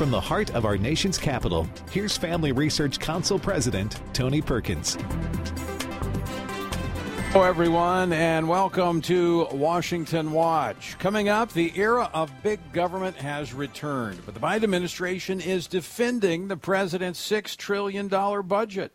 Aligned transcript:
From 0.00 0.10
the 0.10 0.18
heart 0.18 0.54
of 0.54 0.64
our 0.64 0.78
nation's 0.78 1.18
capital, 1.18 1.68
here's 1.90 2.16
Family 2.16 2.52
Research 2.52 2.98
Council 2.98 3.38
President 3.38 4.00
Tony 4.14 4.40
Perkins. 4.40 4.96
Hello, 7.32 7.44
everyone, 7.44 8.14
and 8.14 8.48
welcome 8.48 9.02
to 9.02 9.46
Washington 9.52 10.32
Watch. 10.32 10.96
Coming 10.98 11.28
up, 11.28 11.52
the 11.52 11.78
era 11.78 12.08
of 12.14 12.32
big 12.42 12.60
government 12.72 13.14
has 13.16 13.52
returned, 13.52 14.24
but 14.24 14.32
the 14.32 14.40
Biden 14.40 14.64
administration 14.64 15.38
is 15.38 15.66
defending 15.66 16.48
the 16.48 16.56
president's 16.56 17.20
$6 17.30 17.54
trillion 17.58 18.08
budget. 18.08 18.92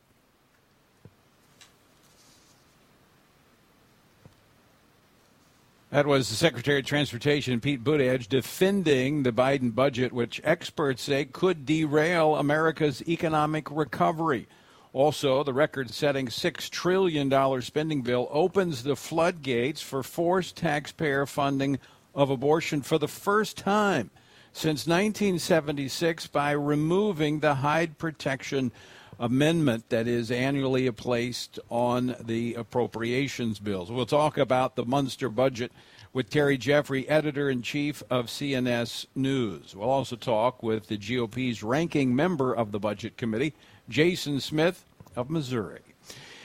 That 5.96 6.08
was 6.08 6.28
the 6.28 6.36
Secretary 6.36 6.80
of 6.80 6.86
Transportation, 6.86 7.62
Pete 7.62 7.82
Buttigieg, 7.82 8.28
defending 8.28 9.24
the 9.24 9.32
Biden 9.32 9.74
budget, 9.74 10.12
which 10.12 10.42
experts 10.44 11.04
say 11.04 11.24
could 11.24 11.66
derail 11.66 12.36
America's 12.36 13.02
economic 13.08 13.72
recovery. 13.72 14.50
Also, 14.92 15.42
the 15.42 15.54
record 15.54 15.90
setting 15.92 16.28
$6 16.28 16.70
trillion 16.70 17.62
spending 17.62 18.02
bill 18.02 18.28
opens 18.30 18.84
the 18.84 18.98
floodgates 18.98 19.82
for 19.82 20.04
forced 20.04 20.58
taxpayer 20.58 21.26
funding 21.26 21.80
of 22.14 22.30
abortion 22.30 22.82
for 22.82 22.98
the 22.98 23.08
first 23.08 23.56
time 23.56 24.10
since 24.52 24.86
1976 24.86 26.28
by 26.28 26.52
removing 26.52 27.40
the 27.40 27.56
Hyde 27.56 27.98
Protection 27.98 28.74
Amendment 29.20 29.90
that 29.90 30.08
is 30.08 30.32
annually 30.32 30.90
placed 30.92 31.60
on 31.70 32.16
the 32.20 32.54
appropriations 32.56 33.60
bills. 33.60 33.92
We'll 33.92 34.06
talk 34.06 34.38
about 34.38 34.76
the 34.76 34.86
Munster 34.86 35.30
budget 35.30 35.72
with 36.14 36.30
Terry 36.30 36.58
Jeffrey, 36.58 37.08
editor 37.10 37.50
in 37.50 37.62
chief 37.62 38.02
of 38.10 38.28
CNS 38.28 39.06
News. 39.16 39.76
We'll 39.76 39.90
also 39.90 40.16
talk 40.16 40.64
with 40.64 40.88
the 40.88 40.98
GOP's 40.98 41.62
ranking 41.62 42.16
member 42.16 42.54
of 42.54 42.72
the 42.72 42.80
Budget 42.80 43.18
Committee, 43.18 43.54
Jason 43.90 44.40
Smith 44.40 44.86
of 45.16 45.30
Missouri. 45.30 45.82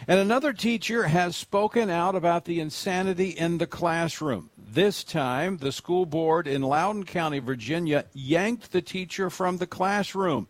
And 0.09 0.19
another 0.19 0.53
teacher 0.53 1.05
has 1.05 1.37
spoken 1.37 1.91
out 1.91 2.15
about 2.15 2.47
the 2.47 2.59
insanity 2.59 3.31
in 3.31 3.59
the 3.59 3.67
classroom. 3.67 4.51
This 4.57 5.05
time, 5.05 5.59
the 5.59 5.73
school 5.73 6.07
board 6.07 6.47
in 6.47 6.63
Loudoun 6.63 7.05
County, 7.05 7.39
Virginia, 7.39 8.07
yanked 8.13 8.73
the 8.73 8.83
teacher 8.83 9.29
from 9.29 9.59
the 9.59 9.67
classroom. 9.67 10.49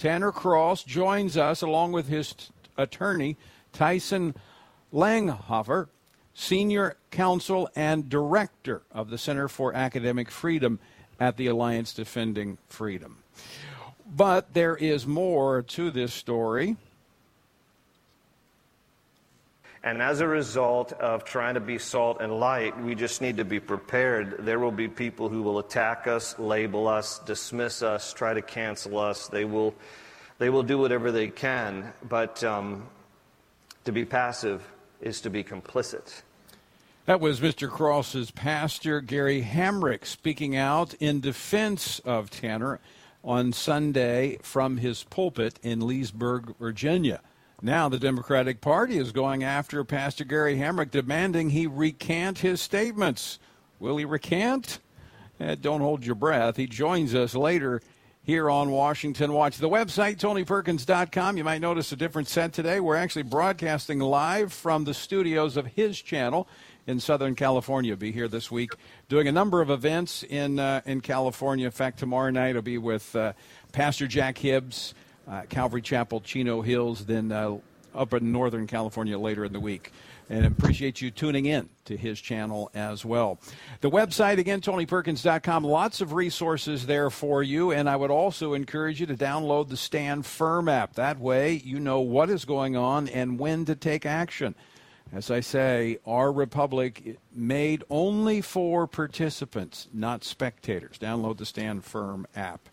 Tanner 0.00 0.32
Cross 0.32 0.84
joins 0.84 1.36
us 1.36 1.60
along 1.60 1.92
with 1.92 2.08
his 2.08 2.32
t- 2.32 2.46
attorney, 2.78 3.36
Tyson 3.74 4.34
Langhofer, 4.94 5.88
senior 6.32 6.96
counsel 7.10 7.68
and 7.76 8.08
director 8.08 8.80
of 8.90 9.10
the 9.10 9.18
Center 9.18 9.46
for 9.46 9.74
Academic 9.74 10.30
Freedom 10.30 10.78
at 11.20 11.36
the 11.36 11.48
Alliance 11.48 11.92
Defending 11.92 12.56
Freedom. 12.66 13.18
But 14.06 14.54
there 14.54 14.74
is 14.74 15.06
more 15.06 15.60
to 15.60 15.90
this 15.90 16.14
story. 16.14 16.78
And 19.82 20.02
as 20.02 20.20
a 20.20 20.26
result 20.26 20.92
of 20.92 21.24
trying 21.24 21.54
to 21.54 21.60
be 21.60 21.78
salt 21.78 22.20
and 22.20 22.38
light, 22.38 22.78
we 22.82 22.94
just 22.94 23.22
need 23.22 23.38
to 23.38 23.46
be 23.46 23.60
prepared. 23.60 24.36
There 24.40 24.58
will 24.58 24.72
be 24.72 24.88
people 24.88 25.30
who 25.30 25.42
will 25.42 25.58
attack 25.58 26.06
us, 26.06 26.38
label 26.38 26.86
us, 26.86 27.18
dismiss 27.20 27.82
us, 27.82 28.12
try 28.12 28.34
to 28.34 28.42
cancel 28.42 28.98
us. 28.98 29.28
They 29.28 29.46
will, 29.46 29.74
they 30.38 30.50
will 30.50 30.62
do 30.62 30.76
whatever 30.76 31.10
they 31.10 31.28
can. 31.28 31.94
But 32.06 32.44
um, 32.44 32.88
to 33.84 33.92
be 33.92 34.04
passive 34.04 34.62
is 35.00 35.22
to 35.22 35.30
be 35.30 35.42
complicit. 35.42 36.22
That 37.06 37.20
was 37.20 37.40
Mr. 37.40 37.68
Cross's 37.70 38.30
pastor, 38.30 39.00
Gary 39.00 39.42
Hamrick, 39.42 40.04
speaking 40.04 40.56
out 40.56 40.92
in 41.00 41.20
defense 41.20 42.00
of 42.00 42.28
Tanner 42.28 42.80
on 43.24 43.54
Sunday 43.54 44.38
from 44.42 44.76
his 44.76 45.04
pulpit 45.04 45.58
in 45.62 45.86
Leesburg, 45.86 46.54
Virginia. 46.58 47.22
Now 47.62 47.90
the 47.90 47.98
Democratic 47.98 48.62
Party 48.62 48.96
is 48.96 49.12
going 49.12 49.44
after 49.44 49.84
Pastor 49.84 50.24
Gary 50.24 50.56
Hamrick, 50.56 50.90
demanding 50.90 51.50
he 51.50 51.66
recant 51.66 52.38
his 52.38 52.60
statements. 52.62 53.38
Will 53.78 53.98
he 53.98 54.06
recant? 54.06 54.78
Eh, 55.38 55.56
don't 55.60 55.82
hold 55.82 56.04
your 56.04 56.14
breath. 56.14 56.56
He 56.56 56.66
joins 56.66 57.14
us 57.14 57.34
later 57.34 57.82
here 58.22 58.48
on 58.48 58.70
Washington 58.70 59.34
Watch. 59.34 59.58
The 59.58 59.68
website, 59.68 60.16
TonyPerkins.com. 60.16 61.36
You 61.36 61.44
might 61.44 61.60
notice 61.60 61.92
a 61.92 61.96
different 61.96 62.28
set 62.28 62.54
today. 62.54 62.80
We're 62.80 62.96
actually 62.96 63.24
broadcasting 63.24 63.98
live 63.98 64.54
from 64.54 64.84
the 64.84 64.94
studios 64.94 65.58
of 65.58 65.66
his 65.66 66.00
channel 66.00 66.48
in 66.86 66.98
Southern 66.98 67.34
California. 67.34 67.94
Be 67.94 68.10
here 68.10 68.28
this 68.28 68.50
week 68.50 68.72
doing 69.10 69.28
a 69.28 69.32
number 69.32 69.60
of 69.60 69.68
events 69.68 70.22
in 70.22 70.58
uh, 70.58 70.80
in 70.86 71.02
California. 71.02 71.66
In 71.66 71.72
fact, 71.72 71.98
tomorrow 71.98 72.30
night 72.30 72.56
I'll 72.56 72.62
be 72.62 72.78
with 72.78 73.14
uh, 73.14 73.34
Pastor 73.72 74.06
Jack 74.06 74.38
Hibbs 74.38 74.94
uh, 75.28 75.42
Calvary 75.48 75.82
Chapel, 75.82 76.20
Chino 76.20 76.62
Hills, 76.62 77.04
then 77.06 77.32
uh, 77.32 77.58
up 77.94 78.14
in 78.14 78.32
Northern 78.32 78.66
California 78.66 79.18
later 79.18 79.44
in 79.44 79.52
the 79.52 79.60
week. 79.60 79.92
And 80.28 80.46
appreciate 80.46 81.00
you 81.00 81.10
tuning 81.10 81.46
in 81.46 81.68
to 81.86 81.96
his 81.96 82.20
channel 82.20 82.70
as 82.72 83.04
well. 83.04 83.40
The 83.80 83.90
website, 83.90 84.38
again, 84.38 84.60
TonyPerkins.com. 84.60 85.64
Lots 85.64 86.00
of 86.00 86.12
resources 86.12 86.86
there 86.86 87.10
for 87.10 87.42
you. 87.42 87.72
And 87.72 87.90
I 87.90 87.96
would 87.96 88.12
also 88.12 88.54
encourage 88.54 89.00
you 89.00 89.06
to 89.06 89.16
download 89.16 89.70
the 89.70 89.76
Stand 89.76 90.24
Firm 90.24 90.68
app. 90.68 90.94
That 90.94 91.18
way, 91.18 91.54
you 91.54 91.80
know 91.80 92.00
what 92.00 92.30
is 92.30 92.44
going 92.44 92.76
on 92.76 93.08
and 93.08 93.40
when 93.40 93.64
to 93.64 93.74
take 93.74 94.06
action. 94.06 94.54
As 95.12 95.32
I 95.32 95.40
say, 95.40 95.98
our 96.06 96.30
republic 96.30 97.18
made 97.34 97.82
only 97.90 98.40
for 98.40 98.86
participants, 98.86 99.88
not 99.92 100.22
spectators. 100.22 100.98
Download 100.98 101.36
the 101.36 101.46
Stand 101.46 101.84
Firm 101.84 102.28
app. 102.36 102.68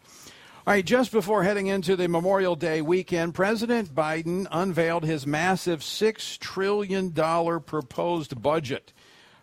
All 0.68 0.74
right, 0.74 0.84
just 0.84 1.14
before 1.14 1.44
heading 1.44 1.68
into 1.68 1.96
the 1.96 2.10
Memorial 2.10 2.58
Day 2.58 2.82
weekend, 2.82 3.34
President 3.34 3.96
Biden 3.96 4.48
unveiled 4.52 5.06
his 5.06 5.26
massive 5.26 5.80
$6 5.80 6.40
trillion 6.40 7.14
proposed 7.62 8.42
budget. 8.42 8.92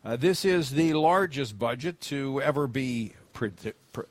Uh, 0.04 0.16
this 0.16 0.44
is 0.44 0.72
the 0.72 0.92
largest 0.92 1.58
budget 1.58 1.98
to 2.02 2.42
ever 2.42 2.66
be 2.66 3.14
pre- 3.32 3.52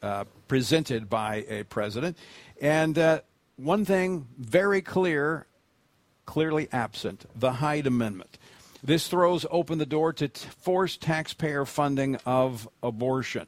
uh, 0.02 0.24
presented 0.48 1.08
by 1.08 1.46
a 1.48 1.66
president. 1.66 2.18
And 2.60 2.98
uh, 2.98 3.22
one 3.58 3.86
thing 3.86 4.26
very 4.40 4.82
clear, 4.82 5.46
clearly 6.26 6.68
absent 6.72 7.28
the 7.36 7.52
Hyde 7.52 7.86
Amendment. 7.86 8.40
This 8.82 9.08
throws 9.08 9.46
open 9.52 9.78
the 9.78 9.86
door 9.86 10.14
to 10.14 10.30
t- 10.30 10.48
forced 10.62 11.02
taxpayer 11.02 11.64
funding 11.66 12.16
of 12.26 12.68
abortion. 12.82 13.46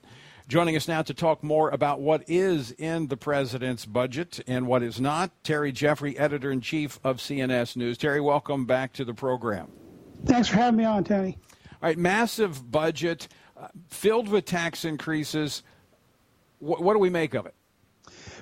Joining 0.47 0.75
us 0.75 0.87
now 0.87 1.01
to 1.01 1.13
talk 1.15 1.43
more 1.43 1.71
about 1.71 2.01
what 2.01 2.23
is 2.27 2.69
in 2.73 3.07
the 3.07 3.17
president's 3.17 3.83
budget 3.83 4.41
and 4.45 4.67
what 4.67 4.83
is 4.83 5.01
not, 5.01 5.31
Terry 5.43 5.71
Jeffrey, 5.71 6.15
editor 6.19 6.51
in 6.51 6.61
chief 6.61 6.99
of 7.03 7.17
CNS 7.17 7.75
News. 7.75 7.97
Terry, 7.97 8.21
welcome 8.21 8.67
back 8.67 8.93
to 8.93 9.03
the 9.03 9.13
program. 9.15 9.71
Thanks 10.25 10.47
for 10.47 10.57
having 10.57 10.77
me 10.77 10.83
on, 10.83 11.03
Tony. 11.03 11.39
All 11.71 11.89
right, 11.89 11.97
massive 11.97 12.71
budget 12.71 13.27
uh, 13.59 13.69
filled 13.87 14.29
with 14.29 14.45
tax 14.45 14.85
increases. 14.85 15.63
What, 16.59 16.83
what 16.83 16.93
do 16.93 16.99
we 16.99 17.09
make 17.09 17.33
of 17.33 17.47
it? 17.47 17.55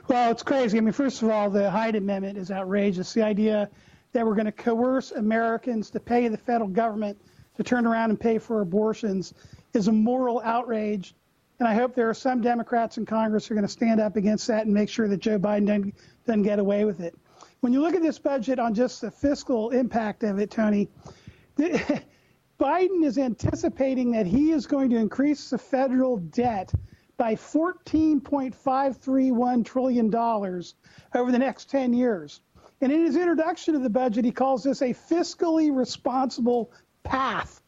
Well, 0.09 0.29
it's 0.29 0.43
crazy. 0.43 0.77
I 0.77 0.81
mean, 0.81 0.91
first 0.91 1.21
of 1.21 1.29
all, 1.29 1.49
the 1.49 1.71
Hyde 1.71 1.95
Amendment 1.95 2.37
is 2.37 2.51
outrageous. 2.51 3.13
The 3.13 3.23
idea 3.23 3.69
that 4.11 4.25
we're 4.25 4.35
going 4.35 4.45
to 4.45 4.51
coerce 4.51 5.11
Americans 5.11 5.89
to 5.91 6.01
pay 6.01 6.27
the 6.27 6.37
federal 6.37 6.69
government 6.69 7.17
to 7.55 7.63
turn 7.63 7.87
around 7.87 8.09
and 8.09 8.19
pay 8.19 8.39
for 8.39 8.59
abortions 8.59 9.33
is 9.73 9.87
a 9.87 9.93
moral 9.93 10.41
outrage 10.41 11.15
and 11.63 11.71
I 11.71 11.75
hope 11.75 11.95
there 11.95 12.09
are 12.09 12.13
some 12.13 12.41
Democrats 12.41 12.97
in 12.97 13.05
Congress 13.05 13.47
who 13.47 13.53
are 13.53 13.55
going 13.55 13.65
to 13.65 13.71
stand 13.71 14.01
up 14.01 14.17
against 14.17 14.47
that 14.47 14.65
and 14.65 14.73
make 14.73 14.89
sure 14.89 15.07
that 15.07 15.21
Joe 15.21 15.39
Biden 15.39 15.65
doesn't, 15.65 15.95
doesn't 16.25 16.43
get 16.43 16.59
away 16.59 16.83
with 16.83 16.99
it. 16.99 17.15
When 17.61 17.71
you 17.71 17.81
look 17.81 17.95
at 17.95 18.01
this 18.01 18.19
budget 18.19 18.59
on 18.59 18.73
just 18.73 18.99
the 18.99 19.09
fiscal 19.09 19.69
impact 19.69 20.23
of 20.23 20.39
it, 20.39 20.51
Tony, 20.51 20.89
Biden 21.57 23.05
is 23.05 23.17
anticipating 23.17 24.11
that 24.11 24.25
he 24.25 24.51
is 24.51 24.67
going 24.67 24.89
to 24.89 24.97
increase 24.97 25.51
the 25.51 25.57
federal 25.57 26.17
debt 26.17 26.73
by 27.15 27.35
$14.531 27.35 29.65
trillion 29.65 30.13
over 30.13 31.31
the 31.31 31.39
next 31.39 31.69
10 31.69 31.93
years. 31.93 32.41
And 32.81 32.91
in 32.91 33.05
his 33.05 33.15
introduction 33.15 33.75
to 33.75 33.79
the 33.79 33.89
budget, 33.89 34.25
he 34.25 34.33
calls 34.33 34.65
this 34.65 34.81
a 34.81 34.93
fiscally 34.93 35.73
responsible 35.73 36.73
path 37.03 37.62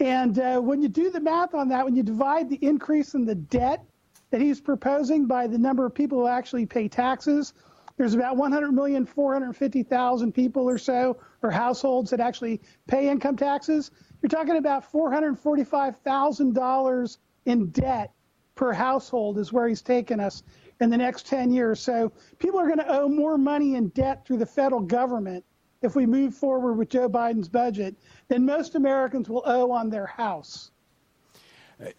and 0.00 0.38
uh, 0.38 0.60
when 0.60 0.82
you 0.82 0.88
do 0.88 1.10
the 1.10 1.20
math 1.20 1.54
on 1.54 1.68
that, 1.68 1.84
when 1.84 1.96
you 1.96 2.02
divide 2.02 2.48
the 2.48 2.58
increase 2.62 3.14
in 3.14 3.24
the 3.24 3.34
debt 3.34 3.84
that 4.30 4.40
he's 4.40 4.60
proposing 4.60 5.26
by 5.26 5.46
the 5.46 5.58
number 5.58 5.86
of 5.86 5.94
people 5.94 6.18
who 6.18 6.26
actually 6.26 6.66
pay 6.66 6.88
taxes, 6.88 7.54
there's 7.96 8.14
about 8.14 8.36
100 8.36 8.72
million, 8.72 9.04
450,000 9.04 10.32
people 10.32 10.68
or 10.68 10.78
so, 10.78 11.16
or 11.42 11.50
households 11.50 12.10
that 12.10 12.20
actually 12.20 12.60
pay 12.86 13.08
income 13.08 13.36
taxes. 13.36 13.90
You're 14.22 14.30
talking 14.30 14.56
about 14.56 14.90
$445,000 14.92 17.18
in 17.46 17.70
debt 17.70 18.12
per 18.54 18.72
household 18.72 19.38
is 19.38 19.52
where 19.52 19.66
he's 19.68 19.82
taken 19.82 20.20
us 20.20 20.44
in 20.80 20.90
the 20.90 20.96
next 20.96 21.26
10 21.26 21.50
years. 21.50 21.80
So 21.80 22.12
people 22.38 22.60
are 22.60 22.66
going 22.66 22.78
to 22.78 22.88
owe 22.88 23.08
more 23.08 23.36
money 23.38 23.74
in 23.74 23.88
debt 23.88 24.24
through 24.24 24.38
the 24.38 24.46
federal 24.46 24.80
government 24.80 25.44
if 25.82 25.94
we 25.94 26.06
move 26.06 26.34
forward 26.34 26.74
with 26.74 26.88
Joe 26.88 27.08
Biden's 27.08 27.48
budget 27.48 27.94
than 28.28 28.44
most 28.44 28.74
Americans 28.74 29.28
will 29.28 29.42
owe 29.46 29.70
on 29.70 29.90
their 29.90 30.06
house. 30.06 30.70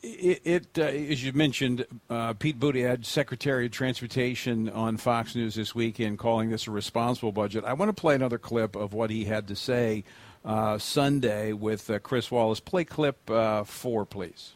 It, 0.02 0.42
it 0.44 0.68
uh, 0.78 0.82
as 0.84 1.24
you 1.24 1.32
mentioned, 1.32 1.86
uh, 2.10 2.34
Pete 2.34 2.60
Buttigieg, 2.60 3.06
Secretary 3.06 3.68
of 3.68 3.72
Transportation, 3.72 4.68
on 4.70 4.98
Fox 4.98 5.36
News 5.36 5.56
this 5.56 5.74
weekend, 5.74 6.20
calling 6.20 6.50
this 6.50 6.68
a 6.68 6.72
responsible 6.72 7.32
budget. 7.32 7.64
I 7.64 7.74
want 7.74 7.88
to 7.96 8.00
play 8.00 8.16
another 8.16 8.38
clip 8.38 8.76
of 8.76 8.94
what 8.94 9.10
he 9.10 9.24
had 9.24 9.48
to 9.48 9.56
say 9.56 10.04
uh, 10.44 10.78
Sunday 10.78 11.54
with 11.54 11.90
uh, 11.90 12.00
Chris 12.00 12.30
Wallace. 12.30 12.60
Play 12.60 12.84
clip 12.84 13.30
uh, 13.30 13.64
four, 13.64 14.06
please. 14.06 14.54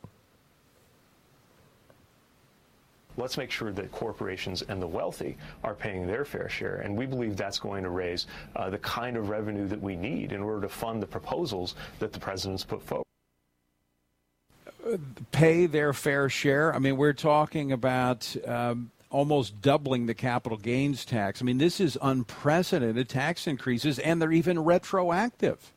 Let's 3.18 3.38
make 3.38 3.52
sure 3.52 3.72
that 3.72 3.92
corporations 3.92 4.62
and 4.64 4.82
the 4.82 4.88
wealthy 4.88 5.38
are 5.64 5.74
paying 5.74 6.08
their 6.08 6.26
fair 6.26 6.50
share. 6.50 6.78
And 6.78 6.96
we 6.96 7.06
believe 7.06 7.38
that's 7.38 7.60
going 7.60 7.84
to 7.84 7.90
raise 7.90 8.28
uh, 8.56 8.70
the 8.70 8.80
kind 8.80 9.18
of 9.18 9.30
revenue 9.30 9.68
that 9.68 9.82
we 9.82 9.96
need 9.96 10.32
in 10.32 10.42
order 10.42 10.62
to 10.62 10.70
fund 10.70 11.02
the 11.02 11.08
proposals 11.08 11.76
that 12.00 12.14
the 12.14 12.20
president's 12.20 12.64
put 12.64 12.82
forward 12.82 13.04
pay 15.32 15.66
their 15.66 15.94
fair 15.94 16.30
share? 16.30 16.74
I 16.76 16.80
mean, 16.80 16.98
we're 16.98 17.14
talking 17.14 17.72
about 17.72 18.36
um, 18.46 18.92
almost 19.10 19.62
doubling 19.62 20.06
the 20.06 20.14
capital 20.14 20.58
gains 20.58 21.06
tax. 21.06 21.42
I 21.42 21.46
mean, 21.46 21.58
this 21.58 21.80
is 21.80 21.98
unprecedented 22.02 23.10
tax 23.10 23.48
increases, 23.48 24.00
and 24.00 24.22
they're 24.22 24.32
even 24.32 24.60
retroactive. 24.64 25.72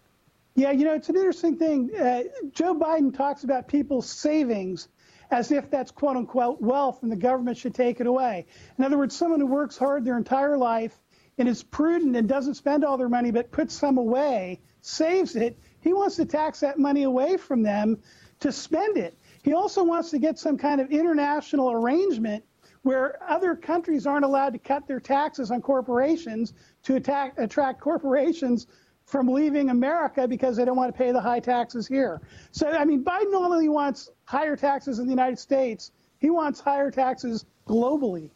Yeah, 0.55 0.71
you 0.71 0.87
know, 0.87 0.95
it's 0.95 1.11
an 1.11 1.17
interesting 1.17 1.57
thing. 1.57 1.91
Uh, 1.95 2.23
Joe 2.53 2.75
Biden 2.75 3.15
talks 3.15 3.45
about 3.45 3.69
people's 3.69 4.09
savings 4.09 4.89
as 5.31 5.51
if 5.53 5.71
that's 5.71 5.91
quote 5.91 6.17
unquote 6.17 6.61
wealth 6.61 7.03
and 7.03 7.11
the 7.11 7.17
government 7.17 7.57
should 7.57 7.75
take 7.75 8.01
it 8.01 8.07
away. 8.07 8.47
In 8.79 8.85
other 8.85 8.99
words, 8.99 9.17
someone 9.17 9.41
who 9.41 9.47
works 9.47 9.77
hard 9.77 10.05
their 10.05 10.17
entire 10.17 10.57
life 10.57 10.99
and 11.39 11.49
is 11.49 11.63
prudent 11.63 12.17
and 12.17 12.29
doesn't 12.29 12.55
spend 12.55 12.85
all 12.85 12.97
their 12.97 13.09
money 13.09 13.31
but 13.31 13.51
puts 13.51 13.75
some 13.75 13.99
away, 13.99 14.61
saves 14.81 15.37
it, 15.37 15.59
he 15.81 15.93
wants 15.93 16.17
to 16.17 16.25
tax 16.25 16.61
that 16.61 16.79
money 16.79 17.03
away 17.03 17.37
from 17.37 17.63
them 17.63 17.99
to 18.41 18.53
spend 18.53 18.97
it. 18.97 19.17
He 19.43 19.53
also 19.53 19.85
wants 19.85 20.11
to 20.11 20.19
get 20.19 20.39
some 20.39 20.59
kind 20.59 20.81
of 20.81 20.91
international 20.91 21.71
arrangement 21.71 22.45
where 22.83 23.19
other 23.29 23.57
countries 23.57 24.07
aren't 24.07 24.25
allowed 24.25 24.53
to 24.53 24.59
cut 24.59 24.87
their 24.87 25.01
taxes 25.01 25.51
on 25.51 25.61
corporations 25.61 26.55
to 26.85 26.95
attack, 26.95 27.35
attract 27.37 27.81
corporations 27.81 28.67
from 29.07 29.29
leaving 29.29 29.71
America 29.71 30.27
because 30.27 30.57
they 30.57 30.65
don't 30.65 30.77
want 30.77 30.93
to 30.93 30.99
pay 30.99 31.13
the 31.13 31.21
high 31.21 31.41
taxes 31.41 31.87
here. 31.87 32.21
So, 32.51 32.69
I 32.69 32.85
mean, 32.85 33.05
Biden 33.05 33.31
not 33.31 33.51
only 33.51 33.69
wants 33.69 34.11
higher 34.25 34.57
taxes 34.57 34.99
in 34.99 35.07
the 35.07 35.11
United 35.11 35.39
States, 35.39 35.93
he 36.19 36.29
wants 36.29 36.61
higher 36.61 36.91
taxes 36.91 37.47
globally. 37.67 38.31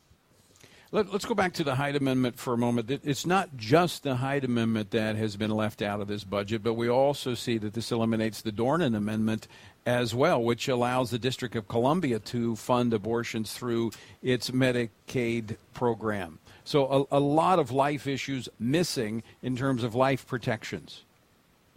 Let, 0.93 1.09
us 1.15 1.25
go 1.25 1.35
back 1.35 1.53
to 1.55 1.65
the 1.65 1.77
Hyde 1.77 1.95
Amendment 1.95 2.37
for 2.37 2.53
a 2.53 2.59
moment. 2.59 2.91
It's 3.05 3.25
not 3.25 3.57
just 3.57 4.03
the 4.03 4.17
Hyde 4.17 4.45
Amendment 4.45 4.91
that 4.91 5.15
has 5.15 5.37
been 5.37 5.53
left 5.53 5.83
out 5.83 6.01
of 6.01 6.09
this 6.09 6.25
budget, 6.25 6.65
but 6.65 6.75
we 6.75 6.89
also 6.89 7.35
see 7.35 7.59
that 7.59 7.75
this 7.75 7.93
eliminates 7.93 8.43
the 8.43 8.51
Dornan 8.51 8.97
Amendment 8.97 9.47
as 9.87 10.17
well, 10.17 10.43
which 10.43 10.67
allows 10.67 11.11
the 11.11 11.19
District 11.19 11.55
of 11.55 11.69
Columbia 11.69 12.19
to 12.19 12.57
fund 12.57 12.93
abortions 12.93 13.53
through 13.53 13.93
its 14.21 14.51
Medicaid 14.51 15.57
program. 15.75 16.41
So, 16.65 17.07
a, 17.11 17.19
a 17.19 17.21
lot 17.21 17.59
of 17.59 17.71
life 17.71 18.07
issues 18.07 18.49
missing 18.59 19.23
in 19.43 19.57
terms 19.57 19.85
of 19.85 19.95
life 19.95 20.27
protections. 20.27 21.05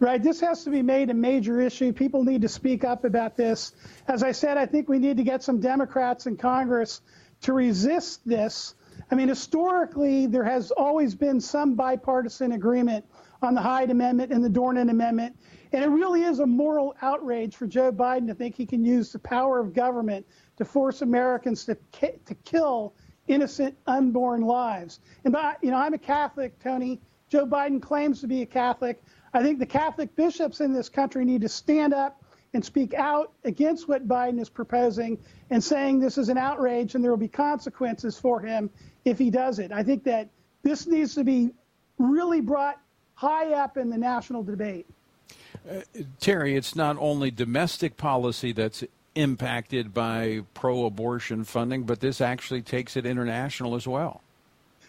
Right. 0.00 0.22
This 0.22 0.40
has 0.40 0.64
to 0.64 0.70
be 0.70 0.82
made 0.82 1.08
a 1.10 1.14
major 1.14 1.60
issue. 1.60 1.92
People 1.92 2.24
need 2.24 2.42
to 2.42 2.48
speak 2.48 2.84
up 2.84 3.04
about 3.04 3.36
this. 3.36 3.72
As 4.08 4.22
I 4.22 4.32
said, 4.32 4.58
I 4.58 4.66
think 4.66 4.88
we 4.88 4.98
need 4.98 5.16
to 5.18 5.22
get 5.22 5.42
some 5.42 5.60
Democrats 5.60 6.26
in 6.26 6.36
Congress 6.36 7.00
to 7.42 7.52
resist 7.52 8.20
this. 8.26 8.74
I 9.10 9.14
mean, 9.14 9.28
historically, 9.28 10.26
there 10.26 10.44
has 10.44 10.72
always 10.72 11.14
been 11.14 11.40
some 11.40 11.74
bipartisan 11.74 12.52
agreement 12.52 13.04
on 13.40 13.54
the 13.54 13.60
Hyde 13.60 13.90
Amendment 13.90 14.32
and 14.32 14.44
the 14.44 14.48
Dornan 14.48 14.90
Amendment. 14.90 15.36
And 15.72 15.82
it 15.82 15.88
really 15.88 16.22
is 16.22 16.38
a 16.38 16.46
moral 16.46 16.94
outrage 17.02 17.56
for 17.56 17.66
Joe 17.66 17.92
Biden 17.92 18.26
to 18.28 18.34
think 18.34 18.56
he 18.56 18.66
can 18.66 18.84
use 18.84 19.12
the 19.12 19.18
power 19.18 19.58
of 19.58 19.74
government 19.74 20.26
to 20.56 20.64
force 20.64 21.02
Americans 21.02 21.64
to, 21.66 21.76
to 22.00 22.34
kill 22.44 22.94
innocent 23.28 23.76
unborn 23.86 24.42
lives. 24.42 25.00
And 25.24 25.32
by, 25.32 25.56
you 25.62 25.70
know, 25.70 25.76
I'm 25.76 25.94
a 25.94 25.98
Catholic, 25.98 26.58
Tony. 26.62 27.00
Joe 27.28 27.46
Biden 27.46 27.80
claims 27.80 28.20
to 28.20 28.26
be 28.26 28.42
a 28.42 28.46
Catholic. 28.46 29.02
I 29.32 29.42
think 29.42 29.58
the 29.58 29.66
Catholic 29.66 30.14
bishops 30.14 30.60
in 30.60 30.72
this 30.72 30.88
country 30.88 31.24
need 31.24 31.40
to 31.40 31.48
stand 31.48 31.92
up 31.92 32.22
and 32.52 32.64
speak 32.64 32.94
out 32.94 33.32
against 33.44 33.88
what 33.88 34.06
Biden 34.06 34.40
is 34.40 34.48
proposing 34.48 35.18
and 35.50 35.62
saying 35.62 35.98
this 35.98 36.16
is 36.18 36.28
an 36.28 36.38
outrage 36.38 36.94
and 36.94 37.02
there 37.02 37.10
will 37.10 37.18
be 37.18 37.28
consequences 37.28 38.18
for 38.18 38.40
him 38.40 38.70
if 39.04 39.18
he 39.18 39.30
does 39.30 39.58
it. 39.58 39.72
I 39.72 39.82
think 39.82 40.04
that 40.04 40.28
this 40.62 40.86
needs 40.86 41.14
to 41.16 41.24
be 41.24 41.50
really 41.98 42.40
brought 42.40 42.80
high 43.14 43.52
up 43.52 43.76
in 43.76 43.90
the 43.90 43.98
national 43.98 44.42
debate. 44.42 44.86
Uh, 45.68 45.80
Terry, 46.20 46.56
it's 46.56 46.76
not 46.76 46.96
only 46.98 47.30
domestic 47.30 47.96
policy 47.96 48.52
that's 48.52 48.84
impacted 49.14 49.94
by 49.94 50.42
pro 50.54 50.86
abortion 50.86 51.44
funding, 51.44 51.84
but 51.84 52.00
this 52.00 52.20
actually 52.20 52.62
takes 52.62 52.96
it 52.96 53.06
international 53.06 53.74
as 53.74 53.86
well. 53.86 54.20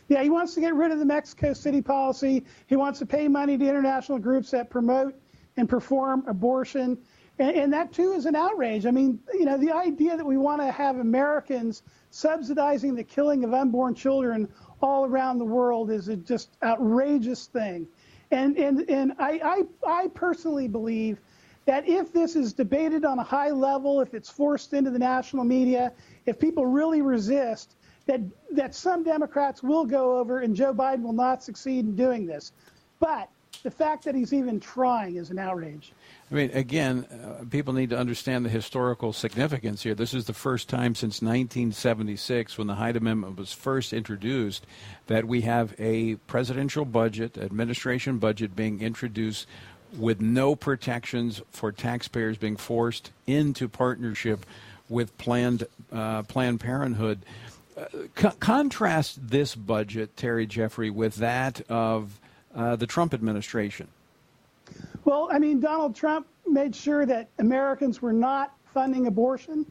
Yeah, 0.08 0.22
he 0.22 0.30
wants 0.30 0.54
to 0.56 0.62
get 0.62 0.76
rid 0.76 0.92
of 0.92 1.00
the 1.00 1.06
Mexico 1.06 1.54
City 1.54 1.82
policy. 1.82 2.46
He 2.68 2.76
wants 2.76 3.00
to 3.00 3.06
pay 3.06 3.28
money 3.28 3.58
to 3.58 3.68
international 3.68 4.20
groups 4.20 4.52
that 4.52 4.70
promote 4.70 5.16
and 5.58 5.68
perform 5.68 6.24
abortion. 6.28 6.98
And, 7.40 7.56
and, 7.56 7.74
that 7.74 7.92
too 7.92 8.14
is 8.14 8.26
an 8.26 8.36
outrage. 8.36 8.86
I 8.86 8.92
mean, 8.92 9.20
you 9.34 9.46
know, 9.46 9.58
the 9.58 9.72
idea 9.72 10.16
that 10.16 10.26
we 10.26 10.38
want 10.38 10.62
to 10.62 10.72
have 10.72 10.98
Americans 10.98 11.84
subsidizing 12.12 12.96
the 12.96 13.04
killing 13.04 13.44
of 13.44 13.54
unborn 13.54 13.96
children 13.96 14.48
all 14.82 15.06
around 15.06 15.40
the 15.40 15.46
world 15.46 15.90
is 15.90 16.08
a 16.08 16.16
just 16.16 16.56
outrageous 16.64 17.48
thing. 17.48 17.88
And, 18.32 18.58
and, 18.58 18.90
and 18.90 19.14
I, 19.20 19.66
I, 19.86 20.04
I 20.04 20.08
personally 20.10 20.68
believe 20.68 21.20
that 21.66 21.88
if 21.88 22.14
this 22.14 22.36
is 22.36 22.54
debated 22.54 23.06
on 23.06 23.20
a 23.20 23.24
high 23.24 23.50
level, 23.50 24.02
if 24.02 24.14
it's 24.14 24.30
forced 24.30 24.74
into 24.74 24.92
the 24.92 25.00
national 25.00 25.44
media, 25.44 25.92
if 26.26 26.40
people 26.40 26.66
really 26.66 27.02
resist, 27.02 27.76
that, 28.06 28.22
that 28.52 28.76
some 28.76 29.04
Democrats 29.04 29.64
will 29.64 29.86
go 29.86 30.18
over 30.18 30.40
and 30.40 30.56
Joe 30.56 30.74
Biden 30.74 31.02
will 31.02 31.14
not 31.14 31.44
succeed 31.44 31.86
in 31.86 31.96
doing 31.96 32.26
this. 32.28 32.52
But 33.00 33.30
the 33.64 33.72
fact 33.72 34.04
that 34.04 34.14
he's 34.14 34.32
even 34.32 34.60
trying 34.60 35.16
is 35.16 35.32
an 35.32 35.40
outrage. 35.40 35.94
I 36.30 36.36
mean, 36.36 36.52
again, 36.52 37.06
uh, 37.06 37.46
people 37.50 37.74
need 37.74 37.90
to 37.90 37.98
understand 37.98 38.46
the 38.46 38.50
historical 38.50 39.12
significance 39.12 39.82
here. 39.82 39.96
This 39.96 40.14
is 40.14 40.26
the 40.26 40.34
first 40.34 40.70
time 40.70 40.94
since 40.94 41.22
1976, 41.22 42.60
when 42.60 42.68
the 42.68 42.76
Hyde 42.76 42.96
Amendment 42.96 43.38
was 43.38 43.54
first 43.54 43.92
introduced, 43.92 44.68
that 45.08 45.26
we 45.26 45.42
have 45.42 45.74
a 45.80 46.16
presidential 46.28 46.86
budget, 46.86 47.40
administration 47.40 48.20
budget 48.20 48.56
being 48.56 48.82
introduced 48.82 49.48
with 49.98 50.22
no 50.22 50.56
protections 50.56 51.42
for 51.52 51.72
taxpayers 51.72 52.38
being 52.38 52.58
forced 52.58 53.12
into 53.28 53.68
partnership 53.68 54.46
with 54.90 55.18
Planned 55.18 55.66
uh, 55.92 56.24
Planned 56.24 56.60
Parenthood. 56.60 57.20
Uh, 57.78 57.86
co- 58.16 58.32
contrast 58.40 59.30
this 59.30 59.56
budget, 59.56 60.16
Terry 60.16 60.46
Jeffrey, 60.46 60.90
with 60.90 61.16
that 61.16 61.62
of 61.70 62.20
uh, 62.56 62.76
the 62.76 62.88
Trump 62.88 63.14
administration. 63.14 63.88
Well, 65.04 65.30
I 65.32 65.40
mean, 65.40 65.60
Donald 65.60 65.96
Trump 65.96 66.28
made 66.48 66.76
sure 66.76 67.06
that 67.06 67.30
Americans 67.40 68.02
were 68.02 68.14
not 68.14 68.54
funding 68.74 69.08
abortion. 69.08 69.66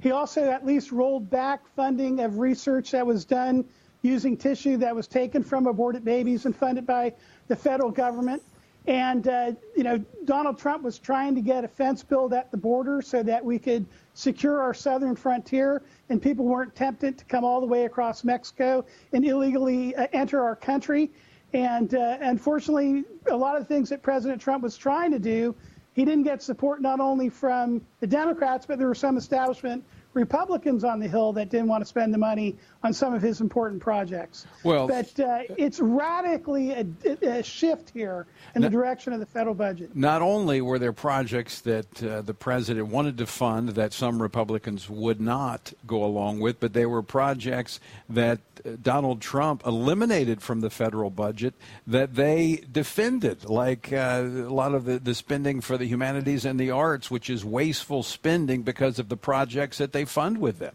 He 0.00 0.10
also 0.10 0.50
at 0.50 0.64
least 0.64 0.92
rolled 0.92 1.28
back 1.30 1.60
funding 1.76 2.20
of 2.20 2.38
research 2.38 2.92
that 2.92 3.06
was 3.06 3.24
done 3.24 3.64
using 4.02 4.36
tissue 4.36 4.78
that 4.78 4.94
was 4.96 5.06
taken 5.06 5.42
from 5.42 5.66
aborted 5.66 6.04
babies 6.04 6.46
and 6.46 6.56
funded 6.56 6.86
by 6.86 7.12
the 7.48 7.56
federal 7.56 7.90
government. 7.90 8.42
And, 8.90 9.28
uh, 9.28 9.52
you 9.76 9.84
know, 9.84 10.04
Donald 10.24 10.58
Trump 10.58 10.82
was 10.82 10.98
trying 10.98 11.36
to 11.36 11.40
get 11.40 11.62
a 11.62 11.68
fence 11.68 12.02
built 12.02 12.32
at 12.32 12.50
the 12.50 12.56
border 12.56 13.00
so 13.00 13.22
that 13.22 13.44
we 13.44 13.56
could 13.56 13.86
secure 14.14 14.60
our 14.60 14.74
southern 14.74 15.14
frontier 15.14 15.82
and 16.08 16.20
people 16.20 16.44
weren't 16.44 16.74
tempted 16.74 17.16
to 17.18 17.24
come 17.26 17.44
all 17.44 17.60
the 17.60 17.68
way 17.68 17.84
across 17.84 18.24
Mexico 18.24 18.84
and 19.12 19.24
illegally 19.24 19.94
uh, 19.94 20.08
enter 20.12 20.42
our 20.42 20.56
country. 20.56 21.08
And 21.52 21.94
uh, 21.94 22.18
unfortunately, 22.20 23.04
a 23.30 23.36
lot 23.36 23.54
of 23.54 23.62
the 23.62 23.72
things 23.72 23.90
that 23.90 24.02
President 24.02 24.42
Trump 24.42 24.64
was 24.64 24.76
trying 24.76 25.12
to 25.12 25.20
do, 25.20 25.54
he 25.92 26.04
didn't 26.04 26.24
get 26.24 26.42
support 26.42 26.82
not 26.82 26.98
only 26.98 27.28
from 27.28 27.86
the 28.00 28.08
Democrats, 28.08 28.66
but 28.66 28.76
there 28.76 28.88
were 28.88 28.94
some 28.96 29.16
establishment 29.16 29.84
Republicans 30.14 30.84
on 30.84 30.98
the 30.98 31.08
Hill 31.08 31.32
that 31.34 31.50
didn't 31.50 31.68
want 31.68 31.82
to 31.82 31.86
spend 31.86 32.12
the 32.12 32.18
money 32.18 32.56
on 32.82 32.92
some 32.92 33.14
of 33.14 33.22
his 33.22 33.40
important 33.40 33.80
projects. 33.80 34.46
Well, 34.64 34.88
but 34.88 35.18
uh, 35.20 35.42
it's 35.56 35.80
radically 35.80 36.72
a, 36.72 36.86
a, 37.22 37.42
shift 37.42 37.90
here 37.90 38.26
in 38.54 38.62
the 38.62 38.70
direction 38.70 39.12
of 39.12 39.20
the 39.20 39.26
federal 39.26 39.54
budget. 39.54 39.94
Not 39.94 40.22
only 40.22 40.60
were 40.60 40.78
there 40.78 40.92
projects 40.92 41.60
that 41.62 42.02
uh, 42.02 42.22
the 42.22 42.34
president 42.34 42.88
wanted 42.88 43.18
to 43.18 43.26
fund 43.26 43.70
that 43.70 43.92
some 43.92 44.20
Republicans 44.20 44.88
would 44.88 45.20
not 45.20 45.72
go 45.86 46.04
along 46.04 46.40
with, 46.40 46.58
but 46.58 46.72
they 46.72 46.86
were 46.86 47.02
projects 47.02 47.80
that 48.08 48.40
uh, 48.64 48.70
Donald 48.82 49.20
Trump 49.20 49.64
eliminated 49.66 50.42
from 50.42 50.60
the 50.60 50.70
federal 50.70 51.10
budget 51.10 51.54
that 51.86 52.14
they 52.14 52.64
defended, 52.70 53.48
like 53.48 53.92
uh, 53.92 54.22
a 54.24 54.52
lot 54.52 54.74
of 54.74 54.84
the, 54.86 54.98
the 54.98 55.14
spending 55.14 55.60
for 55.60 55.76
the 55.76 55.86
humanities 55.86 56.44
and 56.44 56.58
the 56.58 56.70
arts, 56.70 57.10
which 57.10 57.28
is 57.28 57.44
wasteful 57.44 58.02
spending 58.02 58.62
because 58.62 58.98
of 58.98 59.08
the 59.08 59.16
projects 59.16 59.78
that 59.78 59.92
they 59.92 59.99
fund 60.04 60.38
with 60.38 60.58
them. 60.58 60.74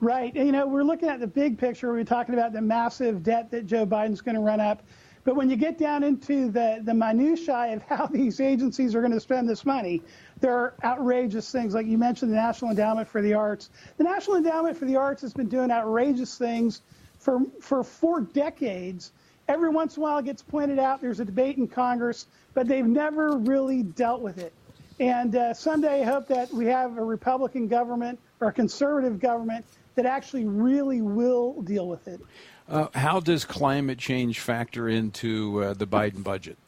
Right. 0.00 0.34
You 0.34 0.52
know, 0.52 0.66
we're 0.66 0.82
looking 0.82 1.08
at 1.10 1.20
the 1.20 1.26
big 1.26 1.58
picture. 1.58 1.92
We're 1.92 2.04
talking 2.04 2.34
about 2.34 2.52
the 2.52 2.62
massive 2.62 3.22
debt 3.22 3.50
that 3.50 3.66
Joe 3.66 3.84
Biden's 3.84 4.22
going 4.22 4.34
to 4.34 4.40
run 4.40 4.60
up. 4.60 4.82
But 5.24 5.36
when 5.36 5.50
you 5.50 5.56
get 5.56 5.76
down 5.76 6.02
into 6.02 6.50
the, 6.50 6.80
the 6.82 6.94
minutiae 6.94 7.74
of 7.74 7.82
how 7.82 8.06
these 8.06 8.40
agencies 8.40 8.94
are 8.94 9.00
going 9.00 9.12
to 9.12 9.20
spend 9.20 9.46
this 9.46 9.66
money, 9.66 10.02
there 10.40 10.54
are 10.54 10.74
outrageous 10.82 11.52
things. 11.52 11.74
Like 11.74 11.86
you 11.86 11.98
mentioned, 11.98 12.32
the 12.32 12.36
National 12.36 12.70
Endowment 12.70 13.06
for 13.06 13.20
the 13.20 13.34
Arts. 13.34 13.68
The 13.98 14.04
National 14.04 14.38
Endowment 14.38 14.78
for 14.78 14.86
the 14.86 14.96
Arts 14.96 15.20
has 15.20 15.34
been 15.34 15.48
doing 15.48 15.70
outrageous 15.70 16.38
things 16.38 16.80
for, 17.18 17.40
for 17.60 17.84
four 17.84 18.22
decades. 18.22 19.12
Every 19.48 19.68
once 19.68 19.96
in 19.96 20.02
a 20.02 20.04
while 20.04 20.18
it 20.18 20.24
gets 20.24 20.42
pointed 20.42 20.78
out, 20.78 21.02
there's 21.02 21.20
a 21.20 21.24
debate 21.26 21.58
in 21.58 21.68
Congress, 21.68 22.26
but 22.54 22.66
they've 22.66 22.86
never 22.86 23.36
really 23.36 23.82
dealt 23.82 24.22
with 24.22 24.38
it. 24.38 24.54
And 25.00 25.34
uh, 25.34 25.54
someday 25.54 26.02
I 26.02 26.04
hope 26.04 26.28
that 26.28 26.52
we 26.52 26.66
have 26.66 26.98
a 26.98 27.02
Republican 27.02 27.66
government 27.66 28.20
or 28.40 28.48
a 28.48 28.52
conservative 28.52 29.18
government 29.18 29.64
that 29.94 30.04
actually 30.04 30.44
really 30.44 31.00
will 31.00 31.62
deal 31.62 31.88
with 31.88 32.06
it. 32.06 32.20
Uh, 32.68 32.88
how 32.94 33.18
does 33.18 33.44
climate 33.46 33.98
change 33.98 34.40
factor 34.40 34.88
into 34.90 35.64
uh, 35.64 35.74
the 35.74 35.86
Biden 35.86 36.22
budget? 36.22 36.58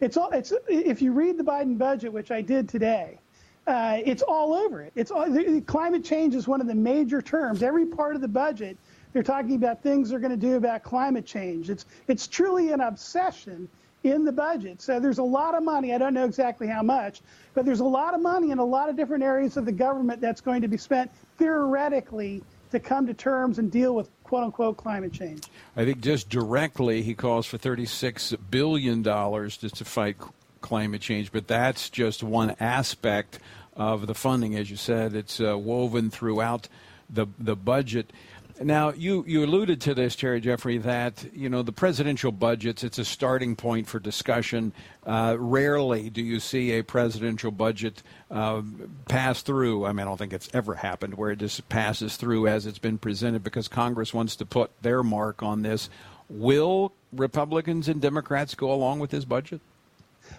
It's 0.00 0.16
all. 0.16 0.30
It's 0.30 0.52
if 0.68 1.02
you 1.02 1.12
read 1.12 1.36
the 1.36 1.42
Biden 1.42 1.76
budget, 1.76 2.12
which 2.12 2.30
I 2.30 2.40
did 2.40 2.68
today, 2.68 3.18
uh, 3.66 3.98
it's 4.04 4.22
all 4.22 4.54
over 4.54 4.80
it. 4.80 4.92
It's 4.94 5.10
all, 5.10 5.28
the, 5.28 5.60
climate 5.62 6.04
change 6.04 6.34
is 6.34 6.46
one 6.46 6.60
of 6.60 6.66
the 6.66 6.74
major 6.74 7.20
terms. 7.20 7.62
Every 7.62 7.86
part 7.86 8.14
of 8.14 8.20
the 8.20 8.28
budget, 8.28 8.76
they're 9.12 9.22
talking 9.22 9.56
about 9.56 9.82
things 9.82 10.10
they're 10.10 10.18
going 10.20 10.30
to 10.30 10.36
do 10.36 10.56
about 10.56 10.84
climate 10.84 11.26
change. 11.26 11.70
It's 11.70 11.86
it's 12.06 12.28
truly 12.28 12.70
an 12.70 12.80
obsession 12.80 13.68
in 14.04 14.24
the 14.24 14.32
budget. 14.32 14.82
So 14.82 15.00
there's 15.00 15.18
a 15.18 15.24
lot 15.24 15.54
of 15.54 15.62
money. 15.64 15.94
I 15.94 15.98
don't 15.98 16.14
know 16.14 16.26
exactly 16.26 16.68
how 16.68 16.82
much, 16.82 17.22
but 17.54 17.64
there's 17.64 17.80
a 17.80 17.84
lot 17.84 18.14
of 18.14 18.20
money 18.20 18.50
in 18.50 18.58
a 18.58 18.64
lot 18.64 18.88
of 18.88 18.96
different 18.96 19.24
areas 19.24 19.56
of 19.56 19.64
the 19.64 19.72
government 19.72 20.20
that's 20.20 20.42
going 20.42 20.60
to 20.62 20.68
be 20.68 20.76
spent 20.76 21.10
theoretically 21.38 22.42
to 22.70 22.78
come 22.78 23.06
to 23.06 23.14
terms 23.14 23.58
and 23.58 23.72
deal 23.72 23.94
with 23.94 24.10
quote 24.22 24.44
unquote 24.44 24.76
climate 24.76 25.12
change. 25.12 25.44
I 25.76 25.84
think 25.84 26.00
just 26.00 26.28
directly 26.28 27.02
he 27.02 27.14
calls 27.14 27.46
for 27.46 27.56
$36 27.56 28.36
billion 28.50 29.02
just 29.02 29.76
to 29.76 29.84
fight 29.84 30.16
climate 30.60 31.00
change, 31.00 31.32
but 31.32 31.48
that's 31.48 31.88
just 31.88 32.22
one 32.22 32.54
aspect 32.60 33.38
of 33.74 34.06
the 34.06 34.14
funding. 34.14 34.54
As 34.54 34.70
you 34.70 34.76
said, 34.76 35.14
it's 35.14 35.40
uh, 35.40 35.58
woven 35.58 36.10
throughout 36.10 36.68
the, 37.08 37.26
the 37.38 37.56
budget. 37.56 38.12
Now, 38.60 38.92
you, 38.92 39.24
you 39.26 39.44
alluded 39.44 39.80
to 39.82 39.94
this, 39.94 40.14
Terry 40.14 40.40
Jeffrey, 40.40 40.78
that 40.78 41.26
you 41.34 41.48
know 41.48 41.62
the 41.62 41.72
presidential 41.72 42.30
budgets. 42.30 42.84
It's 42.84 42.98
a 42.98 43.04
starting 43.04 43.56
point 43.56 43.88
for 43.88 43.98
discussion. 43.98 44.72
Uh, 45.04 45.36
rarely 45.38 46.08
do 46.08 46.22
you 46.22 46.38
see 46.38 46.70
a 46.72 46.84
presidential 46.84 47.50
budget 47.50 48.00
uh, 48.30 48.62
pass 49.08 49.42
through. 49.42 49.86
I 49.86 49.92
mean, 49.92 50.02
I 50.02 50.04
don't 50.04 50.18
think 50.18 50.32
it's 50.32 50.48
ever 50.54 50.76
happened 50.76 51.14
where 51.14 51.32
it 51.32 51.40
just 51.40 51.68
passes 51.68 52.16
through 52.16 52.46
as 52.46 52.66
it's 52.66 52.78
been 52.78 52.96
presented 52.96 53.42
because 53.42 53.66
Congress 53.66 54.14
wants 54.14 54.36
to 54.36 54.46
put 54.46 54.70
their 54.82 55.02
mark 55.02 55.42
on 55.42 55.62
this. 55.62 55.90
Will 56.28 56.92
Republicans 57.12 57.88
and 57.88 58.00
Democrats 58.00 58.54
go 58.54 58.72
along 58.72 59.00
with 59.00 59.10
this 59.10 59.24
budget? 59.24 59.60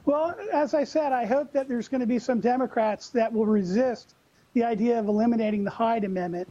Well, 0.05 0.35
as 0.53 0.73
I 0.73 0.85
said, 0.85 1.11
I 1.11 1.25
hope 1.25 1.51
that 1.51 1.67
there's 1.67 1.89
going 1.89 2.01
to 2.01 2.07
be 2.07 2.19
some 2.19 2.39
Democrats 2.39 3.09
that 3.09 3.31
will 3.31 3.45
resist 3.45 4.15
the 4.53 4.63
idea 4.63 4.97
of 4.97 5.09
eliminating 5.09 5.65
the 5.65 5.69
Hyde 5.69 6.05
Amendment 6.05 6.47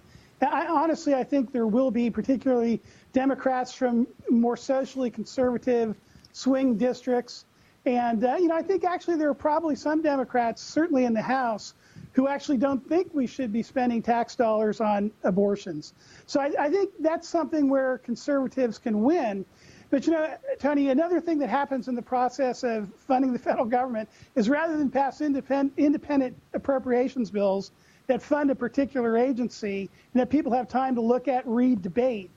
I, 0.50 0.66
honestly, 0.66 1.14
I 1.14 1.24
think 1.24 1.52
there 1.52 1.66
will 1.66 1.90
be, 1.90 2.10
particularly 2.10 2.82
Democrats 3.12 3.72
from 3.72 4.06
more 4.30 4.56
socially 4.56 5.10
conservative 5.10 5.96
swing 6.32 6.76
districts. 6.76 7.44
And, 7.86 8.24
uh, 8.24 8.36
you 8.36 8.48
know, 8.48 8.56
I 8.56 8.62
think 8.62 8.84
actually 8.84 9.16
there 9.16 9.28
are 9.28 9.34
probably 9.34 9.76
some 9.76 10.00
Democrats, 10.02 10.62
certainly 10.62 11.04
in 11.04 11.12
the 11.12 11.22
House, 11.22 11.74
who 12.12 12.28
actually 12.28 12.56
don't 12.56 12.86
think 12.88 13.10
we 13.12 13.26
should 13.26 13.52
be 13.52 13.62
spending 13.62 14.02
tax 14.02 14.36
dollars 14.36 14.80
on 14.80 15.10
abortions. 15.22 15.92
So 16.26 16.40
I, 16.40 16.52
I 16.58 16.70
think 16.70 16.90
that's 17.00 17.28
something 17.28 17.68
where 17.68 17.98
conservatives 17.98 18.78
can 18.78 19.02
win. 19.02 19.44
But, 19.90 20.06
you 20.06 20.12
know, 20.12 20.34
Tony, 20.58 20.88
another 20.88 21.20
thing 21.20 21.38
that 21.40 21.50
happens 21.50 21.86
in 21.88 21.94
the 21.94 22.02
process 22.02 22.64
of 22.64 22.88
funding 23.06 23.32
the 23.32 23.38
federal 23.38 23.66
government 23.66 24.08
is 24.34 24.48
rather 24.48 24.76
than 24.76 24.90
pass 24.90 25.20
independent, 25.20 25.74
independent 25.76 26.36
appropriations 26.54 27.30
bills, 27.30 27.70
that 28.06 28.22
fund 28.22 28.50
a 28.50 28.54
particular 28.54 29.16
agency 29.16 29.88
and 30.12 30.20
that 30.20 30.30
people 30.30 30.52
have 30.52 30.68
time 30.68 30.94
to 30.94 31.00
look 31.00 31.28
at, 31.28 31.46
read, 31.46 31.82
debate. 31.82 32.30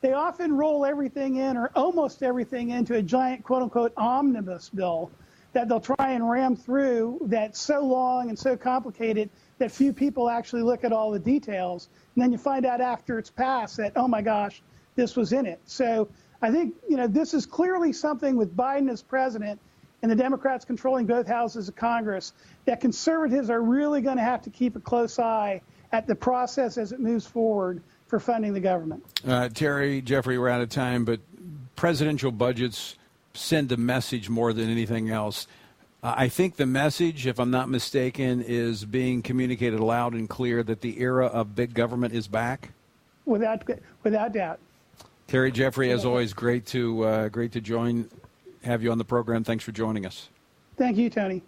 They 0.00 0.12
often 0.12 0.56
roll 0.56 0.84
everything 0.84 1.36
in 1.36 1.56
or 1.56 1.70
almost 1.74 2.22
everything 2.22 2.70
into 2.70 2.94
a 2.94 3.02
giant 3.02 3.42
quote 3.42 3.62
unquote 3.62 3.92
omnibus 3.96 4.68
bill 4.68 5.10
that 5.52 5.68
they'll 5.68 5.80
try 5.80 6.12
and 6.12 6.28
ram 6.28 6.54
through 6.54 7.18
that's 7.24 7.58
so 7.58 7.80
long 7.80 8.28
and 8.28 8.38
so 8.38 8.56
complicated 8.56 9.28
that 9.58 9.72
few 9.72 9.92
people 9.92 10.30
actually 10.30 10.62
look 10.62 10.84
at 10.84 10.92
all 10.92 11.10
the 11.10 11.18
details. 11.18 11.88
And 12.14 12.22
then 12.22 12.30
you 12.30 12.38
find 12.38 12.64
out 12.64 12.80
after 12.80 13.18
it's 13.18 13.30
passed 13.30 13.78
that, 13.78 13.92
oh 13.96 14.06
my 14.06 14.22
gosh, 14.22 14.62
this 14.94 15.16
was 15.16 15.32
in 15.32 15.46
it. 15.46 15.60
So 15.64 16.08
I 16.42 16.52
think, 16.52 16.74
you 16.88 16.96
know, 16.96 17.08
this 17.08 17.34
is 17.34 17.44
clearly 17.44 17.92
something 17.92 18.36
with 18.36 18.56
Biden 18.56 18.90
as 18.90 19.02
president 19.02 19.58
and 20.02 20.10
the 20.10 20.16
Democrats 20.16 20.64
controlling 20.64 21.06
both 21.06 21.26
houses 21.26 21.68
of 21.68 21.76
Congress, 21.76 22.32
that 22.64 22.80
conservatives 22.80 23.50
are 23.50 23.62
really 23.62 24.00
going 24.00 24.16
to 24.16 24.22
have 24.22 24.42
to 24.42 24.50
keep 24.50 24.76
a 24.76 24.80
close 24.80 25.18
eye 25.18 25.60
at 25.92 26.06
the 26.06 26.14
process 26.14 26.78
as 26.78 26.92
it 26.92 27.00
moves 27.00 27.26
forward 27.26 27.82
for 28.06 28.20
funding 28.20 28.52
the 28.52 28.60
government. 28.60 29.04
Uh, 29.26 29.48
Terry, 29.48 30.00
Jeffrey, 30.00 30.38
we're 30.38 30.48
out 30.48 30.60
of 30.60 30.68
time, 30.68 31.04
but 31.04 31.20
presidential 31.76 32.30
budgets 32.30 32.96
send 33.34 33.70
a 33.72 33.76
message 33.76 34.28
more 34.28 34.52
than 34.52 34.68
anything 34.70 35.10
else. 35.10 35.46
Uh, 36.02 36.14
I 36.16 36.28
think 36.28 36.56
the 36.56 36.66
message, 36.66 37.26
if 37.26 37.40
I'm 37.40 37.50
not 37.50 37.68
mistaken, 37.68 38.42
is 38.42 38.84
being 38.84 39.20
communicated 39.22 39.80
loud 39.80 40.12
and 40.12 40.28
clear 40.28 40.62
that 40.62 40.80
the 40.80 41.00
era 41.00 41.26
of 41.26 41.54
big 41.54 41.74
government 41.74 42.14
is 42.14 42.28
back. 42.28 42.70
Without, 43.26 43.62
without 44.04 44.32
doubt. 44.32 44.60
Terry 45.26 45.52
Jeffrey, 45.52 45.90
as 45.90 46.06
always, 46.06 46.32
great 46.32 46.64
to 46.66 47.02
uh, 47.04 47.28
great 47.28 47.52
to 47.52 47.60
join 47.60 48.08
have 48.68 48.82
you 48.82 48.92
on 48.92 48.98
the 48.98 49.04
program. 49.04 49.44
Thanks 49.44 49.64
for 49.64 49.72
joining 49.72 50.06
us. 50.06 50.28
Thank 50.76 50.96
you, 50.96 51.10
Tony. 51.10 51.42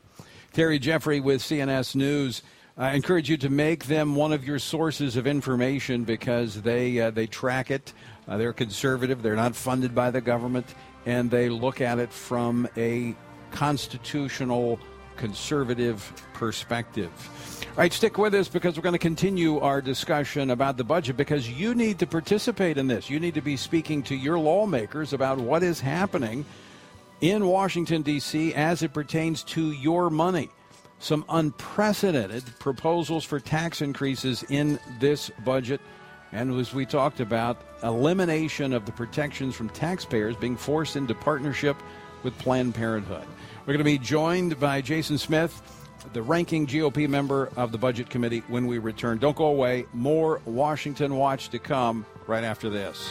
Terry 0.53 0.79
Jeffrey 0.79 1.21
with 1.21 1.41
CNS 1.41 1.95
News. 1.95 2.43
I 2.77 2.95
encourage 2.95 3.29
you 3.29 3.37
to 3.37 3.51
make 3.51 3.85
them 3.85 4.17
one 4.17 4.33
of 4.33 4.45
your 4.45 4.59
sources 4.59 5.17
of 5.17 5.27
information 5.27 6.05
because 6.05 6.63
they 6.63 6.99
uh, 6.99 7.11
they 7.11 7.27
track 7.27 7.71
it. 7.71 7.93
Uh, 8.27 8.39
they're 8.39 8.53
conservative. 8.53 9.23
They're 9.23 9.37
not 9.37 9.55
funded 9.55 9.95
by 9.95 10.11
the 10.11 10.21
government, 10.21 10.75
and 11.05 11.31
they 11.31 11.49
look 11.49 11.81
at 11.81 11.99
it 11.99 12.13
from 12.13 12.67
a 12.77 13.15
constitutional 13.51 14.81
conservative 15.17 16.11
perspective. 16.33 17.11
All 17.71 17.77
right, 17.77 17.93
stick 17.93 18.17
with 18.17 18.35
us 18.35 18.49
because 18.49 18.77
we're 18.77 18.83
going 18.83 18.95
to 18.95 18.99
continue 18.99 19.59
our 19.61 19.83
discussion 19.83 20.51
about 20.51 20.79
the 20.79 20.85
budget 20.85 21.17
because 21.17 21.49
you 21.51 21.75
need 21.75 21.99
to 21.99 22.07
participate 22.07 22.79
in 22.79 22.87
this. 22.87 23.11
You 23.11 23.21
need 23.21 23.35
to 23.35 23.43
be 23.43 23.57
speaking 23.57 24.03
to 24.05 24.15
your 24.17 24.39
lawmakers 24.39 25.13
about 25.13 25.39
what 25.39 25.63
is 25.63 25.81
happening 25.81 26.47
in 27.21 27.47
Washington, 27.47 28.03
D.C., 28.03 28.55
as 28.55 28.83
it 28.83 28.93
pertains 28.93 29.43
to 29.45 29.73
your 29.73 30.11
money. 30.11 30.51
Some 30.99 31.25
unprecedented 31.29 32.45
proposals 32.59 33.25
for 33.25 33.41
tax 33.41 33.81
increases 33.81 34.45
in 34.49 34.79
this 34.99 35.31
budget. 35.45 35.81
And 36.33 36.59
as 36.59 36.75
we 36.75 36.87
talked 36.87 37.21
about, 37.21 37.61
elimination 37.83 38.73
of 38.73 38.87
the 38.87 38.93
protections 38.93 39.55
from 39.55 39.71
taxpayers 39.71 40.37
being 40.37 40.57
forced 40.57 40.97
into 40.97 41.15
partnership 41.15 41.77
with 42.23 42.37
Planned 42.39 42.75
Parenthood. 42.75 43.25
We're 43.61 43.73
going 43.73 43.79
to 43.79 43.85
be 43.85 43.99
joined 43.99 44.61
by 44.61 44.81
Jason 44.81 45.19
Smith, 45.19 45.63
the 46.13 46.23
ranking 46.23 46.67
GOP 46.67 47.09
member 47.09 47.51
of 47.57 47.73
the 47.73 47.79
Budget 47.79 48.11
Committee, 48.11 48.43
when 48.49 48.67
we 48.67 48.79
return. 48.79 49.19
Don't 49.19 49.37
go 49.37 49.47
away. 49.47 49.87
More 49.93 50.41
Washington 50.45 51.17
Watch 51.17 51.49
to 51.51 51.59
come 51.59 52.05
right 52.27 52.45
after 52.45 52.71
this. 52.71 53.11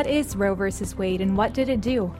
What 0.00 0.06
is 0.06 0.34
Roe 0.34 0.54
v. 0.54 0.70
Wade 0.96 1.20
and 1.20 1.36
what 1.36 1.52
did 1.52 1.68
it 1.68 1.82
do? 1.82 2.10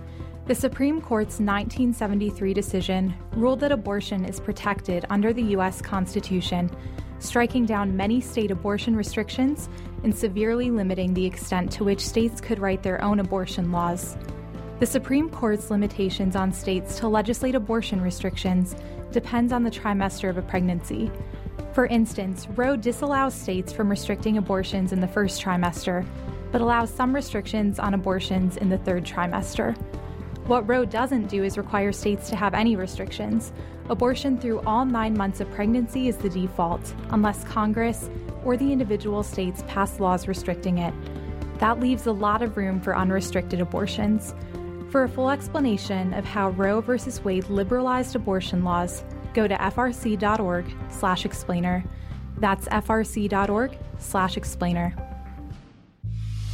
The 0.44 0.54
Supreme 0.54 1.00
Court's 1.00 1.40
1973 1.40 2.52
decision 2.52 3.14
ruled 3.32 3.60
that 3.60 3.72
abortion 3.72 4.26
is 4.26 4.38
protected 4.38 5.06
under 5.08 5.32
the 5.32 5.44
U.S. 5.54 5.80
Constitution, 5.80 6.70
striking 7.20 7.64
down 7.64 7.96
many 7.96 8.20
state 8.20 8.50
abortion 8.50 8.94
restrictions 8.94 9.70
and 10.04 10.14
severely 10.14 10.70
limiting 10.70 11.14
the 11.14 11.24
extent 11.24 11.72
to 11.72 11.84
which 11.84 12.06
states 12.06 12.38
could 12.38 12.58
write 12.58 12.82
their 12.82 13.02
own 13.02 13.18
abortion 13.18 13.72
laws. 13.72 14.18
The 14.78 14.84
Supreme 14.84 15.30
Court's 15.30 15.70
limitations 15.70 16.36
on 16.36 16.52
states 16.52 16.98
to 16.98 17.08
legislate 17.08 17.54
abortion 17.54 18.02
restrictions 18.02 18.76
depends 19.10 19.54
on 19.54 19.62
the 19.62 19.70
trimester 19.70 20.28
of 20.28 20.36
a 20.36 20.42
pregnancy. 20.42 21.10
For 21.72 21.86
instance, 21.86 22.46
Roe 22.56 22.76
disallows 22.76 23.32
states 23.32 23.72
from 23.72 23.88
restricting 23.88 24.36
abortions 24.36 24.92
in 24.92 25.00
the 25.00 25.08
first 25.08 25.42
trimester, 25.42 26.06
but 26.52 26.60
allows 26.60 26.90
some 26.90 27.14
restrictions 27.14 27.78
on 27.78 27.94
abortions 27.94 28.56
in 28.56 28.68
the 28.68 28.78
third 28.78 29.04
trimester. 29.04 29.76
What 30.46 30.68
Roe 30.68 30.84
doesn't 30.84 31.28
do 31.28 31.44
is 31.44 31.56
require 31.56 31.92
states 31.92 32.28
to 32.30 32.36
have 32.36 32.54
any 32.54 32.74
restrictions. 32.74 33.52
Abortion 33.88 34.36
through 34.38 34.60
all 34.60 34.84
nine 34.84 35.16
months 35.16 35.40
of 35.40 35.50
pregnancy 35.52 36.08
is 36.08 36.16
the 36.16 36.28
default, 36.28 36.92
unless 37.10 37.44
Congress 37.44 38.10
or 38.44 38.56
the 38.56 38.72
individual 38.72 39.22
states 39.22 39.62
pass 39.68 40.00
laws 40.00 40.26
restricting 40.26 40.78
it. 40.78 40.92
That 41.58 41.78
leaves 41.78 42.06
a 42.06 42.12
lot 42.12 42.42
of 42.42 42.56
room 42.56 42.80
for 42.80 42.96
unrestricted 42.96 43.60
abortions. 43.60 44.34
For 44.90 45.04
a 45.04 45.08
full 45.08 45.30
explanation 45.30 46.12
of 46.14 46.24
how 46.24 46.50
Roe 46.50 46.80
v. 46.80 46.98
Wade 47.22 47.48
liberalized 47.48 48.16
abortion 48.16 48.64
laws, 48.64 49.04
go 49.34 49.46
to 49.46 49.54
frc.org/explainer. 49.54 51.84
That's 52.38 52.68
frc.org/explainer. 52.68 55.09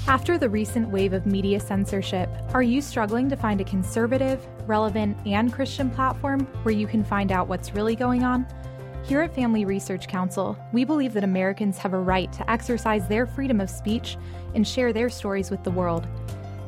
After 0.08 0.38
the 0.38 0.48
recent 0.48 0.88
wave 0.88 1.12
of 1.12 1.26
media 1.26 1.58
censorship, 1.58 2.30
are 2.54 2.62
you 2.62 2.80
struggling 2.80 3.28
to 3.28 3.34
find 3.34 3.60
a 3.60 3.64
conservative, 3.64 4.46
relevant, 4.64 5.16
and 5.26 5.52
Christian 5.52 5.90
platform 5.90 6.46
where 6.62 6.74
you 6.74 6.86
can 6.86 7.02
find 7.02 7.32
out 7.32 7.48
what's 7.48 7.74
really 7.74 7.96
going 7.96 8.22
on? 8.22 8.46
Here 9.02 9.20
at 9.20 9.34
Family 9.34 9.64
Research 9.64 10.06
Council, 10.06 10.56
we 10.72 10.84
believe 10.84 11.12
that 11.14 11.24
Americans 11.24 11.76
have 11.78 11.92
a 11.92 11.98
right 11.98 12.32
to 12.34 12.48
exercise 12.48 13.08
their 13.08 13.26
freedom 13.26 13.60
of 13.60 13.68
speech 13.68 14.16
and 14.54 14.66
share 14.66 14.92
their 14.92 15.10
stories 15.10 15.50
with 15.50 15.64
the 15.64 15.72
world. 15.72 16.06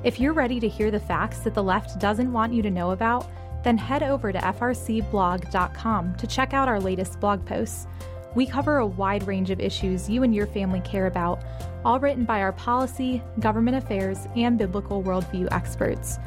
If 0.03 0.19
you're 0.19 0.33
ready 0.33 0.59
to 0.59 0.69
hear 0.69 0.91
the 0.91 0.99
facts 0.99 1.39
that 1.41 1.55
the 1.55 1.63
left 1.63 2.01
doesn't 2.01 2.33
want 2.33 2.53
you 2.53 2.63
to 2.63 2.71
know 2.73 2.91
about, 2.91 3.31
then 3.63 3.79
head 3.79 4.03
over 4.03 4.33
to 4.33 4.39
frcblog.com 4.39 6.17
to 6.17 6.27
check 6.27 6.55
out 6.55 6.69
our 6.69 6.81
latest 6.81 7.21
blog 7.21 7.47
posts. 7.47 7.87
We 8.35 8.47
cover 8.47 8.79
a 8.79 8.87
wide 8.87 9.27
range 9.27 9.51
of 9.51 9.61
issues 9.61 10.09
you 10.09 10.23
and 10.23 10.35
your 10.35 10.47
family 10.47 10.81
care 10.81 11.07
about, 11.07 11.43
all 11.85 11.99
written 11.99 12.25
by 12.25 12.41
our 12.41 12.53
policy, 12.53 13.23
government 13.41 13.77
affairs, 13.77 14.27
and 14.37 14.59
biblical 14.59 15.03
worldview 15.03 15.49
experts. 15.51 16.19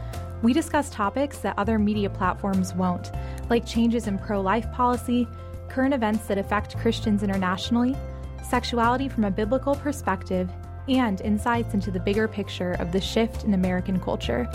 We 0.41 0.53
discuss 0.53 0.89
topics 0.89 1.38
that 1.39 1.58
other 1.58 1.77
media 1.77 2.10
platforms 2.10 2.74
won't, 2.74 3.12
like 3.50 3.65
changes 3.65 4.08
in 4.08 4.17
pro 4.17 4.41
life 4.41 4.72
policy, 4.72 5.27
current 5.70 5.93
events 5.93 6.25
that 6.27 6.39
affect 6.39 6.77
Christians 6.77 7.22
internationally, 7.22 7.96
sexuality 8.43 9.08
from 9.08 9.25
a 9.25 9.31
biblical 9.31 9.75
perspective, 9.75 10.50
and 10.88 11.22
insights 11.22 11.75
into 11.75 11.91
the 11.91 12.00
bigger 12.00 12.27
picture 12.27 12.74
of 12.74 12.91
the 12.91 13.00
shift 13.00 13.43
in 13.43 13.53
American 13.53 14.00
culture. 14.00 14.50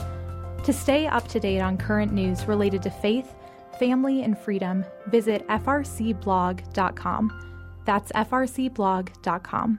To 0.65 0.73
stay 0.73 1.07
up 1.07 1.29
to 1.29 1.39
date 1.39 1.61
on 1.61 1.79
current 1.79 2.13
news 2.13 2.47
related 2.47 2.83
to 2.83 2.91
faith, 2.91 3.33
family, 3.79 4.23
and 4.23 4.39
freedom, 4.39 4.85
visit 5.09 5.47
frcblog.com. 5.49 7.33
That's 7.85 8.13
frcblog.com. 8.13 9.79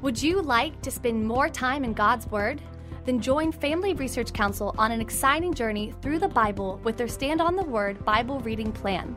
Would 0.00 0.22
you 0.22 0.42
like 0.42 0.82
to 0.82 0.90
spend 0.90 1.24
more 1.24 1.48
time 1.48 1.84
in 1.84 1.92
God's 1.92 2.26
Word? 2.26 2.60
Then 3.04 3.20
join 3.20 3.52
Family 3.52 3.94
Research 3.94 4.32
Council 4.32 4.74
on 4.78 4.92
an 4.92 5.00
exciting 5.00 5.54
journey 5.54 5.92
through 6.02 6.18
the 6.18 6.28
Bible 6.28 6.80
with 6.84 6.96
their 6.96 7.08
Stand 7.08 7.40
on 7.40 7.56
the 7.56 7.64
Word 7.64 8.04
Bible 8.04 8.40
reading 8.40 8.72
plan. 8.72 9.16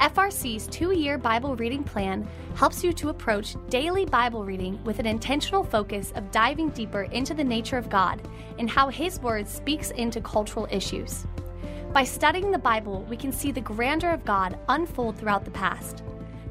FRC's 0.00 0.66
two 0.66 0.92
year 0.92 1.18
Bible 1.18 1.54
reading 1.56 1.84
plan 1.84 2.26
helps 2.54 2.82
you 2.82 2.92
to 2.94 3.10
approach 3.10 3.56
daily 3.68 4.04
Bible 4.04 4.44
reading 4.44 4.82
with 4.84 4.98
an 4.98 5.06
intentional 5.06 5.62
focus 5.62 6.12
of 6.16 6.30
diving 6.30 6.70
deeper 6.70 7.02
into 7.04 7.34
the 7.34 7.44
nature 7.44 7.76
of 7.76 7.88
God 7.88 8.20
and 8.58 8.68
how 8.68 8.88
His 8.88 9.20
Word 9.20 9.48
speaks 9.48 9.90
into 9.92 10.20
cultural 10.20 10.66
issues. 10.70 11.26
By 11.92 12.04
studying 12.04 12.50
the 12.50 12.58
Bible, 12.58 13.02
we 13.02 13.18
can 13.18 13.30
see 13.30 13.52
the 13.52 13.60
grandeur 13.60 14.12
of 14.12 14.24
God 14.24 14.58
unfold 14.70 15.18
throughout 15.18 15.44
the 15.44 15.50
past. 15.50 16.02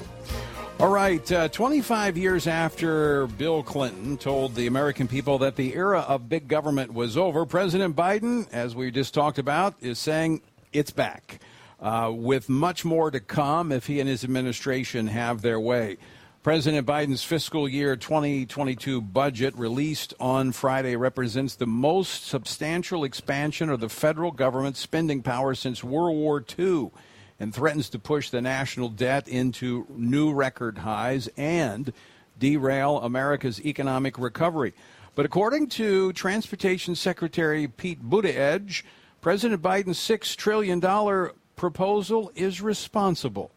All 0.79 0.91
right, 0.91 1.33
uh, 1.33 1.49
25 1.49 2.19
years 2.19 2.47
after 2.47 3.29
Bill 3.29 3.63
Clinton 3.63 4.19
told 4.19 4.55
the 4.55 4.67
American 4.67 5.09
people 5.09 5.39
that 5.39 5.57
the 5.57 5.75
era 5.75 6.01
of 6.01 6.29
big 6.29 6.49
government 6.49 6.93
was 6.93 7.17
over, 7.17 7.47
President 7.47 7.97
Biden, 7.97 8.47
as 8.53 8.77
we 8.77 8.91
just 8.91 9.15
talked 9.15 9.39
about, 9.39 9.75
is 9.81 9.99
saying 9.99 10.43
it's 10.71 10.91
back. 10.91 11.41
Uh, 11.81 12.13
with 12.15 12.49
much 12.49 12.85
more 12.85 13.11
to 13.11 13.19
come 13.19 13.73
if 13.73 13.89
he 13.89 13.99
and 13.99 14.09
his 14.09 14.23
administration 14.23 15.09
have 15.09 15.43
their 15.43 15.59
way. 15.59 15.97
President 16.43 16.85
Biden's 16.85 17.23
fiscal 17.23 17.69
year 17.69 17.95
2022 17.95 19.01
budget 19.01 19.57
released 19.57 20.13
on 20.19 20.51
Friday 20.51 20.97
represents 20.97 21.55
the 21.55 21.69
most 21.69 22.27
substantial 22.27 23.05
expansion 23.05 23.71
of 23.71 23.79
the 23.79 23.89
federal 23.89 24.33
government's 24.33 24.81
spending 24.81 25.23
power 25.23 25.55
since 25.55 25.85
World 25.85 26.17
War 26.17 26.45
II 26.59 26.91
and 27.39 27.55
threatens 27.55 27.89
to 27.91 28.01
push 28.01 28.31
the 28.31 28.41
national 28.41 28.89
debt 28.89 29.29
into 29.29 29.87
new 29.89 30.33
record 30.33 30.79
highs 30.79 31.29
and 31.37 31.93
derail 32.41 32.99
America's 32.99 33.65
economic 33.65 34.19
recovery. 34.19 34.75
But 35.15 35.27
according 35.27 35.69
to 35.69 36.13
Transportation 36.13 36.97
Secretary 36.97 37.69
Pete 37.69 38.03
Buttigieg, 38.03 38.83
President 39.21 39.63
Biden's 39.63 39.99
$6 39.99 40.35
trillion 40.35 40.81
proposal 41.55 42.33
is 42.35 42.61
responsible. 42.61 43.53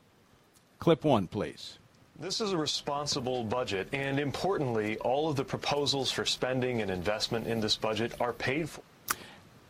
Clip 0.77 1.03
one, 1.03 1.25
please. 1.25 1.79
This 2.17 2.39
is 2.39 2.53
a 2.53 2.57
responsible 2.57 3.43
budget, 3.43 3.89
and 3.91 4.21
importantly, 4.21 4.97
all 4.99 5.29
of 5.29 5.35
the 5.35 5.43
proposals 5.43 6.11
for 6.11 6.25
spending 6.25 6.81
and 6.81 6.89
investment 6.89 7.45
in 7.45 7.59
this 7.59 7.75
budget 7.75 8.13
are 8.21 8.31
paid 8.31 8.69
for. 8.69 8.81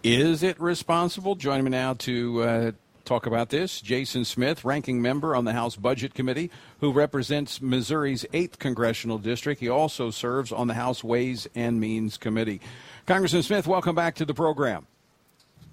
Is 0.03 0.43
it 0.43 0.61
responsible? 0.61 1.33
Joining 1.33 1.63
me 1.63 1.71
now 1.71 1.95
to 1.95 2.43
uh, 2.43 2.71
talk 3.03 3.25
about 3.25 3.49
this, 3.49 3.81
Jason 3.81 4.25
Smith, 4.25 4.63
ranking 4.63 5.01
member 5.01 5.35
on 5.35 5.45
the 5.45 5.53
House 5.53 5.75
Budget 5.75 6.13
Committee, 6.13 6.51
who 6.81 6.91
represents 6.91 7.63
Missouri's 7.63 8.25
8th 8.31 8.59
Congressional 8.59 9.17
District. 9.17 9.59
He 9.59 9.69
also 9.69 10.11
serves 10.11 10.51
on 10.51 10.67
the 10.67 10.75
House 10.75 11.03
Ways 11.03 11.47
and 11.55 11.79
Means 11.79 12.15
Committee. 12.15 12.61
Congressman 13.07 13.41
Smith, 13.41 13.65
welcome 13.65 13.95
back 13.95 14.13
to 14.15 14.25
the 14.25 14.35
program. 14.35 14.85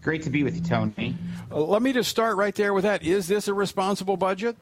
Great 0.01 0.23
to 0.23 0.31
be 0.31 0.43
with 0.43 0.57
you, 0.57 0.63
Tony. 0.63 1.17
Uh, 1.51 1.61
let 1.61 1.83
me 1.83 1.93
just 1.93 2.09
start 2.09 2.39
right 2.39 2.55
there 2.55 2.73
with 2.73 2.85
that. 2.85 3.03
Is 3.03 3.29
this 3.29 3.47
a 3.47 3.53
responsible 3.53 4.17
budget? 4.17 4.57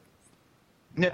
No, 0.95 1.11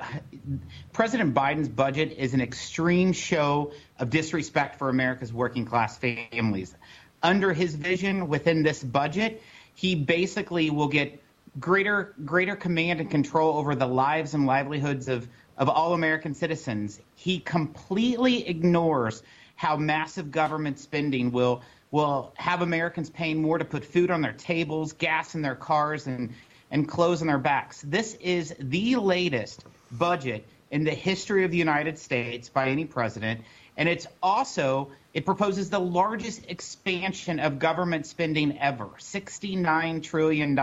President 0.92 1.34
Biden's 1.36 1.70
budget 1.70 2.16
is 2.18 2.34
an 2.34 2.42
extreme 2.42 3.14
show 3.14 3.74
of 4.00 4.10
disrespect 4.10 4.78
for 4.80 4.90
America's 4.90 5.32
working 5.32 5.66
class 5.66 5.98
families. 5.98 6.76
Under 7.22 7.54
his 7.54 7.76
vision 7.76 8.28
within 8.28 8.64
this 8.64 8.84
budget, 8.84 9.42
he 9.76 9.96
basically 9.96 10.70
will 10.70 10.88
get 10.88 11.22
greater 11.60 12.14
greater 12.26 12.56
command 12.56 13.00
and 13.00 13.10
control 13.10 13.58
over 13.58 13.76
the 13.76 13.88
lives 13.88 14.34
and 14.34 14.46
livelihoods 14.46 15.08
of, 15.08 15.28
of 15.58 15.70
all 15.70 15.94
American 15.94 16.34
citizens. 16.34 17.00
He 17.16 17.40
completely 17.40 18.48
ignores 18.48 19.22
how 19.56 19.78
massive 19.78 20.32
government 20.32 20.80
spending 20.80 21.32
will 21.32 21.62
will 21.90 22.34
have 22.36 22.62
Americans 22.62 23.10
paying 23.10 23.42
more 23.42 23.58
to 23.58 23.66
put 23.66 23.86
food 23.86 24.12
on 24.12 24.22
their 24.22 24.34
tables, 24.34 24.94
gas 24.94 25.36
in 25.36 25.42
their 25.42 25.56
cars, 25.56 26.06
and 26.06 26.34
and 26.72 26.88
clothes 26.88 27.22
on 27.22 27.28
their 27.28 27.38
backs. 27.38 27.82
This 27.82 28.16
is 28.16 28.56
the 28.60 28.96
latest 28.96 29.64
budget 29.92 30.46
in 30.72 30.84
the 30.84 30.92
history 30.92 31.44
of 31.44 31.52
the 31.52 31.58
United 31.58 31.98
States 31.98 32.50
by 32.50 32.70
any 32.70 32.86
president. 32.86 33.42
And 33.78 33.88
it's 33.88 34.08
also, 34.22 34.92
it 35.14 35.26
proposes 35.26 35.70
the 35.70 35.80
largest 35.80 36.50
expansion 36.50 37.40
of 37.40 37.60
government 37.60 38.06
spending 38.06 38.58
ever 38.60 38.86
$69 39.00 40.04
trillion 40.04 40.58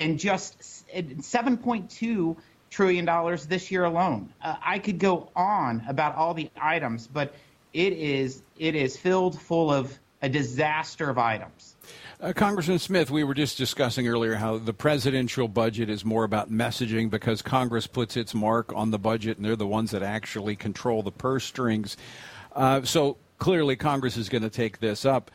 and 0.00 0.18
just 0.18 0.60
$7.2 0.60 2.36
trillion 2.70 3.38
this 3.48 3.70
year 3.70 3.84
alone. 3.84 4.32
Uh, 4.42 4.56
I 4.62 4.78
could 4.78 4.98
go 4.98 5.28
on 5.34 5.82
about 5.88 6.14
all 6.14 6.34
the 6.34 6.50
items, 6.60 7.06
but 7.06 7.34
it 7.72 7.92
is, 7.92 8.42
it 8.58 8.74
is 8.74 8.96
filled 8.96 9.40
full 9.40 9.72
of 9.72 9.98
a 10.22 10.28
disaster 10.28 11.08
of 11.08 11.18
items. 11.18 11.74
Uh, 12.20 12.32
Congressman 12.34 12.78
Smith, 12.78 13.10
we 13.10 13.24
were 13.24 13.34
just 13.34 13.56
discussing 13.56 14.06
earlier 14.06 14.34
how 14.34 14.58
the 14.58 14.74
presidential 14.74 15.48
budget 15.48 15.88
is 15.88 16.04
more 16.04 16.24
about 16.24 16.50
messaging 16.50 17.08
because 17.08 17.40
Congress 17.40 17.86
puts 17.86 18.16
its 18.16 18.34
mark 18.34 18.72
on 18.74 18.90
the 18.90 18.98
budget 18.98 19.38
and 19.38 19.46
they're 19.46 19.56
the 19.56 19.66
ones 19.66 19.90
that 19.92 20.02
actually 20.02 20.54
control 20.54 21.02
the 21.02 21.10
purse 21.10 21.44
strings. 21.44 21.96
Uh, 22.54 22.82
so 22.82 23.16
clearly, 23.38 23.74
Congress 23.74 24.18
is 24.18 24.28
going 24.28 24.42
to 24.42 24.50
take 24.50 24.80
this 24.80 25.06
up. 25.06 25.30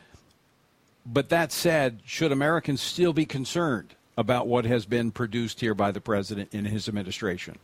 But 1.04 1.28
that 1.30 1.50
said, 1.52 2.00
should 2.04 2.32
Americans 2.32 2.80
still 2.80 3.12
be 3.12 3.26
concerned 3.26 3.94
about 4.16 4.46
what 4.46 4.64
has 4.64 4.86
been 4.86 5.10
produced 5.10 5.60
here 5.60 5.74
by 5.74 5.90
the 5.90 6.00
president 6.00 6.54
in 6.54 6.64
his 6.64 6.88
administration? 6.88 7.58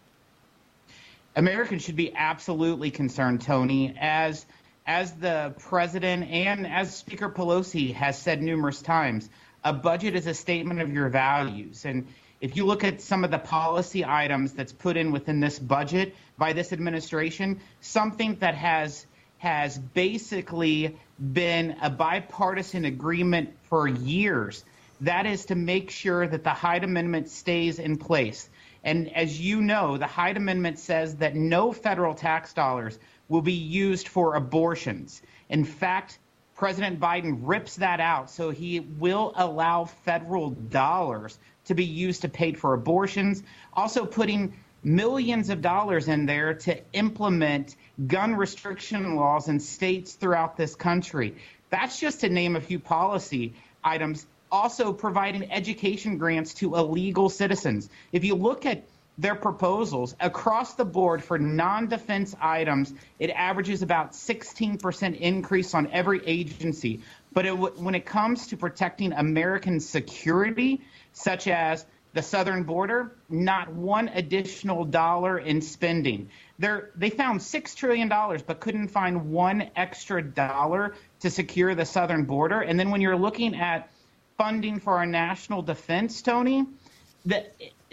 Americans 1.37 1.83
should 1.83 1.97
be 1.97 2.15
absolutely 2.15 2.91
concerned, 2.91 3.41
Tony, 3.41 3.95
as 3.99 4.47
as 4.87 5.13
the 5.13 5.55
president 5.59 6.29
and 6.31 6.67
as 6.67 6.95
Speaker 6.95 7.29
Pelosi 7.29 7.95
has 7.95 8.19
said 8.19 8.43
numerous 8.43 8.83
times, 8.83 9.29
a 9.65 9.73
budget 9.73 10.15
is 10.17 10.27
a 10.27 10.35
statement 10.35 10.81
of 10.81 10.93
your 10.93 11.09
values. 11.09 11.85
And 11.85 12.07
if 12.41 12.57
you 12.57 12.67
look 12.67 12.83
at 12.83 13.01
some 13.01 13.23
of 13.23 13.31
the 13.31 13.39
policy 13.39 14.05
items 14.05 14.53
that's 14.53 14.73
put 14.73 14.97
in 14.97 15.13
within 15.13 15.39
this 15.39 15.59
budget 15.59 16.17
by 16.37 16.53
this 16.53 16.73
administration, 16.73 17.61
something 17.81 18.35
that 18.37 18.57
has 18.57 19.07
has 19.39 19.77
basically 19.77 20.97
been 21.33 21.77
a 21.83 21.91
bipartisan 21.91 22.85
agreement 22.85 23.51
for 23.65 23.89
years. 23.89 24.65
That 25.01 25.27
is 25.27 25.47
to 25.47 25.57
make 25.57 25.91
sure 25.91 26.25
that 26.25 26.45
the 26.45 26.51
Hyde 26.51 26.85
Amendment 26.85 27.29
stays 27.29 27.81
in 27.81 27.97
place. 27.97 28.49
And 28.85 29.13
as 29.17 29.41
you 29.41 29.61
know, 29.61 29.99
the 29.99 30.07
Hyde 30.07 30.37
Amendment 30.37 30.79
says 30.79 31.17
that 31.17 31.35
no 31.35 31.73
federal 31.73 32.15
tax 32.15 32.53
dollars 32.53 32.97
will 33.33 33.41
be 33.41 33.55
used 33.55 34.09
for 34.09 34.35
abortions. 34.35 35.23
In 35.49 35.65
fact, 35.65 36.19
President 36.55 37.01
Biden 37.01 37.41
rips 37.41 37.77
that 37.77 37.99
out, 37.99 38.31
so 38.31 38.51
he 38.51 38.79
will 38.81 39.33
allow 39.37 39.87
federal 39.87 40.51
dollars 40.51 41.39
to 41.65 41.75
be 41.75 41.87
used 41.87 42.23
to 42.23 42.29
pay 42.29 42.53
for 42.53 42.75
abortions, 42.75 43.43
also 43.73 44.05
putting 44.05 44.53
millions 44.85 45.49
of 45.49 45.63
dollars 45.63 46.09
in 46.09 46.27
there 46.27 46.53
to 46.53 46.79
implement 46.93 47.75
gun 48.07 48.35
restriction 48.37 49.17
laws 49.17 49.49
in 49.49 49.61
states 49.61 50.13
throughout 50.13 50.59
this 50.59 50.75
country. 50.75 51.35
That's 51.71 51.99
just 51.99 52.21
to 52.21 52.29
name 52.29 52.55
a 52.55 52.61
few 52.61 52.79
policy 52.79 53.55
items. 53.83 54.27
Also, 54.51 54.93
providing 54.93 55.51
education 55.51 56.19
grants 56.19 56.53
to 56.55 56.77
illegal 56.77 57.31
citizens. 57.31 57.89
If 58.13 58.25
you 58.25 58.35
look 58.35 58.67
at 58.67 58.85
their 59.19 59.35
proposals 59.35 60.17
across 60.21 60.75
the 60.75 60.85
board 60.85 61.23
for 61.23 61.39
non-defense 61.39 62.35
items, 62.41 62.93
it 63.19 63.31
averages 63.31 63.83
about 63.83 64.13
16% 64.13 65.19
increase 65.19 65.75
on 65.75 65.91
every 65.93 66.27
agency. 66.27 67.01
But 67.33 67.47
it, 67.47 67.53
when 67.53 67.95
it 67.95 68.07
comes 68.07 68.49
to 68.49 68.57
protecting 68.57 69.13
American 69.13 69.81
security, 69.81 70.81
such 71.13 71.47
as 71.47 71.85
the 72.15 72.23
southern 72.23 72.65
border, 72.65 73.13
not 73.29 73.73
one 73.73 74.09
additional 74.09 74.85
dollar 74.85 75.39
in 75.39 75.63
spending. 75.63 76.29
They're, 76.59 76.91
they 76.95 77.11
found 77.11 77.41
$6 77.41 77.75
trillion, 77.75 78.09
but 78.09 78.61
couldn't 78.61 78.89
find 78.89 79.31
one 79.31 79.71
extra 79.75 80.23
dollar 80.23 80.95
to 81.21 81.31
secure 81.31 81.75
the 81.75 81.87
southern 81.87 82.25
border. 82.25 82.61
And 82.61 82.79
then 82.79 82.91
when 82.91 83.01
you're 83.01 83.17
looking 83.17 83.57
at 83.57 83.91
funding 84.37 84.79
for 84.79 84.99
our 84.99 85.07
national 85.07 85.63
defense, 85.63 86.21
Tony, 86.21 86.67
the, 87.25 87.47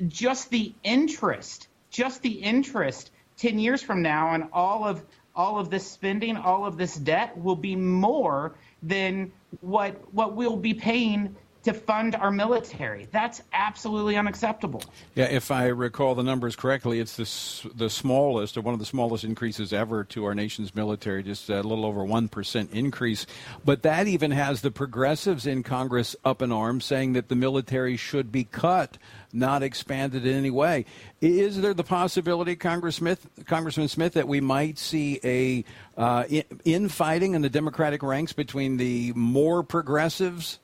just 0.08 0.50
the 0.50 0.74
interest, 0.84 1.68
just 1.90 2.22
the 2.22 2.32
interest 2.32 3.12
10 3.38 3.60
years 3.60 3.82
from 3.82 4.02
now 4.02 4.30
on 4.30 4.50
all 4.54 4.86
of 4.86 5.04
all 5.36 5.58
of 5.58 5.70
this 5.70 5.90
spending, 5.90 6.36
all 6.36 6.66
of 6.66 6.78
this 6.78 6.96
debt 6.96 7.38
will 7.38 7.56
be 7.56 7.76
more 7.76 8.56
than 8.84 9.32
what 9.62 9.96
what 10.14 10.36
we'll 10.36 10.58
be 10.58 10.74
paying 10.74 11.36
to 11.64 11.74
fund 11.74 12.16
our 12.16 12.32
military. 12.32 13.08
That's 13.12 13.42
absolutely 13.52 14.16
unacceptable. 14.16 14.82
Yeah, 15.16 15.26
if 15.26 15.52
I 15.52 15.68
recall 15.68 16.16
the 16.16 16.24
numbers 16.24 16.56
correctly, 16.56 17.00
it's 17.00 17.16
the, 17.18 17.72
the 17.76 17.90
smallest 17.90 18.58
or 18.58 18.62
one 18.62 18.74
of 18.74 18.80
the 18.80 18.86
smallest 18.86 19.24
increases 19.26 19.74
ever 19.74 20.06
to 20.06 20.24
our 20.26 20.34
nation's 20.34 20.74
military, 20.74 21.22
just 21.22 21.50
a 21.50 21.62
little 21.62 21.86
over 21.86 22.02
1% 22.02 22.72
increase. 22.72 23.26
But 23.66 23.84
that 23.84 24.08
even 24.08 24.32
has 24.32 24.62
the 24.62 24.72
progressives 24.72 25.46
in 25.46 25.64
Congress 25.64 26.16
up 26.24 26.42
in 26.42 26.52
arms 26.52 26.86
saying 26.86 27.14
that 27.14 27.28
the 27.28 27.36
military 27.36 27.98
should 27.98 28.32
be 28.32 28.46
cut, 28.46 28.98
not 29.32 29.64
expanded 29.64 30.26
in 30.26 30.36
any 30.36 30.50
way. 30.50 30.86
Is 31.22 31.62
there 31.62 31.74
the 31.74 31.84
possibility, 31.84 32.56
Congress 32.56 32.98
Smith, 32.98 33.28
Congressman 33.46 33.88
Smith, 33.88 34.14
that 34.14 34.28
we 34.28 34.42
might 34.42 34.78
see 34.78 35.20
a 35.24 35.64
uh, 36.00 36.26
infighting 36.66 37.34
in 37.34 37.42
the 37.42 37.50
Democratic 37.50 38.04
ranks 38.04 38.34
between 38.34 38.78
the 38.78 39.14
more 39.14 39.64
progressives 39.64 40.60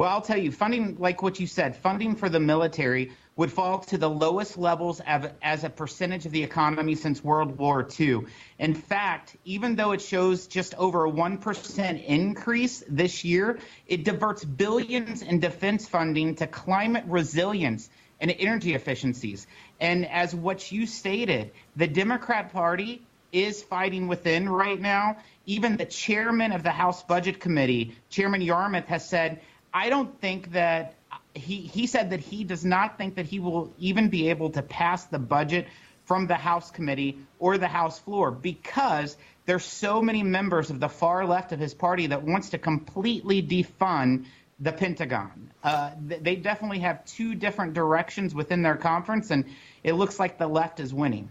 well, 0.00 0.08
I'll 0.08 0.22
tell 0.22 0.38
you, 0.38 0.50
funding, 0.50 0.96
like 0.98 1.20
what 1.20 1.40
you 1.40 1.46
said, 1.46 1.76
funding 1.76 2.16
for 2.16 2.30
the 2.30 2.40
military 2.40 3.12
would 3.36 3.52
fall 3.52 3.80
to 3.80 3.98
the 3.98 4.08
lowest 4.08 4.56
levels 4.56 5.02
as 5.04 5.62
a 5.62 5.68
percentage 5.68 6.24
of 6.24 6.32
the 6.32 6.42
economy 6.42 6.94
since 6.94 7.22
World 7.22 7.58
War 7.58 7.86
II. 8.00 8.20
In 8.58 8.72
fact, 8.72 9.36
even 9.44 9.76
though 9.76 9.92
it 9.92 10.00
shows 10.00 10.46
just 10.46 10.74
over 10.76 11.04
a 11.04 11.10
1% 11.12 12.06
increase 12.06 12.82
this 12.88 13.24
year, 13.26 13.58
it 13.86 14.04
diverts 14.04 14.42
billions 14.42 15.20
in 15.20 15.38
defense 15.38 15.86
funding 15.86 16.34
to 16.36 16.46
climate 16.46 17.04
resilience 17.06 17.90
and 18.22 18.30
energy 18.30 18.72
efficiencies. 18.72 19.46
And 19.80 20.08
as 20.08 20.34
what 20.34 20.72
you 20.72 20.86
stated, 20.86 21.50
the 21.76 21.86
Democrat 21.86 22.54
Party 22.54 23.02
is 23.32 23.62
fighting 23.62 24.08
within 24.08 24.48
right 24.48 24.80
now. 24.80 25.18
Even 25.46 25.76
the 25.76 25.84
chairman 25.84 26.52
of 26.52 26.62
the 26.62 26.70
House 26.70 27.02
Budget 27.02 27.38
Committee, 27.38 27.96
Chairman 28.08 28.40
Yarmuth, 28.40 28.86
has 28.86 29.06
said 29.06 29.40
I 29.72 29.88
don't 29.88 30.20
think 30.20 30.52
that 30.52 30.94
he 31.34 31.56
he 31.56 31.86
said 31.86 32.10
that 32.10 32.20
he 32.20 32.44
does 32.44 32.64
not 32.64 32.98
think 32.98 33.14
that 33.16 33.26
he 33.26 33.40
will 33.40 33.72
even 33.78 34.08
be 34.08 34.30
able 34.30 34.50
to 34.50 34.62
pass 34.62 35.04
the 35.04 35.18
budget 35.18 35.68
from 36.04 36.26
the 36.26 36.34
House 36.34 36.70
committee 36.70 37.18
or 37.38 37.56
the 37.56 37.68
House 37.68 37.98
floor 37.98 38.30
because 38.30 39.16
there's 39.46 39.64
so 39.64 40.02
many 40.02 40.22
members 40.22 40.70
of 40.70 40.80
the 40.80 40.88
far 40.88 41.24
left 41.24 41.52
of 41.52 41.60
his 41.60 41.72
party 41.72 42.08
that 42.08 42.22
wants 42.22 42.50
to 42.50 42.58
completely 42.58 43.42
defund 43.42 44.24
the 44.58 44.72
Pentagon. 44.72 45.50
Uh, 45.62 45.90
they 46.00 46.36
definitely 46.36 46.80
have 46.80 47.04
two 47.04 47.34
different 47.34 47.74
directions 47.74 48.34
within 48.34 48.62
their 48.62 48.76
conference, 48.76 49.30
and 49.30 49.44
it 49.82 49.94
looks 49.94 50.18
like 50.18 50.36
the 50.36 50.46
left 50.46 50.80
is 50.80 50.92
winning. 50.92 51.28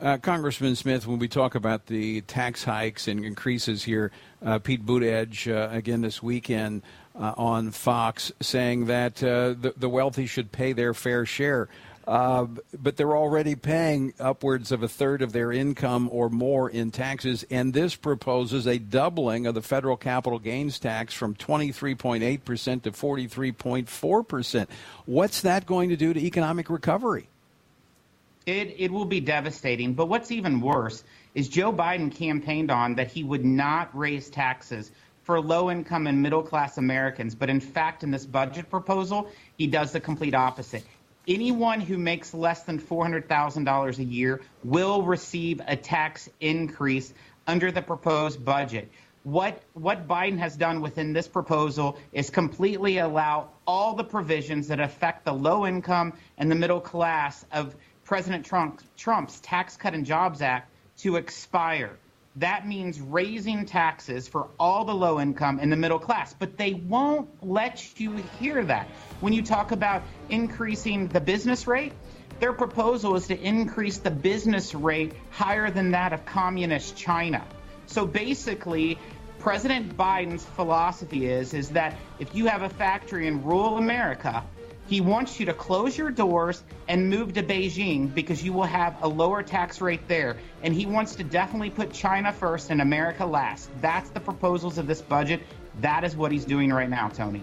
Uh, 0.00 0.16
Congressman 0.16 0.76
Smith, 0.76 1.06
when 1.06 1.18
we 1.18 1.28
talk 1.28 1.54
about 1.54 1.86
the 1.86 2.22
tax 2.22 2.64
hikes 2.64 3.06
and 3.06 3.22
increases 3.24 3.84
here, 3.84 4.10
uh, 4.42 4.58
Pete 4.58 4.84
Buttigieg 4.86 5.52
uh, 5.54 5.76
again 5.76 6.00
this 6.00 6.22
weekend 6.22 6.82
uh, 7.20 7.34
on 7.36 7.70
Fox 7.70 8.32
saying 8.40 8.86
that 8.86 9.22
uh, 9.22 9.50
the, 9.50 9.74
the, 9.76 9.88
wealthy 9.88 10.26
should 10.26 10.50
pay 10.50 10.72
their 10.72 10.94
fair 10.94 11.26
share. 11.26 11.68
Uh, 12.08 12.46
but 12.82 12.96
they're 12.96 13.16
already 13.16 13.54
paying 13.54 14.14
upwards 14.18 14.72
of 14.72 14.82
a 14.82 14.88
third 14.88 15.20
of 15.20 15.32
their 15.32 15.52
income 15.52 16.08
or 16.10 16.30
more 16.30 16.68
in 16.68 16.90
taxes, 16.90 17.44
and 17.50 17.74
this 17.74 17.94
proposes 17.94 18.66
a 18.66 18.78
doubling 18.78 19.46
of 19.46 19.54
the 19.54 19.62
federal 19.62 19.96
capital 19.96 20.38
gains 20.38 20.78
tax 20.78 21.12
from 21.12 21.34
23.8% 21.34 22.82
to 22.82 22.90
43.4%. 22.90 24.66
What's 25.04 25.42
that 25.42 25.66
going 25.66 25.90
to 25.90 25.96
do 25.96 26.14
to 26.14 26.20
economic 26.20 26.70
recovery? 26.70 27.28
It, 28.46 28.74
it 28.78 28.90
will 28.90 29.04
be 29.04 29.20
devastating. 29.20 29.92
But 29.92 30.06
what's 30.06 30.32
even 30.32 30.60
worse 30.60 31.04
is 31.34 31.48
Joe 31.48 31.72
Biden 31.72 32.12
campaigned 32.12 32.70
on 32.70 32.94
that 32.94 33.08
he 33.12 33.22
would 33.22 33.44
not 33.44 33.96
raise 33.96 34.30
taxes 34.30 34.90
for 35.30 35.40
low 35.40 35.70
income 35.70 36.08
and 36.08 36.20
middle 36.20 36.42
class 36.42 36.76
Americans. 36.76 37.36
But 37.36 37.50
in 37.50 37.60
fact, 37.60 38.02
in 38.02 38.10
this 38.10 38.26
budget 38.26 38.68
proposal, 38.68 39.30
he 39.56 39.68
does 39.68 39.92
the 39.92 40.00
complete 40.00 40.34
opposite. 40.34 40.82
Anyone 41.28 41.78
who 41.80 41.98
makes 41.98 42.34
less 42.34 42.64
than 42.64 42.80
$400,000 42.80 43.98
a 43.98 44.02
year 44.02 44.40
will 44.64 45.04
receive 45.04 45.60
a 45.68 45.76
tax 45.76 46.28
increase 46.40 47.14
under 47.46 47.70
the 47.70 47.80
proposed 47.80 48.44
budget. 48.44 48.90
What, 49.22 49.62
what 49.74 50.08
Biden 50.08 50.38
has 50.38 50.56
done 50.56 50.80
within 50.80 51.12
this 51.12 51.28
proposal 51.28 51.96
is 52.12 52.28
completely 52.28 52.98
allow 52.98 53.50
all 53.68 53.94
the 53.94 54.02
provisions 54.02 54.66
that 54.66 54.80
affect 54.80 55.24
the 55.24 55.32
low 55.32 55.64
income 55.64 56.14
and 56.38 56.50
the 56.50 56.56
middle 56.56 56.80
class 56.80 57.46
of 57.52 57.76
President 58.02 58.44
Trump, 58.44 58.82
Trump's 58.96 59.38
Tax 59.38 59.76
Cut 59.76 59.94
and 59.94 60.04
Jobs 60.04 60.42
Act 60.42 60.68
to 61.02 61.14
expire 61.14 61.96
that 62.36 62.66
means 62.66 63.00
raising 63.00 63.66
taxes 63.66 64.28
for 64.28 64.48
all 64.58 64.84
the 64.84 64.94
low 64.94 65.20
income 65.20 65.58
and 65.60 65.70
the 65.70 65.76
middle 65.76 65.98
class. 65.98 66.32
But 66.32 66.56
they 66.56 66.74
won't 66.74 67.28
let 67.46 67.98
you 68.00 68.22
hear 68.38 68.64
that. 68.64 68.88
When 69.20 69.32
you 69.32 69.42
talk 69.42 69.72
about 69.72 70.02
increasing 70.28 71.08
the 71.08 71.20
business 71.20 71.66
rate, 71.66 71.92
their 72.38 72.52
proposal 72.52 73.16
is 73.16 73.26
to 73.26 73.38
increase 73.38 73.98
the 73.98 74.10
business 74.10 74.74
rate 74.74 75.12
higher 75.30 75.70
than 75.70 75.90
that 75.90 76.12
of 76.12 76.24
communist 76.24 76.96
China. 76.96 77.44
So 77.86 78.06
basically, 78.06 78.98
President 79.40 79.96
Biden's 79.96 80.44
philosophy 80.44 81.26
is 81.26 81.54
is 81.54 81.70
that 81.70 81.96
if 82.18 82.34
you 82.34 82.46
have 82.46 82.62
a 82.62 82.68
factory 82.68 83.26
in 83.26 83.42
rural 83.42 83.78
America 83.78 84.44
he 84.90 85.00
wants 85.00 85.38
you 85.38 85.46
to 85.46 85.54
close 85.54 85.96
your 85.96 86.10
doors 86.10 86.64
and 86.88 87.08
move 87.08 87.32
to 87.34 87.44
Beijing 87.44 88.12
because 88.12 88.42
you 88.42 88.52
will 88.52 88.64
have 88.64 89.00
a 89.02 89.08
lower 89.08 89.40
tax 89.40 89.80
rate 89.80 90.08
there. 90.08 90.36
And 90.64 90.74
he 90.74 90.84
wants 90.84 91.14
to 91.14 91.22
definitely 91.22 91.70
put 91.70 91.92
China 91.92 92.32
first 92.32 92.70
and 92.70 92.82
America 92.82 93.24
last. 93.24 93.70
That's 93.80 94.10
the 94.10 94.18
proposals 94.18 94.78
of 94.78 94.88
this 94.88 95.00
budget. 95.00 95.42
That 95.80 96.02
is 96.02 96.16
what 96.16 96.32
he's 96.32 96.44
doing 96.44 96.72
right 96.72 96.90
now, 96.90 97.08
Tony. 97.08 97.40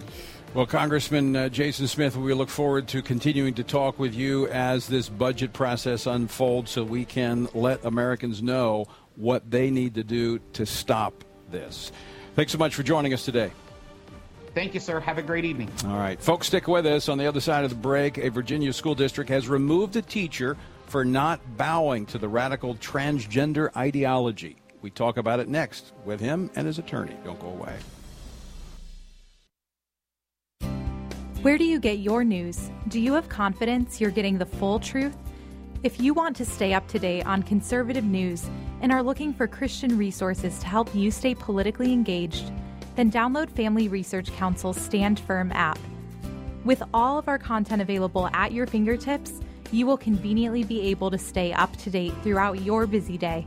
Well, 0.53 0.65
Congressman 0.65 1.37
uh, 1.37 1.47
Jason 1.47 1.87
Smith, 1.87 2.17
we 2.17 2.33
look 2.33 2.49
forward 2.49 2.89
to 2.89 3.01
continuing 3.01 3.53
to 3.53 3.63
talk 3.63 3.97
with 3.97 4.13
you 4.13 4.49
as 4.49 4.87
this 4.87 5.07
budget 5.07 5.53
process 5.53 6.05
unfolds 6.05 6.71
so 6.71 6.83
we 6.83 7.05
can 7.05 7.47
let 7.53 7.85
Americans 7.85 8.43
know 8.43 8.87
what 9.15 9.49
they 9.49 9.71
need 9.71 9.95
to 9.95 10.03
do 10.03 10.39
to 10.51 10.65
stop 10.65 11.23
this. 11.49 11.93
Thanks 12.35 12.51
so 12.51 12.57
much 12.57 12.75
for 12.75 12.83
joining 12.83 13.13
us 13.13 13.23
today. 13.23 13.51
Thank 14.57 14.73
you, 14.73 14.79
sir. 14.79 14.99
Have 14.99 15.19
a 15.19 15.21
great 15.21 15.45
evening. 15.45 15.71
All 15.85 15.99
right. 15.99 16.19
Folks, 16.19 16.47
stick 16.47 16.67
with 16.67 16.87
us. 16.87 17.09
On 17.09 17.19
the 17.19 17.27
other 17.27 17.39
side 17.39 17.63
of 17.63 17.69
the 17.69 17.75
break, 17.75 18.17
a 18.17 18.31
Virginia 18.31 18.73
school 18.73 18.95
district 18.95 19.29
has 19.29 19.47
removed 19.47 19.95
a 19.95 20.01
teacher 20.01 20.57
for 20.87 21.05
not 21.05 21.39
bowing 21.57 22.07
to 22.07 22.17
the 22.17 22.27
radical 22.27 22.73
transgender 22.73 23.69
ideology. 23.77 24.55
We 24.81 24.89
talk 24.89 25.17
about 25.17 25.39
it 25.39 25.47
next 25.47 25.93
with 26.05 26.19
him 26.19 26.49
and 26.55 26.65
his 26.65 26.79
attorney. 26.79 27.15
Don't 27.23 27.39
go 27.39 27.49
away. 27.49 27.75
Where 31.43 31.59
do 31.59 31.63
you 31.63 31.79
get 31.79 31.99
your 31.99 32.23
news? 32.23 32.71
Do 32.87 32.99
you 32.99 33.13
have 33.13 33.29
confidence 33.29 34.01
you're 34.01 34.09
getting 34.09 34.39
the 34.39 34.47
full 34.47 34.79
truth? 34.79 35.15
If 35.83 36.01
you 36.01 36.15
want 36.15 36.35
to 36.37 36.45
stay 36.45 36.73
up 36.73 36.87
to 36.87 36.97
date 36.97 37.27
on 37.27 37.43
conservative 37.43 38.05
news 38.05 38.49
and 38.81 38.91
are 38.91 39.03
looking 39.03 39.35
for 39.35 39.45
Christian 39.45 39.99
resources 39.99 40.57
to 40.57 40.65
help 40.65 40.95
you 40.95 41.11
stay 41.11 41.35
politically 41.35 41.93
engaged, 41.93 42.51
then 42.97 43.11
download 43.11 43.49
Family 43.51 43.87
Research 43.87 44.33
Council's 44.33 44.81
Stand 44.81 45.19
Firm 45.19 45.51
app. 45.53 45.77
With 46.65 46.81
all 46.93 47.19
of 47.19 47.27
our 47.27 47.37
content 47.37 47.81
available 47.81 48.27
at 48.33 48.51
your 48.51 48.65
fingertips, 48.65 49.39
you 49.71 49.85
will 49.85 49.97
conveniently 49.97 50.63
be 50.63 50.81
able 50.81 51.11
to 51.11 51.17
stay 51.17 51.53
up 51.53 51.75
to 51.77 51.91
date 51.91 52.13
throughout 52.23 52.61
your 52.63 52.87
busy 52.87 53.15
day. 53.17 53.45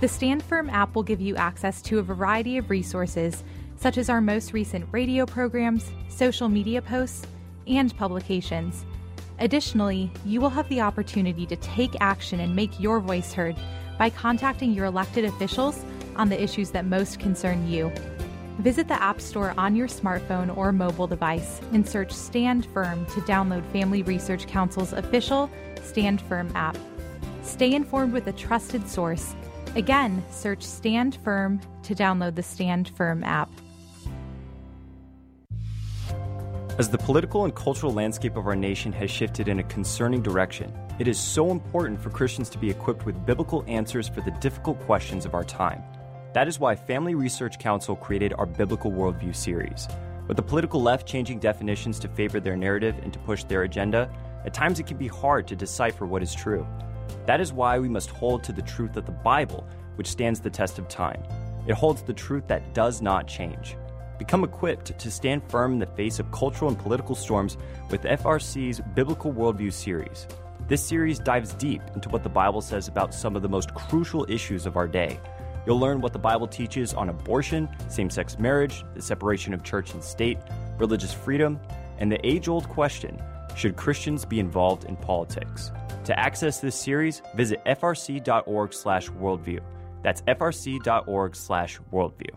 The 0.00 0.08
Stand 0.08 0.42
Firm 0.42 0.68
app 0.68 0.94
will 0.94 1.02
give 1.02 1.20
you 1.20 1.34
access 1.34 1.80
to 1.82 1.98
a 1.98 2.02
variety 2.02 2.58
of 2.58 2.68
resources, 2.68 3.42
such 3.78 3.96
as 3.96 4.10
our 4.10 4.20
most 4.20 4.52
recent 4.52 4.86
radio 4.92 5.24
programs, 5.24 5.90
social 6.10 6.50
media 6.50 6.82
posts, 6.82 7.26
and 7.66 7.96
publications. 7.96 8.84
Additionally, 9.38 10.12
you 10.26 10.42
will 10.42 10.50
have 10.50 10.68
the 10.68 10.82
opportunity 10.82 11.46
to 11.46 11.56
take 11.56 11.96
action 12.00 12.38
and 12.38 12.54
make 12.54 12.78
your 12.78 13.00
voice 13.00 13.32
heard 13.32 13.56
by 13.98 14.10
contacting 14.10 14.74
your 14.74 14.84
elected 14.84 15.24
officials 15.24 15.82
on 16.16 16.28
the 16.28 16.40
issues 16.40 16.70
that 16.70 16.84
most 16.84 17.18
concern 17.18 17.66
you. 17.66 17.90
Visit 18.58 18.86
the 18.86 19.02
App 19.02 19.20
Store 19.20 19.52
on 19.58 19.74
your 19.74 19.88
smartphone 19.88 20.56
or 20.56 20.70
mobile 20.70 21.08
device 21.08 21.60
and 21.72 21.86
search 21.86 22.12
Stand 22.12 22.66
Firm 22.66 23.04
to 23.06 23.20
download 23.22 23.66
Family 23.72 24.02
Research 24.02 24.46
Council's 24.46 24.92
official 24.92 25.50
Stand 25.82 26.20
Firm 26.22 26.50
app. 26.54 26.76
Stay 27.42 27.74
informed 27.74 28.12
with 28.12 28.28
a 28.28 28.32
trusted 28.32 28.88
source. 28.88 29.34
Again, 29.74 30.24
search 30.30 30.62
Stand 30.62 31.18
Firm 31.24 31.60
to 31.82 31.96
download 31.96 32.36
the 32.36 32.44
Stand 32.44 32.90
Firm 32.96 33.24
app. 33.24 33.50
As 36.78 36.88
the 36.88 36.98
political 36.98 37.44
and 37.44 37.54
cultural 37.54 37.92
landscape 37.92 38.36
of 38.36 38.46
our 38.46 38.56
nation 38.56 38.92
has 38.92 39.10
shifted 39.10 39.48
in 39.48 39.58
a 39.58 39.64
concerning 39.64 40.22
direction, 40.22 40.72
it 41.00 41.08
is 41.08 41.18
so 41.18 41.50
important 41.50 42.00
for 42.00 42.10
Christians 42.10 42.48
to 42.50 42.58
be 42.58 42.70
equipped 42.70 43.04
with 43.04 43.26
biblical 43.26 43.64
answers 43.66 44.08
for 44.08 44.20
the 44.20 44.30
difficult 44.32 44.78
questions 44.80 45.24
of 45.24 45.34
our 45.34 45.44
time. 45.44 45.82
That 46.34 46.48
is 46.48 46.58
why 46.58 46.74
Family 46.74 47.14
Research 47.14 47.60
Council 47.60 47.94
created 47.94 48.34
our 48.36 48.44
Biblical 48.44 48.90
Worldview 48.90 49.36
series. 49.36 49.86
With 50.26 50.36
the 50.36 50.42
political 50.42 50.82
left 50.82 51.06
changing 51.06 51.38
definitions 51.38 52.00
to 52.00 52.08
favor 52.08 52.40
their 52.40 52.56
narrative 52.56 52.96
and 53.04 53.12
to 53.12 53.20
push 53.20 53.44
their 53.44 53.62
agenda, 53.62 54.10
at 54.44 54.52
times 54.52 54.80
it 54.80 54.86
can 54.88 54.96
be 54.96 55.06
hard 55.06 55.46
to 55.46 55.54
decipher 55.54 56.06
what 56.06 56.24
is 56.24 56.34
true. 56.34 56.66
That 57.26 57.40
is 57.40 57.52
why 57.52 57.78
we 57.78 57.88
must 57.88 58.10
hold 58.10 58.42
to 58.44 58.52
the 58.52 58.62
truth 58.62 58.96
of 58.96 59.06
the 59.06 59.12
Bible, 59.12 59.64
which 59.94 60.08
stands 60.08 60.40
the 60.40 60.50
test 60.50 60.80
of 60.80 60.88
time. 60.88 61.22
It 61.68 61.76
holds 61.76 62.02
the 62.02 62.12
truth 62.12 62.48
that 62.48 62.74
does 62.74 63.00
not 63.00 63.28
change. 63.28 63.76
Become 64.18 64.42
equipped 64.42 64.98
to 64.98 65.10
stand 65.12 65.48
firm 65.48 65.74
in 65.74 65.78
the 65.78 65.86
face 65.86 66.18
of 66.18 66.32
cultural 66.32 66.68
and 66.68 66.76
political 66.76 67.14
storms 67.14 67.56
with 67.90 68.02
FRC's 68.02 68.80
Biblical 68.96 69.32
Worldview 69.32 69.72
series. 69.72 70.26
This 70.66 70.84
series 70.84 71.20
dives 71.20 71.52
deep 71.54 71.82
into 71.94 72.08
what 72.08 72.24
the 72.24 72.28
Bible 72.28 72.60
says 72.60 72.88
about 72.88 73.14
some 73.14 73.36
of 73.36 73.42
the 73.42 73.48
most 73.48 73.72
crucial 73.74 74.26
issues 74.28 74.66
of 74.66 74.76
our 74.76 74.88
day 74.88 75.20
You'll 75.66 75.80
learn 75.80 76.00
what 76.00 76.12
the 76.12 76.18
Bible 76.18 76.46
teaches 76.46 76.94
on 76.94 77.08
abortion, 77.08 77.68
same 77.88 78.10
sex 78.10 78.38
marriage, 78.38 78.84
the 78.94 79.02
separation 79.02 79.54
of 79.54 79.62
church 79.62 79.94
and 79.94 80.04
state, 80.04 80.38
religious 80.78 81.14
freedom, 81.14 81.58
and 81.98 82.12
the 82.12 82.26
age 82.26 82.48
old 82.48 82.68
question 82.68 83.22
should 83.56 83.76
Christians 83.76 84.24
be 84.24 84.40
involved 84.40 84.84
in 84.84 84.96
politics? 84.96 85.70
To 86.04 86.18
access 86.18 86.60
this 86.60 86.76
series, 86.76 87.22
visit 87.34 87.64
frc.org/worldview. 87.64 89.60
That's 90.02 90.22
frc.org/worldview. 90.22 92.30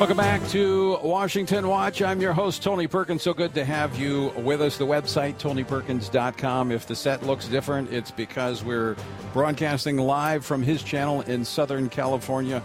Welcome 0.00 0.16
back 0.16 0.48
to 0.48 0.96
Washington 1.02 1.68
Watch. 1.68 2.00
I'm 2.00 2.22
your 2.22 2.32
host, 2.32 2.62
Tony 2.62 2.86
Perkins. 2.86 3.20
So 3.20 3.34
good 3.34 3.52
to 3.52 3.66
have 3.66 3.98
you 3.98 4.32
with 4.38 4.62
us. 4.62 4.78
The 4.78 4.86
website, 4.86 5.34
tonyperkins.com. 5.34 6.72
If 6.72 6.86
the 6.86 6.96
set 6.96 7.22
looks 7.22 7.48
different, 7.48 7.92
it's 7.92 8.10
because 8.10 8.64
we're 8.64 8.96
broadcasting 9.34 9.98
live 9.98 10.42
from 10.42 10.62
his 10.62 10.82
channel 10.82 11.20
in 11.20 11.44
Southern 11.44 11.90
California. 11.90 12.62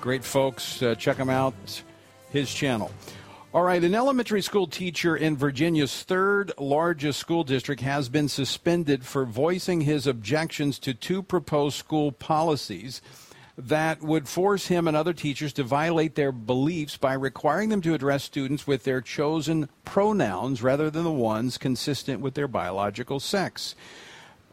Great 0.00 0.24
folks. 0.24 0.82
Uh, 0.82 0.94
check 0.94 1.18
him 1.18 1.28
out, 1.28 1.52
his 2.30 2.54
channel. 2.54 2.90
All 3.52 3.64
right, 3.64 3.84
an 3.84 3.94
elementary 3.94 4.40
school 4.40 4.66
teacher 4.66 5.14
in 5.14 5.36
Virginia's 5.36 6.04
third 6.04 6.52
largest 6.56 7.20
school 7.20 7.44
district 7.44 7.82
has 7.82 8.08
been 8.08 8.30
suspended 8.30 9.04
for 9.04 9.26
voicing 9.26 9.82
his 9.82 10.06
objections 10.06 10.78
to 10.78 10.94
two 10.94 11.22
proposed 11.22 11.76
school 11.76 12.12
policies 12.12 13.02
that 13.58 14.00
would 14.00 14.28
force 14.28 14.68
him 14.68 14.86
and 14.86 14.96
other 14.96 15.12
teachers 15.12 15.52
to 15.52 15.64
violate 15.64 16.14
their 16.14 16.30
beliefs 16.30 16.96
by 16.96 17.12
requiring 17.12 17.70
them 17.70 17.80
to 17.82 17.92
address 17.92 18.22
students 18.22 18.68
with 18.68 18.84
their 18.84 19.00
chosen 19.00 19.68
pronouns 19.84 20.62
rather 20.62 20.88
than 20.90 21.02
the 21.02 21.10
ones 21.10 21.58
consistent 21.58 22.20
with 22.20 22.34
their 22.34 22.46
biological 22.46 23.18
sex. 23.18 23.74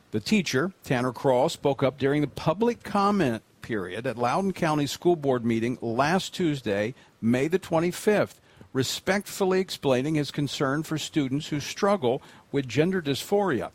The 0.09 0.19
teacher, 0.19 0.71
Tanner 0.83 1.13
Cross, 1.13 1.53
spoke 1.53 1.83
up 1.83 1.99
during 1.99 2.21
the 2.21 2.27
public 2.27 2.81
comment 2.81 3.43
period 3.61 4.07
at 4.07 4.17
Loudoun 4.17 4.53
County 4.53 4.87
School 4.87 5.15
Board 5.15 5.45
meeting 5.45 5.77
last 5.81 6.33
Tuesday, 6.33 6.95
May 7.21 7.47
the 7.47 7.59
25th, 7.59 8.35
respectfully 8.73 9.59
explaining 9.59 10.15
his 10.15 10.31
concern 10.31 10.81
for 10.81 10.97
students 10.97 11.47
who 11.47 11.59
struggle 11.59 12.23
with 12.51 12.67
gender 12.67 13.03
dysphoria, 13.03 13.69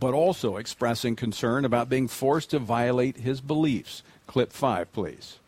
but 0.00 0.12
also 0.12 0.56
expressing 0.56 1.16
concern 1.16 1.64
about 1.64 1.88
being 1.88 2.08
forced 2.08 2.50
to 2.50 2.58
violate 2.58 3.18
his 3.18 3.40
beliefs. 3.40 4.02
Clip 4.26 4.52
five, 4.52 4.92
please. 4.92 5.38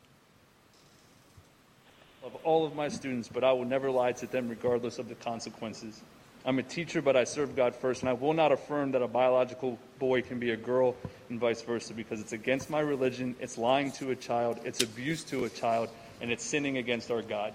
Of 2.24 2.34
all 2.44 2.66
of 2.66 2.74
my 2.74 2.88
students, 2.88 3.28
but 3.28 3.44
I 3.44 3.52
will 3.52 3.64
never 3.64 3.90
lie 3.90 4.12
to 4.12 4.26
them 4.26 4.48
regardless 4.48 4.98
of 4.98 5.08
the 5.08 5.14
consequences. 5.14 6.02
I'm 6.44 6.60
a 6.60 6.62
teacher, 6.62 7.02
but 7.02 7.16
I 7.16 7.24
serve 7.24 7.56
God 7.56 7.74
first, 7.74 8.02
and 8.02 8.08
I 8.08 8.12
will 8.12 8.32
not 8.32 8.52
affirm 8.52 8.92
that 8.92 9.02
a 9.02 9.08
biological 9.08 9.78
boy 9.98 10.22
can 10.22 10.38
be 10.38 10.50
a 10.50 10.56
girl 10.56 10.94
and 11.28 11.40
vice 11.40 11.62
versa 11.62 11.92
because 11.92 12.20
it's 12.20 12.32
against 12.32 12.70
my 12.70 12.78
religion, 12.78 13.34
it's 13.40 13.58
lying 13.58 13.90
to 13.92 14.12
a 14.12 14.16
child, 14.16 14.60
it's 14.64 14.82
abuse 14.82 15.24
to 15.24 15.44
a 15.44 15.48
child, 15.48 15.88
and 16.20 16.30
it's 16.30 16.44
sinning 16.44 16.78
against 16.78 17.10
our 17.10 17.22
God. 17.22 17.52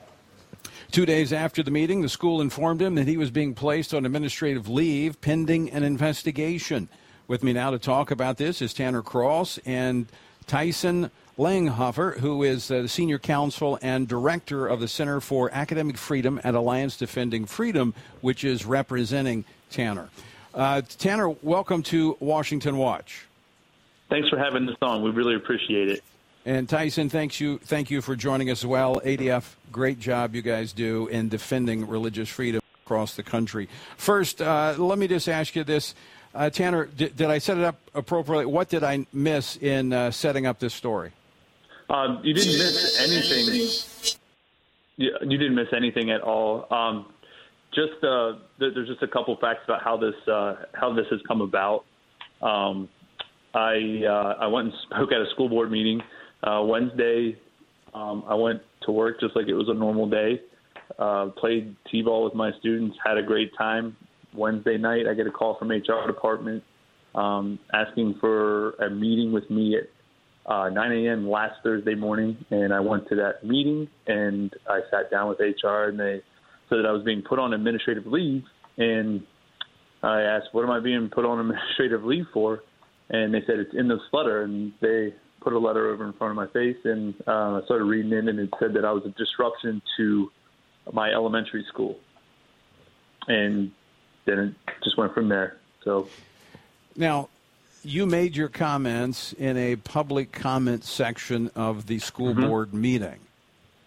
Two 0.91 1.05
days 1.05 1.31
after 1.31 1.63
the 1.63 1.71
meeting, 1.71 2.01
the 2.01 2.09
school 2.09 2.41
informed 2.41 2.81
him 2.81 2.95
that 2.95 3.07
he 3.07 3.15
was 3.15 3.31
being 3.31 3.53
placed 3.53 3.93
on 3.93 4.05
administrative 4.05 4.67
leave 4.67 5.21
pending 5.21 5.71
an 5.71 5.83
investigation. 5.83 6.89
With 7.27 7.43
me 7.43 7.53
now 7.53 7.71
to 7.71 7.79
talk 7.79 8.11
about 8.11 8.35
this 8.35 8.61
is 8.61 8.73
Tanner 8.73 9.01
Cross 9.01 9.57
and 9.65 10.07
Tyson 10.51 11.09
Langhofer, 11.37 12.19
who 12.19 12.43
is 12.43 12.69
uh, 12.69 12.81
the 12.81 12.89
senior 12.89 13.17
counsel 13.17 13.79
and 13.81 14.05
director 14.05 14.67
of 14.67 14.81
the 14.81 14.87
Center 14.89 15.21
for 15.21 15.49
Academic 15.53 15.97
Freedom 15.97 16.41
at 16.43 16.55
Alliance 16.55 16.97
Defending 16.97 17.45
Freedom, 17.45 17.93
which 18.19 18.43
is 18.43 18.65
representing 18.65 19.45
Tanner. 19.69 20.09
Uh, 20.53 20.81
Tanner, 20.81 21.29
welcome 21.41 21.81
to 21.83 22.17
Washington 22.19 22.75
Watch. 22.75 23.27
Thanks 24.09 24.27
for 24.27 24.37
having 24.37 24.67
us 24.67 24.75
on. 24.81 25.01
We 25.01 25.11
really 25.11 25.35
appreciate 25.35 25.87
it. 25.87 26.03
And 26.45 26.67
Tyson, 26.67 27.07
thanks 27.07 27.39
you, 27.39 27.57
thank 27.59 27.89
you 27.89 28.01
for 28.01 28.17
joining 28.17 28.49
us 28.49 28.59
as 28.59 28.65
well. 28.65 28.99
ADF, 29.05 29.53
great 29.71 30.01
job 30.01 30.35
you 30.35 30.41
guys 30.41 30.73
do 30.73 31.07
in 31.07 31.29
defending 31.29 31.87
religious 31.87 32.27
freedom 32.27 32.59
across 32.83 33.15
the 33.15 33.23
country. 33.23 33.69
First, 33.95 34.41
uh, 34.41 34.75
let 34.77 34.97
me 34.97 35.07
just 35.07 35.29
ask 35.29 35.55
you 35.55 35.63
this. 35.63 35.95
Uh, 36.33 36.49
Tanner, 36.49 36.85
did, 36.85 37.15
did, 37.15 37.29
I 37.29 37.39
set 37.39 37.57
it 37.57 37.63
up 37.63 37.77
appropriately? 37.93 38.45
What 38.45 38.69
did 38.69 38.83
I 38.83 39.05
miss 39.11 39.57
in 39.57 39.91
uh, 39.91 40.11
setting 40.11 40.45
up 40.45 40.59
this 40.59 40.73
story? 40.73 41.11
Um, 41.89 42.21
you 42.23 42.33
didn't 42.33 42.57
miss 42.57 42.99
anything. 43.01 44.17
You, 44.95 45.11
you, 45.21 45.37
didn't 45.37 45.55
miss 45.55 45.67
anything 45.75 46.09
at 46.09 46.21
all. 46.21 46.67
Um, 46.71 47.07
just 47.73 48.01
uh, 48.03 48.33
there's 48.59 48.87
just 48.87 49.03
a 49.03 49.07
couple 49.07 49.35
facts 49.41 49.61
about 49.65 49.81
how 49.83 49.97
this 49.97 50.15
uh, 50.27 50.55
how 50.73 50.93
this 50.93 51.05
has 51.11 51.19
come 51.27 51.41
about. 51.41 51.83
Um, 52.41 52.87
I 53.53 54.03
uh, 54.07 54.35
I 54.39 54.47
went 54.47 54.67
and 54.67 54.75
spoke 54.83 55.11
at 55.11 55.19
a 55.19 55.29
school 55.33 55.49
board 55.49 55.69
meeting 55.69 56.01
uh, 56.43 56.61
Wednesday. 56.63 57.37
Um, 57.93 58.23
I 58.25 58.35
went 58.35 58.61
to 58.83 58.91
work 58.91 59.19
just 59.19 59.35
like 59.35 59.47
it 59.47 59.53
was 59.53 59.67
a 59.67 59.73
normal 59.73 60.09
day. 60.09 60.41
played 61.37 61.75
t-ball 61.91 62.23
with 62.23 62.35
my 62.35 62.51
students, 62.59 62.95
had 63.05 63.17
a 63.17 63.23
great 63.23 63.51
time. 63.57 63.97
Wednesday 64.35 64.77
night, 64.77 65.05
I 65.09 65.13
get 65.13 65.27
a 65.27 65.31
call 65.31 65.57
from 65.57 65.69
HR 65.69 66.07
department 66.07 66.63
um, 67.15 67.59
asking 67.73 68.15
for 68.19 68.71
a 68.71 68.89
meeting 68.89 69.31
with 69.31 69.49
me 69.49 69.77
at 69.77 70.51
uh, 70.51 70.69
9 70.69 70.91
a.m. 70.91 71.29
last 71.29 71.55
Thursday 71.63 71.95
morning, 71.95 72.37
and 72.49 72.73
I 72.73 72.79
went 72.79 73.07
to 73.09 73.15
that 73.15 73.43
meeting 73.43 73.87
and 74.07 74.51
I 74.67 74.79
sat 74.89 75.11
down 75.11 75.29
with 75.29 75.39
HR, 75.39 75.89
and 75.89 75.99
they 75.99 76.21
said 76.69 76.77
that 76.79 76.85
I 76.87 76.91
was 76.91 77.03
being 77.03 77.21
put 77.21 77.37
on 77.37 77.53
administrative 77.53 78.07
leave, 78.07 78.43
and 78.77 79.21
I 80.01 80.21
asked, 80.21 80.47
"What 80.53 80.63
am 80.63 80.71
I 80.71 80.79
being 80.79 81.09
put 81.13 81.25
on 81.25 81.39
administrative 81.39 82.03
leave 82.03 82.25
for?" 82.33 82.61
and 83.11 83.33
they 83.33 83.41
said 83.45 83.59
it's 83.59 83.73
in 83.77 83.87
this 83.87 83.99
letter, 84.13 84.43
and 84.43 84.71
they 84.81 85.13
put 85.41 85.53
a 85.53 85.59
letter 85.59 85.89
over 85.91 86.05
in 86.07 86.13
front 86.13 86.31
of 86.31 86.35
my 86.37 86.47
face, 86.53 86.77
and 86.85 87.13
uh, 87.27 87.59
I 87.59 87.61
started 87.65 87.83
reading 87.83 88.13
it, 88.13 88.27
and 88.27 88.39
it 88.39 88.49
said 88.59 88.73
that 88.75 88.85
I 88.85 88.91
was 88.91 89.03
a 89.05 89.09
disruption 89.19 89.81
to 89.97 90.29
my 90.93 91.09
elementary 91.11 91.65
school, 91.67 91.97
and 93.27 93.71
then 94.25 94.39
it 94.67 94.73
just 94.83 94.97
went 94.97 95.13
from 95.13 95.29
there. 95.29 95.57
So 95.83 96.07
now. 96.95 97.29
You 97.83 98.05
made 98.05 98.35
your 98.35 98.47
comments 98.47 99.33
in 99.33 99.57
a 99.57 99.75
public 99.75 100.31
comment 100.31 100.83
section 100.83 101.49
of 101.55 101.87
the 101.87 101.97
school 101.97 102.35
Mhm. 102.35 102.47
board 102.47 102.73
meeting. 102.75 103.17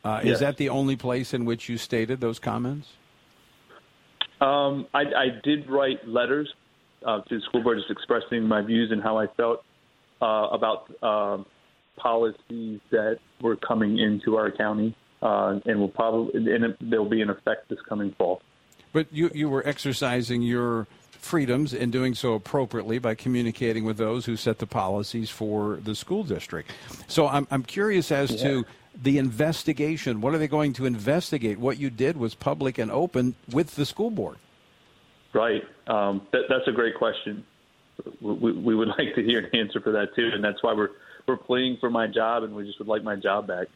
Uh, 0.04 0.20
Yes. 0.24 0.34
Is 0.34 0.40
that 0.40 0.56
the 0.56 0.68
only 0.68 0.96
place 0.96 1.32
in 1.32 1.44
which 1.44 1.68
you 1.68 1.78
stated 1.78 2.20
those 2.20 2.40
comments? 2.40 2.88
Um, 4.40 4.88
I, 4.92 5.02
I 5.02 5.28
did 5.44 5.70
write 5.70 6.08
letters 6.08 6.52
uh, 7.04 7.20
to 7.20 7.36
the 7.36 7.40
school 7.42 7.62
board 7.62 7.78
just 7.78 7.88
expressing 7.90 8.42
my 8.48 8.62
views 8.62 8.90
and 8.90 9.00
how 9.00 9.16
I 9.16 9.28
felt 9.28 9.62
uh, 10.20 10.48
about 10.50 10.90
um 11.04 11.46
policies 11.96 12.80
that 12.90 13.18
were 13.40 13.54
coming 13.54 13.98
into 13.98 14.36
our 14.36 14.50
county 14.50 14.96
uh, 15.22 15.60
and 15.66 15.78
will 15.78 15.88
probably 15.88 16.52
and 16.52 16.64
it- 16.64 16.90
they'll 16.90 17.08
be 17.08 17.20
in 17.20 17.30
effect 17.30 17.68
this 17.68 17.78
coming 17.88 18.10
fall. 18.18 18.42
But 18.94 19.09
you, 19.12 19.30
you 19.35 19.50
were 19.50 19.66
exercising 19.66 20.40
your 20.40 20.87
freedoms 21.11 21.74
and 21.74 21.90
doing 21.90 22.14
so 22.14 22.35
appropriately 22.35 22.98
by 22.98 23.16
communicating 23.16 23.85
with 23.85 23.96
those 23.96 24.24
who 24.24 24.37
set 24.37 24.59
the 24.59 24.66
policies 24.66 25.30
for 25.30 25.80
the 25.83 25.94
school 25.94 26.22
district. 26.22 26.70
So 27.09 27.26
I'm, 27.26 27.48
I'm 27.50 27.64
curious 27.64 28.12
as 28.12 28.40
to 28.42 28.64
the 29.02 29.18
investigation. 29.18 30.20
What 30.20 30.33
are 30.33 30.38
they 30.38 30.46
going 30.46 30.74
to 30.74 30.87
investigate? 30.87 31.59
What 31.59 31.78
you 31.78 31.90
did 31.90 32.16
was 32.16 32.37
public 32.37 32.78
and 32.78 32.90
open 32.90 33.35
with 33.50 33.74
the 33.74 33.85
school 33.85 34.11
board. 34.11 34.37
Right. 35.33 35.64
Um, 35.88 36.24
that, 36.33 36.42
that's 36.48 36.68
a 36.68 36.72
great 36.72 36.94
question. 36.94 37.44
We, 38.20 38.52
we 38.52 38.76
would 38.76 38.88
like 38.98 39.16
to 39.16 39.22
hear 39.24 39.40
an 39.40 39.50
answer 39.54 39.80
for 39.80 39.90
that 39.90 40.14
too, 40.14 40.30
and 40.33 40.42
that's 40.42 40.62
why 40.62 40.72
we're 40.72 40.90
we're 41.26 41.37
pleading 41.38 41.78
for 41.80 41.88
my 41.88 42.07
job, 42.07 42.42
and 42.42 42.54
we 42.54 42.66
just 42.66 42.78
would 42.78 42.87
like 42.87 43.02
my 43.02 43.16
job 43.16 43.46
back. 43.46 43.68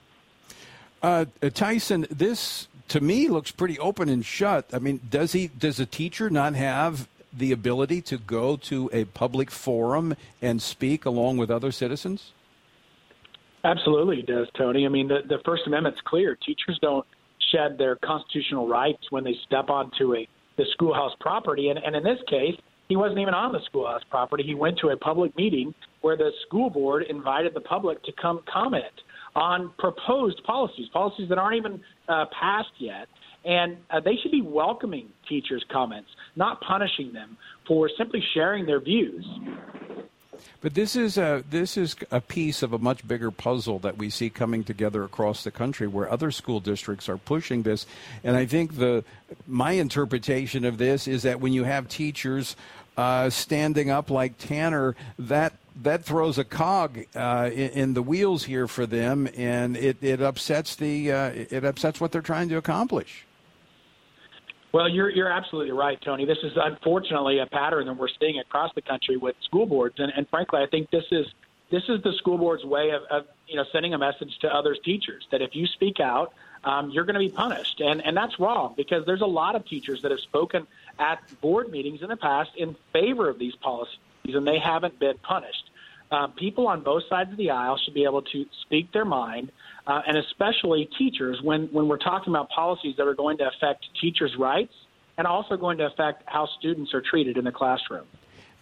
Uh, 1.02 1.24
Tyson, 1.54 2.06
this 2.10 2.68
to 2.88 3.00
me 3.00 3.28
looks 3.28 3.50
pretty 3.50 3.78
open 3.78 4.08
and 4.08 4.24
shut. 4.24 4.66
I 4.72 4.78
mean, 4.78 5.00
does 5.08 5.32
he? 5.32 5.48
Does 5.48 5.78
a 5.80 5.86
teacher 5.86 6.30
not 6.30 6.54
have 6.54 7.08
the 7.32 7.52
ability 7.52 8.00
to 8.02 8.18
go 8.18 8.56
to 8.56 8.90
a 8.92 9.04
public 9.04 9.50
forum 9.50 10.16
and 10.40 10.60
speak 10.60 11.04
along 11.04 11.36
with 11.36 11.50
other 11.50 11.70
citizens? 11.70 12.32
Absolutely, 13.64 14.22
does 14.22 14.48
Tony. 14.56 14.86
I 14.86 14.88
mean, 14.88 15.08
the, 15.08 15.18
the 15.28 15.38
First 15.44 15.62
Amendment's 15.66 16.00
clear. 16.06 16.36
Teachers 16.36 16.78
don't 16.80 17.06
shed 17.52 17.78
their 17.78 17.96
constitutional 17.96 18.68
rights 18.68 19.02
when 19.10 19.24
they 19.24 19.34
step 19.46 19.68
onto 19.68 20.14
a 20.14 20.28
the 20.56 20.64
schoolhouse 20.72 21.12
property. 21.20 21.68
And, 21.68 21.78
and 21.78 21.94
in 21.94 22.02
this 22.02 22.18
case, 22.28 22.54
he 22.88 22.96
wasn't 22.96 23.20
even 23.20 23.32
on 23.34 23.52
the 23.52 23.60
schoolhouse 23.66 24.02
property. 24.10 24.42
He 24.42 24.54
went 24.54 24.78
to 24.80 24.88
a 24.88 24.96
public 24.96 25.36
meeting 25.36 25.72
where 26.00 26.16
the 26.16 26.30
school 26.46 26.68
board 26.68 27.04
invited 27.08 27.54
the 27.54 27.60
public 27.60 28.02
to 28.04 28.12
come 28.20 28.40
comment 28.52 28.84
on 29.38 29.70
proposed 29.78 30.42
policies, 30.44 30.88
policies 30.92 31.28
that 31.28 31.38
aren't 31.38 31.56
even 31.56 31.80
uh, 32.08 32.26
passed 32.38 32.72
yet. 32.78 33.08
And 33.44 33.76
uh, 33.88 34.00
they 34.00 34.16
should 34.20 34.32
be 34.32 34.42
welcoming 34.42 35.08
teachers' 35.28 35.64
comments, 35.70 36.10
not 36.34 36.60
punishing 36.60 37.12
them 37.12 37.36
for 37.66 37.88
simply 37.96 38.22
sharing 38.34 38.66
their 38.66 38.80
views. 38.80 39.24
But 40.60 40.74
this 40.74 40.96
is 40.96 41.18
a 41.18 41.44
this 41.48 41.76
is 41.76 41.94
a 42.10 42.20
piece 42.20 42.62
of 42.62 42.72
a 42.72 42.78
much 42.78 43.06
bigger 43.06 43.30
puzzle 43.30 43.78
that 43.80 43.96
we 43.96 44.10
see 44.10 44.28
coming 44.28 44.64
together 44.64 45.04
across 45.04 45.44
the 45.44 45.50
country, 45.50 45.86
where 45.86 46.10
other 46.10 46.30
school 46.30 46.58
districts 46.60 47.08
are 47.08 47.16
pushing 47.16 47.62
this. 47.62 47.86
And 48.24 48.36
I 48.36 48.44
think 48.44 48.76
the 48.76 49.04
my 49.46 49.72
interpretation 49.72 50.64
of 50.64 50.78
this 50.78 51.06
is 51.06 51.22
that 51.22 51.40
when 51.40 51.52
you 51.52 51.64
have 51.64 51.88
teachers 51.88 52.56
uh, 52.96 53.30
standing 53.30 53.90
up 53.90 54.10
like 54.10 54.36
Tanner, 54.38 54.96
that 55.18 55.54
that 55.82 56.04
throws 56.04 56.38
a 56.38 56.44
cog 56.44 57.04
uh, 57.14 57.50
in, 57.52 57.70
in 57.70 57.94
the 57.94 58.02
wheels 58.02 58.44
here 58.44 58.66
for 58.66 58.86
them, 58.86 59.28
and 59.36 59.76
it, 59.76 60.02
it 60.02 60.20
upsets 60.20 60.76
the 60.76 61.12
uh, 61.12 61.30
it 61.34 61.64
upsets 61.64 62.00
what 62.00 62.12
they're 62.12 62.20
trying 62.20 62.48
to 62.48 62.56
accomplish. 62.56 63.26
Well, 64.72 64.88
you're 64.88 65.08
you're 65.08 65.30
absolutely 65.30 65.72
right, 65.72 65.98
Tony. 66.00 66.24
This 66.24 66.38
is 66.42 66.52
unfortunately 66.56 67.38
a 67.38 67.46
pattern 67.46 67.86
that 67.86 67.96
we're 67.96 68.08
seeing 68.20 68.38
across 68.38 68.74
the 68.74 68.82
country 68.82 69.16
with 69.16 69.36
school 69.42 69.66
boards, 69.66 69.94
and, 69.98 70.12
and 70.14 70.28
frankly, 70.28 70.60
I 70.60 70.66
think 70.66 70.90
this 70.90 71.04
is 71.10 71.26
this 71.70 71.82
is 71.88 72.02
the 72.02 72.12
school 72.14 72.38
board's 72.38 72.64
way 72.64 72.90
of, 72.90 73.02
of 73.10 73.26
you 73.46 73.56
know 73.56 73.64
sending 73.72 73.94
a 73.94 73.98
message 73.98 74.38
to 74.40 74.54
other 74.54 74.74
teachers 74.74 75.26
that 75.30 75.40
if 75.40 75.54
you 75.54 75.66
speak 75.66 76.00
out, 76.00 76.34
um, 76.64 76.90
you're 76.90 77.04
going 77.04 77.14
to 77.14 77.20
be 77.20 77.30
punished, 77.30 77.80
and 77.80 78.04
and 78.04 78.16
that's 78.16 78.38
wrong 78.38 78.74
because 78.76 79.06
there's 79.06 79.22
a 79.22 79.26
lot 79.26 79.54
of 79.54 79.66
teachers 79.66 80.02
that 80.02 80.10
have 80.10 80.20
spoken 80.20 80.66
at 80.98 81.18
board 81.40 81.70
meetings 81.70 82.02
in 82.02 82.08
the 82.08 82.16
past 82.16 82.50
in 82.56 82.76
favor 82.92 83.28
of 83.28 83.38
these 83.38 83.54
policies, 83.56 83.98
and 84.26 84.46
they 84.46 84.58
haven't 84.58 84.98
been 84.98 85.16
punished. 85.22 85.67
Um, 86.10 86.32
people 86.32 86.66
on 86.66 86.82
both 86.82 87.02
sides 87.08 87.30
of 87.30 87.36
the 87.36 87.50
aisle 87.50 87.78
should 87.84 87.94
be 87.94 88.04
able 88.04 88.22
to 88.22 88.46
speak 88.62 88.92
their 88.92 89.04
mind, 89.04 89.52
uh, 89.86 90.00
and 90.06 90.16
especially 90.16 90.88
teachers 90.96 91.38
when, 91.42 91.66
when 91.66 91.86
we're 91.88 91.98
talking 91.98 92.32
about 92.32 92.48
policies 92.50 92.94
that 92.96 93.06
are 93.06 93.14
going 93.14 93.36
to 93.38 93.48
affect 93.48 93.86
teachers' 94.00 94.34
rights 94.38 94.72
and 95.18 95.26
also 95.26 95.56
going 95.56 95.76
to 95.78 95.86
affect 95.86 96.22
how 96.26 96.48
students 96.58 96.94
are 96.94 97.02
treated 97.02 97.36
in 97.36 97.44
the 97.44 97.52
classroom. 97.52 98.06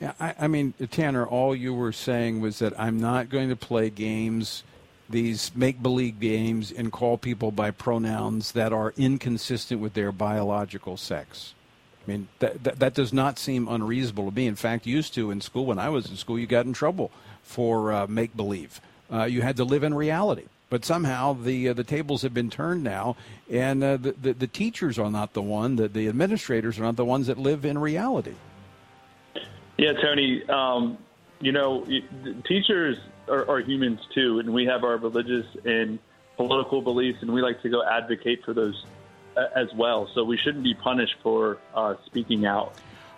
Yeah, 0.01 0.13
I, 0.19 0.35
I 0.41 0.49
mean, 0.49 0.75
Tanner, 0.91 1.27
all 1.27 1.55
you 1.55 1.73
were 1.73 1.93
saying 1.93 2.41
was 2.41 2.59
that 2.59 2.79
I'm 2.79 3.01
not 3.01 3.29
going 3.29 3.49
to 3.49 3.57
play 3.57 3.91
games, 3.91 4.65
these 5.09 5.53
make 5.55 5.83
believe 5.83 6.19
games, 6.19 6.73
and 6.73 6.91
call 6.91 7.17
people 7.17 7.51
by 7.51 7.71
pronouns 7.71 8.53
that 8.53 8.73
are 8.73 8.93
inconsistent 8.97 9.81
with 9.81 9.95
their 9.95 10.13
biological 10.13 10.97
sex. 10.97 11.55
I 12.07 12.11
mean, 12.11 12.29
that, 12.39 12.63
that, 12.65 12.79
that 12.79 12.95
does 12.95 13.13
not 13.13 13.39
seem 13.39 13.67
unreasonable 13.69 14.31
to 14.31 14.35
me. 14.35 14.47
In 14.47 14.55
fact, 14.55 14.87
used 14.87 15.15
to 15.15 15.31
in 15.31 15.41
school, 15.41 15.67
when 15.67 15.79
I 15.79 15.89
was 15.89 16.09
in 16.09 16.17
school, 16.17 16.39
you 16.39 16.47
got 16.47 16.67
in 16.67 16.73
trouble 16.73 17.11
for 17.43 17.93
uh, 17.93 18.07
make 18.07 18.37
believe. 18.37 18.81
Uh, 19.11 19.25
you 19.25 19.43
had 19.43 19.57
to 19.57 19.65
live 19.65 19.83
in 19.83 19.95
reality. 19.95 20.45
But 20.69 20.85
somehow 20.85 21.33
the 21.35 21.69
uh, 21.69 21.73
the 21.75 21.85
tables 21.85 22.23
have 22.23 22.35
been 22.35 22.51
turned 22.51 22.83
now, 22.83 23.15
and 23.49 23.85
uh, 23.85 23.99
the, 23.99 24.13
the 24.13 24.33
the 24.33 24.47
teachers 24.49 24.99
are 24.99 25.11
not 25.11 25.33
the 25.33 25.43
one, 25.43 25.77
the, 25.77 25.87
the 25.87 26.09
administrators 26.09 26.77
are 26.81 26.83
not 26.83 26.97
the 26.97 27.05
ones 27.05 27.29
that 27.29 27.39
live 27.39 27.65
in 27.65 27.79
reality. 27.79 28.35
Yeah, 29.79 29.93
Tony. 29.93 30.43
Um, 30.49 30.99
you 31.41 31.53
know, 31.53 31.87
teachers 32.49 32.99
are, 33.29 33.49
are 33.49 33.61
humans 33.61 34.01
too, 34.13 34.41
and 34.41 34.53
we 34.53 34.65
have 34.65 34.83
our 34.83 34.97
religious 34.97 35.47
and 35.65 36.01
political 36.37 36.83
beliefs, 36.83 37.19
and 37.23 37.33
we 37.33 37.43
like 37.43 37.63
to 37.63 37.69
go 37.69 37.85
advocate 37.85 38.45
for 38.45 38.53
those 38.53 38.85
as 39.55 39.69
well. 39.75 40.09
So 40.15 40.25
we 40.25 40.37
shouldn't 40.37 40.65
be 40.65 40.75
punished 40.75 41.17
for 41.23 41.59
uh, 41.75 41.95
speaking 42.07 42.47
out. 42.47 42.73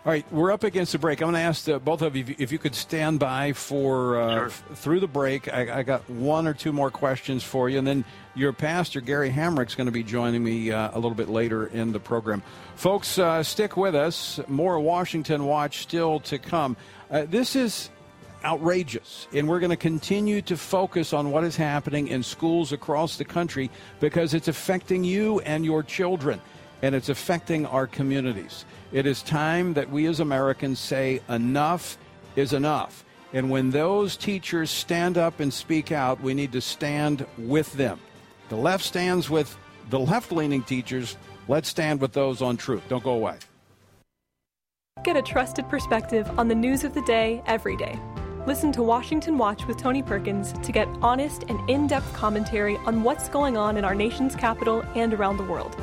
All 0.06 0.12
right, 0.12 0.24
we're 0.32 0.52
up 0.52 0.64
against 0.64 0.92
the 0.92 0.98
break. 0.98 1.20
I'm 1.20 1.26
going 1.26 1.34
to 1.34 1.40
ask 1.40 1.68
uh, 1.68 1.78
both 1.80 2.00
of 2.02 2.14
you 2.16 2.22
if 2.22 2.28
you- 2.30 2.36
if 2.38 2.52
you 2.52 2.58
could 2.58 2.74
stand 2.74 3.18
by 3.18 3.52
for 3.52 4.18
uh, 4.18 4.46
f- 4.46 4.62
through 4.74 5.00
the 5.00 5.08
break. 5.08 5.52
I, 5.52 5.80
I 5.80 5.82
got 5.82 6.08
one 6.08 6.46
or 6.46 6.54
two 6.54 6.72
more 6.72 6.90
questions 6.90 7.42
for 7.44 7.68
you, 7.68 7.76
and 7.78 7.86
then 7.86 8.04
your 8.34 8.52
pastor 8.54 9.00
Gary 9.02 9.30
Hamrick's 9.30 9.74
going 9.74 9.86
to 9.88 9.92
be 9.92 10.04
joining 10.04 10.42
me 10.42 10.70
uh, 10.70 10.90
a 10.92 10.98
little 10.98 11.16
bit 11.16 11.28
later 11.28 11.66
in 11.66 11.92
the 11.92 12.00
program. 12.00 12.42
Folks, 12.76 13.18
uh, 13.18 13.42
stick 13.42 13.76
with 13.76 13.94
us. 13.94 14.40
More 14.48 14.78
Washington 14.80 15.44
Watch 15.44 15.78
still 15.82 16.20
to 16.20 16.38
come. 16.38 16.76
Uh, 17.10 17.26
this 17.28 17.54
is 17.56 17.90
outrageous. 18.44 19.26
And 19.32 19.48
we're 19.48 19.60
going 19.60 19.70
to 19.70 19.76
continue 19.76 20.42
to 20.42 20.56
focus 20.56 21.12
on 21.12 21.30
what 21.30 21.44
is 21.44 21.56
happening 21.56 22.08
in 22.08 22.22
schools 22.22 22.72
across 22.72 23.16
the 23.16 23.24
country 23.24 23.70
because 24.00 24.34
it's 24.34 24.48
affecting 24.48 25.04
you 25.04 25.40
and 25.40 25.64
your 25.64 25.82
children, 25.82 26.40
and 26.82 26.94
it's 26.94 27.08
affecting 27.08 27.66
our 27.66 27.86
communities. 27.86 28.64
It 28.92 29.06
is 29.06 29.22
time 29.22 29.74
that 29.74 29.90
we 29.90 30.06
as 30.06 30.20
Americans 30.20 30.78
say 30.78 31.20
enough 31.28 31.98
is 32.36 32.52
enough. 32.52 33.04
And 33.32 33.50
when 33.50 33.70
those 33.70 34.16
teachers 34.16 34.70
stand 34.70 35.18
up 35.18 35.40
and 35.40 35.52
speak 35.52 35.92
out, 35.92 36.20
we 36.22 36.32
need 36.32 36.52
to 36.52 36.60
stand 36.60 37.26
with 37.36 37.72
them. 37.74 38.00
The 38.48 38.56
left 38.56 38.84
stands 38.84 39.28
with 39.28 39.56
the 39.90 39.98
left 39.98 40.32
leaning 40.32 40.62
teachers. 40.62 41.16
Let's 41.46 41.68
stand 41.68 42.00
with 42.00 42.12
those 42.12 42.40
on 42.40 42.56
truth. 42.56 42.82
Don't 42.88 43.04
go 43.04 43.12
away. 43.12 43.36
Get 45.04 45.16
a 45.16 45.22
trusted 45.22 45.68
perspective 45.68 46.28
on 46.38 46.48
the 46.48 46.54
news 46.54 46.84
of 46.84 46.94
the 46.94 47.02
day 47.02 47.42
every 47.46 47.76
day. 47.76 47.98
Listen 48.48 48.72
to 48.72 48.82
Washington 48.82 49.36
Watch 49.36 49.66
with 49.66 49.76
Tony 49.76 50.02
Perkins 50.02 50.54
to 50.62 50.72
get 50.72 50.88
honest 51.02 51.44
and 51.48 51.68
in 51.68 51.86
depth 51.86 52.10
commentary 52.14 52.78
on 52.86 53.02
what's 53.02 53.28
going 53.28 53.58
on 53.58 53.76
in 53.76 53.84
our 53.84 53.94
nation's 53.94 54.34
capital 54.34 54.82
and 54.94 55.12
around 55.12 55.36
the 55.36 55.42
world. 55.42 55.76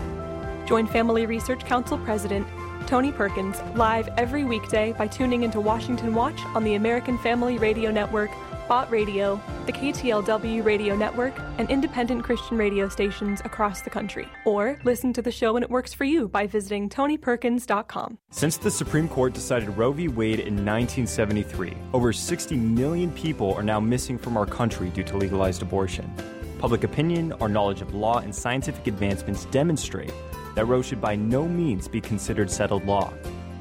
Join 0.66 0.88
Family 0.88 1.28
Research 1.28 1.64
Council 1.64 2.00
President 2.00 2.48
Tony 2.88 3.12
Perkins 3.12 3.62
live 3.76 4.10
every 4.18 4.46
weekday 4.46 4.94
by 4.94 5.06
tuning 5.06 5.44
into 5.44 5.62
Washington 5.62 6.16
Watch 6.16 6.40
on 6.56 6.64
the 6.64 6.74
American 6.74 7.20
Family 7.20 7.60
Radio 7.60 7.92
Network, 7.92 8.32
Bott 8.68 8.90
Radio, 8.90 9.40
the 9.66 9.72
KTLW 9.72 10.64
Radio 10.64 10.96
Network, 10.96 11.34
and 11.58 11.70
independent 11.70 12.24
Christian 12.24 12.58
radio 12.58 12.90
stations 12.90 13.42
across 13.46 13.82
the 13.82 13.90
country. 13.90 14.28
Or 14.46 14.80
listen 14.84 15.14
to 15.14 15.22
the 15.22 15.32
show 15.32 15.54
when 15.54 15.64
it 15.64 15.70
works 15.70 15.94
for 15.94 16.04
you 16.04 16.28
by 16.28 16.48
visiting 16.48 16.90
TonyPerkins.com. 16.90 18.18
Since 18.32 18.58
the 18.58 18.72
Supreme 18.72 19.08
Court 19.08 19.34
decided 19.34 19.70
Roe 19.78 19.92
v. 19.92 20.08
Wade 20.08 20.40
in 20.40 20.66
1973, 20.66 21.78
over 21.94 22.12
60 22.12 22.56
million 22.56 23.12
people 23.12 23.54
are 23.54 23.64
now 23.64 23.80
missing 23.80 24.18
from 24.18 24.38
our 24.38 24.46
country 24.46 24.90
due 24.90 25.04
to 25.04 25.18
legalized 25.18 25.62
abortion. 25.62 26.12
Public 26.58 26.84
opinion, 26.84 27.34
our 27.34 27.50
knowledge 27.50 27.82
of 27.82 27.94
law, 27.94 28.20
and 28.20 28.34
scientific 28.34 28.88
advancements 28.88 29.46
demonstrate 29.46 30.14
that 30.56 30.66
Roe 30.66 30.82
should 30.82 31.02
by 31.02 31.16
no 31.16 31.48
means 31.48 31.88
be 31.88 32.02
considered 32.02 32.50
settled 32.50 32.86
law. 32.86 33.14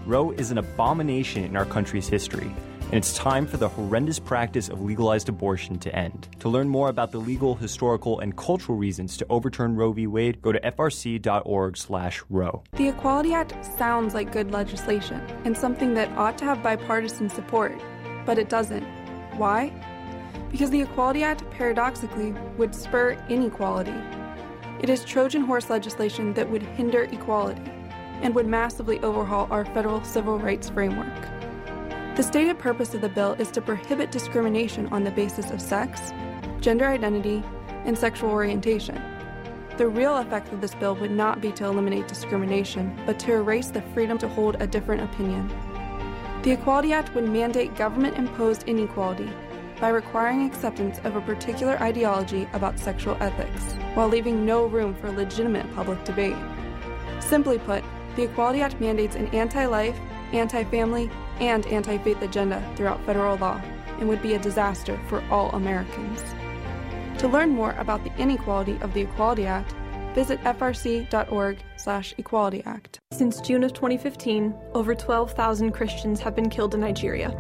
Roe 0.07 0.31
is 0.33 0.51
an 0.51 0.59
abomination 0.59 1.45
in 1.45 1.57
our 1.57 1.65
country's 1.65 2.09
history, 2.09 2.55
and 2.95 3.03
it's 3.03 3.14
time 3.14 3.45
for 3.45 3.57
the 3.57 3.68
horrendous 3.68 4.20
practice 4.20 4.68
of 4.68 4.80
legalized 4.80 5.28
abortion 5.28 5.80
to 5.80 5.92
end. 5.92 6.28
To 6.38 6.49
learn 6.49 6.68
more 6.68 6.88
about 6.88 7.11
the 7.11 7.18
legal, 7.18 7.57
historical, 7.57 8.20
and 8.20 8.36
cultural 8.36 8.78
reasons 8.78 9.16
to 9.16 9.26
overturn 9.28 9.74
Roe 9.74 9.90
v. 9.90 10.07
Wade, 10.07 10.40
go 10.40 10.53
to 10.53 10.61
frc.org/roe. 10.61 12.62
The 12.72 12.88
Equality 12.88 13.34
Act 13.34 13.57
sounds 13.76 14.14
like 14.14 14.30
good 14.30 14.53
legislation 14.53 15.20
and 15.45 15.59
something 15.59 15.95
that 15.95 16.16
ought 16.16 16.38
to 16.38 16.45
have 16.45 16.62
bipartisan 16.62 17.28
support, 17.28 17.72
but 18.24 18.38
it 18.38 18.49
doesn't. 18.49 18.84
Why? 19.36 19.72
Because 20.53 20.70
the 20.70 20.82
Equality 20.82 21.24
Act 21.24 21.42
paradoxically 21.51 22.32
would 22.59 22.76
spur 22.76 23.18
inequality. 23.28 23.95
It 24.80 24.88
is 24.88 25.05
Trojan 25.05 25.42
horse 25.42 25.68
legislation 25.68 26.32
that 26.34 26.49
would 26.49 26.62
hinder 26.62 27.09
equality 27.11 27.72
and 28.22 28.36
would 28.36 28.47
massively 28.47 29.01
overhaul 29.01 29.49
our 29.51 29.64
federal 29.64 30.05
civil 30.05 30.38
rights 30.38 30.68
framework. 30.68 31.43
The 32.17 32.23
stated 32.23 32.61
purpose 32.61 32.95
of 32.95 33.01
the 33.01 33.09
bill 33.09 33.33
is 33.41 33.51
to 33.51 33.61
prohibit 33.61 34.12
discrimination 34.12 34.87
on 34.93 35.03
the 35.03 35.11
basis 35.11 35.51
of 35.51 35.61
sex, 35.61 36.12
gender 36.61 36.87
identity, 36.87 37.43
and 37.85 37.99
sexual 37.99 38.31
orientation. 38.31 39.03
The 39.79 39.89
real 39.89 40.19
effect 40.19 40.53
of 40.53 40.61
this 40.61 40.77
bill 40.77 40.95
would 40.95 41.11
not 41.11 41.41
be 41.41 41.51
to 41.51 41.65
eliminate 41.65 42.07
discrimination, 42.07 42.97
but 43.05 43.19
to 43.19 43.33
erase 43.33 43.71
the 43.71 43.83
freedom 43.93 44.17
to 44.19 44.29
hold 44.29 44.62
a 44.62 44.67
different 44.69 45.03
opinion. 45.03 45.49
The 46.45 46.53
Equality 46.53 46.93
Act 46.93 47.12
would 47.17 47.29
mandate 47.29 47.75
government 47.75 48.17
imposed 48.17 48.62
inequality 48.69 49.29
by 49.81 49.89
requiring 49.89 50.47
acceptance 50.47 51.01
of 51.03 51.17
a 51.17 51.21
particular 51.21 51.77
ideology 51.83 52.47
about 52.53 52.79
sexual 52.79 53.17
ethics, 53.19 53.73
while 53.95 54.09
leaving 54.09 54.47
no 54.47 54.67
room 54.67 54.95
for 54.95 55.11
legitimate 55.11 55.75
public 55.75 56.05
debate. 56.05 56.37
Simply 57.19 57.59
put, 57.59 57.83
the 58.15 58.23
Equality 58.23 58.61
Act 58.61 58.81
mandates 58.81 59.17
an 59.17 59.27
anti 59.35 59.67
life, 59.67 59.99
anti 60.33 60.62
family, 60.62 61.11
and 61.41 61.66
anti 61.66 61.99
faith 61.99 62.22
agenda 62.22 62.62
throughout 62.76 63.05
federal 63.05 63.37
law 63.37 63.61
and 63.99 64.09
would 64.09 64.22
be 64.22 64.35
a 64.35 64.39
disaster 64.39 64.97
for 65.09 65.20
all 65.30 65.51
Americans. 65.51 66.22
To 67.18 67.28
learn 67.28 67.51
more 67.51 67.74
about 67.78 68.03
the 68.05 68.12
inequality 68.18 68.78
of 68.80 68.93
the 68.93 69.03
Equality 69.03 69.47
Act, 69.47 69.72
visit 70.14 70.41
frc.org/equality 70.43 72.62
act. 72.66 72.99
Since 73.12 73.41
June 73.41 73.62
of 73.64 73.72
2015, 73.72 74.55
over 74.74 74.95
12,000 74.95 75.72
Christians 75.72 76.20
have 76.20 76.37
been 76.37 76.51
killed 76.51 76.74
in 76.74 76.80
Nigeria. 76.80 77.35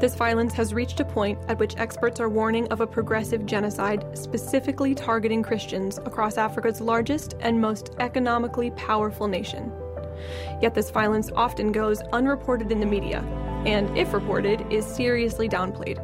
This 0.00 0.16
violence 0.16 0.52
has 0.54 0.74
reached 0.74 0.98
a 1.00 1.04
point 1.04 1.38
at 1.48 1.58
which 1.58 1.76
experts 1.76 2.20
are 2.20 2.28
warning 2.28 2.66
of 2.68 2.80
a 2.80 2.86
progressive 2.86 3.46
genocide 3.46 4.04
specifically 4.18 4.94
targeting 4.94 5.42
Christians 5.42 5.98
across 5.98 6.36
Africa's 6.36 6.80
largest 6.80 7.34
and 7.40 7.60
most 7.60 7.94
economically 8.00 8.72
powerful 8.72 9.28
nation. 9.28 9.72
Yet 10.60 10.74
this 10.74 10.90
violence 10.90 11.30
often 11.34 11.72
goes 11.72 12.02
unreported 12.12 12.70
in 12.72 12.80
the 12.80 12.86
media, 12.86 13.20
and 13.66 13.96
if 13.96 14.12
reported, 14.12 14.66
is 14.70 14.84
seriously 14.84 15.48
downplayed. 15.48 15.98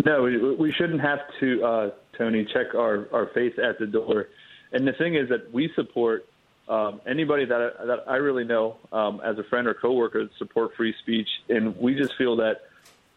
No, 0.05 0.23
we 0.23 0.73
shouldn't 0.73 1.01
have 1.01 1.21
to, 1.41 1.65
uh, 1.65 1.91
Tony, 2.19 2.45
check 2.53 2.75
our, 2.75 3.09
our 3.13 3.31
faith 3.33 3.59
at 3.59 3.79
the 3.79 3.87
door. 3.87 4.29
And 4.73 4.87
the 4.87 4.93
thing 4.93 5.15
is 5.15 5.29
that 5.31 5.53
we 5.53 5.71
support 5.75 6.27
um, 6.69 7.01
anybody 7.07 7.45
that 7.45 7.75
I, 7.81 7.87
that 7.87 8.05
I 8.07 8.17
really 8.17 8.45
know 8.45 8.77
um, 8.93 9.21
as 9.25 9.39
a 9.39 9.45
friend 9.45 9.67
or 9.67 9.75
coworker 9.75 10.25
that 10.25 10.35
support 10.39 10.75
free 10.77 10.95
speech, 11.03 11.29
and 11.49 11.77
we 11.77 11.95
just 11.95 12.15
feel 12.17 12.37
that 12.37 12.63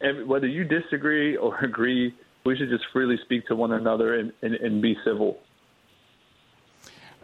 every, 0.01 0.23
whether 0.23 0.47
you 0.47 0.63
disagree 0.63 1.35
or 1.35 1.57
agree, 1.63 2.13
we 2.45 2.57
should 2.57 2.69
just 2.69 2.85
freely 2.93 3.17
speak 3.23 3.47
to 3.47 3.55
one 3.55 3.73
another 3.73 4.15
and, 4.15 4.31
and, 4.41 4.55
and 4.55 4.81
be 4.81 4.95
civil. 5.03 5.39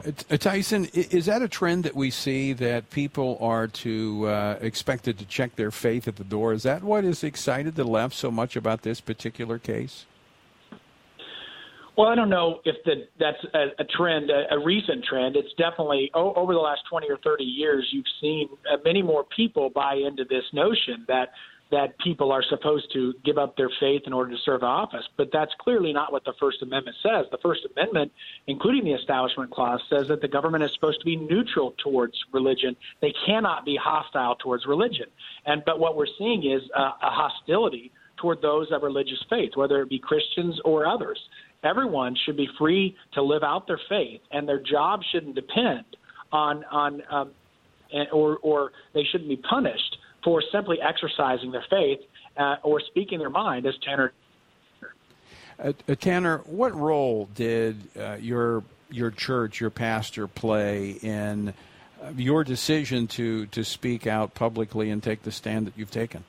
Uh, 0.06 0.38
Tyson, 0.38 0.86
is 0.94 1.28
that 1.28 1.42
a 1.42 1.48
trend 1.48 1.84
that 1.86 1.96
we 1.96 2.10
see 2.10 2.54
that 2.54 2.90
people 2.90 3.38
are 3.40 3.68
to 3.68 4.28
uh, 4.28 4.58
expected 4.62 5.18
to 5.20 5.26
check 5.26 5.56
their 5.56 5.72
faith 5.72 6.08
at 6.08 6.18
the 6.18 6.24
door? 6.24 6.54
Is 6.54 6.64
that 6.64 6.84
what 6.84 7.04
has 7.04 7.24
excited 7.24 7.76
the 7.76 7.84
left 7.84 8.16
so 8.16 8.30
much 8.30 8.56
about 8.56 8.82
this 8.82 9.00
particular 9.00 9.60
case? 9.60 10.06
Well, 11.96 12.08
I 12.08 12.16
don't 12.16 12.30
know 12.30 12.60
if 12.66 12.76
the, 12.86 13.08
that's 13.20 13.38
a, 13.54 13.82
a 13.82 13.86
trend, 13.86 14.32
a, 14.32 14.56
a, 14.56 14.60
recent 14.60 15.06
trend. 15.06 15.36
It's 15.36 15.54
definitely 15.60 16.10
over 16.16 16.54
the 16.54 16.60
last 16.60 16.82
20 16.90 17.08
or 17.08 17.18
30 17.18 17.44
years, 17.44 17.88
you've 17.92 18.06
seen 18.20 18.50
uh, 18.72 18.78
many 18.84 19.04
more 19.04 19.26
people 19.36 19.70
buy 19.70 19.96
into 19.96 20.26
this 20.26 20.44
notion 20.54 21.06
that 21.08 21.30
that 21.74 21.98
people 22.04 22.32
are 22.32 22.44
supposed 22.52 22.86
to 22.94 23.14
give 23.26 23.40
up 23.40 23.58
their 23.58 23.70
faith 23.80 24.04
in 24.06 24.14
order 24.14 24.30
to 24.30 24.38
serve 24.46 24.62
office. 24.62 25.04
But 25.18 25.30
that's 25.34 25.52
clearly 25.60 25.92
not 25.92 26.12
what 26.12 26.24
the 26.24 26.34
First 26.40 26.62
Amendment 26.62 26.96
says. 27.02 27.26
The 27.32 27.40
First 27.42 27.62
Amendment, 27.76 28.12
including 28.46 28.86
the 28.86 28.92
Establishment 28.94 29.50
Clause, 29.50 29.82
says 29.90 30.08
that 30.10 30.22
the 30.22 30.28
government 30.28 30.64
is 30.64 30.70
supposed 30.76 31.00
to 31.00 31.06
be 31.06 31.16
neutral 31.16 31.74
towards 31.84 32.14
religion. 32.32 32.76
They 33.02 33.12
cannot 33.26 33.66
be 33.66 33.76
hostile 33.76 34.36
towards 34.36 34.68
religion. 34.68 35.08
And 35.48 35.64
but 35.66 35.80
what 35.80 35.98
we're 35.98 36.14
seeing 36.20 36.44
is 36.46 36.62
a, 36.76 36.82
a 36.82 37.10
hostility 37.10 37.92
toward 38.18 38.40
those 38.44 38.68
of 38.72 38.84
religious 38.84 39.22
faith, 39.28 39.52
whether 39.56 39.82
it 39.82 39.90
be 39.90 39.98
Christians 39.98 40.60
or 40.64 40.86
others. 40.86 41.20
Everyone 41.64 42.16
should 42.24 42.38
be 42.38 42.48
free 42.60 42.96
to 43.16 43.24
live 43.24 43.42
out 43.42 43.66
their 43.66 43.80
faith, 43.90 44.22
and 44.32 44.48
their 44.48 44.62
job 44.62 45.00
shouldn't 45.12 45.34
depend 45.34 45.86
on 46.32 46.64
on 46.66 47.02
um, 47.10 47.32
and, 47.92 48.08
or 48.12 48.38
or 48.44 48.74
they 48.94 49.04
shouldn't 49.12 49.30
be 49.30 49.38
punished 49.38 49.98
for 50.24 50.42
simply 50.52 50.78
exercising 50.82 51.52
their 51.52 51.66
faith 51.70 52.00
uh, 52.38 52.56
or 52.64 52.80
speaking 52.80 53.20
their 53.20 53.30
mind, 53.30 53.66
as 53.66 53.74
Tanner. 53.84 54.14
Uh, 55.60 55.74
uh, 55.88 55.96
Tanner, 55.96 56.40
what 56.46 56.74
role 56.74 57.30
did 57.36 57.78
uh, 57.98 58.18
your 58.20 58.64
your 58.90 59.12
church, 59.12 59.60
your 59.60 59.70
pastor, 59.70 60.28
play 60.28 60.92
in 60.92 61.50
uh, 62.02 62.10
your 62.16 62.44
decision 62.44 63.08
to 63.08 63.46
to 63.48 63.64
speak 63.64 64.08
out 64.08 64.34
publicly 64.34 64.90
and 64.90 65.02
take 65.02 65.24
the 65.24 65.32
stand 65.32 65.68
that 65.68 65.74
you've 65.78 65.92
taken? 65.92 66.24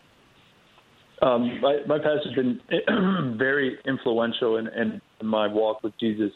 Um, 1.22 1.61
my, 1.61 1.78
my 1.86 1.99
pastor's 1.99 2.34
been 2.34 3.36
very 3.38 3.78
influential 3.86 4.57
in, 4.59 4.68
in 4.68 5.01
my 5.22 5.47
walk 5.47 5.82
with 5.82 5.97
Jesus, 5.99 6.32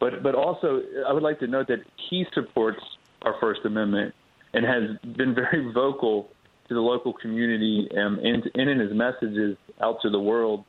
but 0.00 0.22
but 0.22 0.34
also 0.34 0.80
I 1.06 1.12
would 1.12 1.22
like 1.22 1.40
to 1.40 1.46
note 1.46 1.68
that 1.68 1.80
he 2.08 2.24
supports 2.32 2.80
our 3.22 3.34
First 3.40 3.60
Amendment 3.64 4.14
and 4.54 4.64
has 4.64 5.14
been 5.16 5.34
very 5.34 5.70
vocal 5.72 6.30
to 6.68 6.74
the 6.74 6.80
local 6.80 7.12
community 7.12 7.88
um, 7.96 8.18
and, 8.22 8.50
and 8.54 8.70
in 8.70 8.78
his 8.78 8.92
messages 8.92 9.56
out 9.80 10.00
to 10.02 10.10
the 10.10 10.18
world 10.18 10.64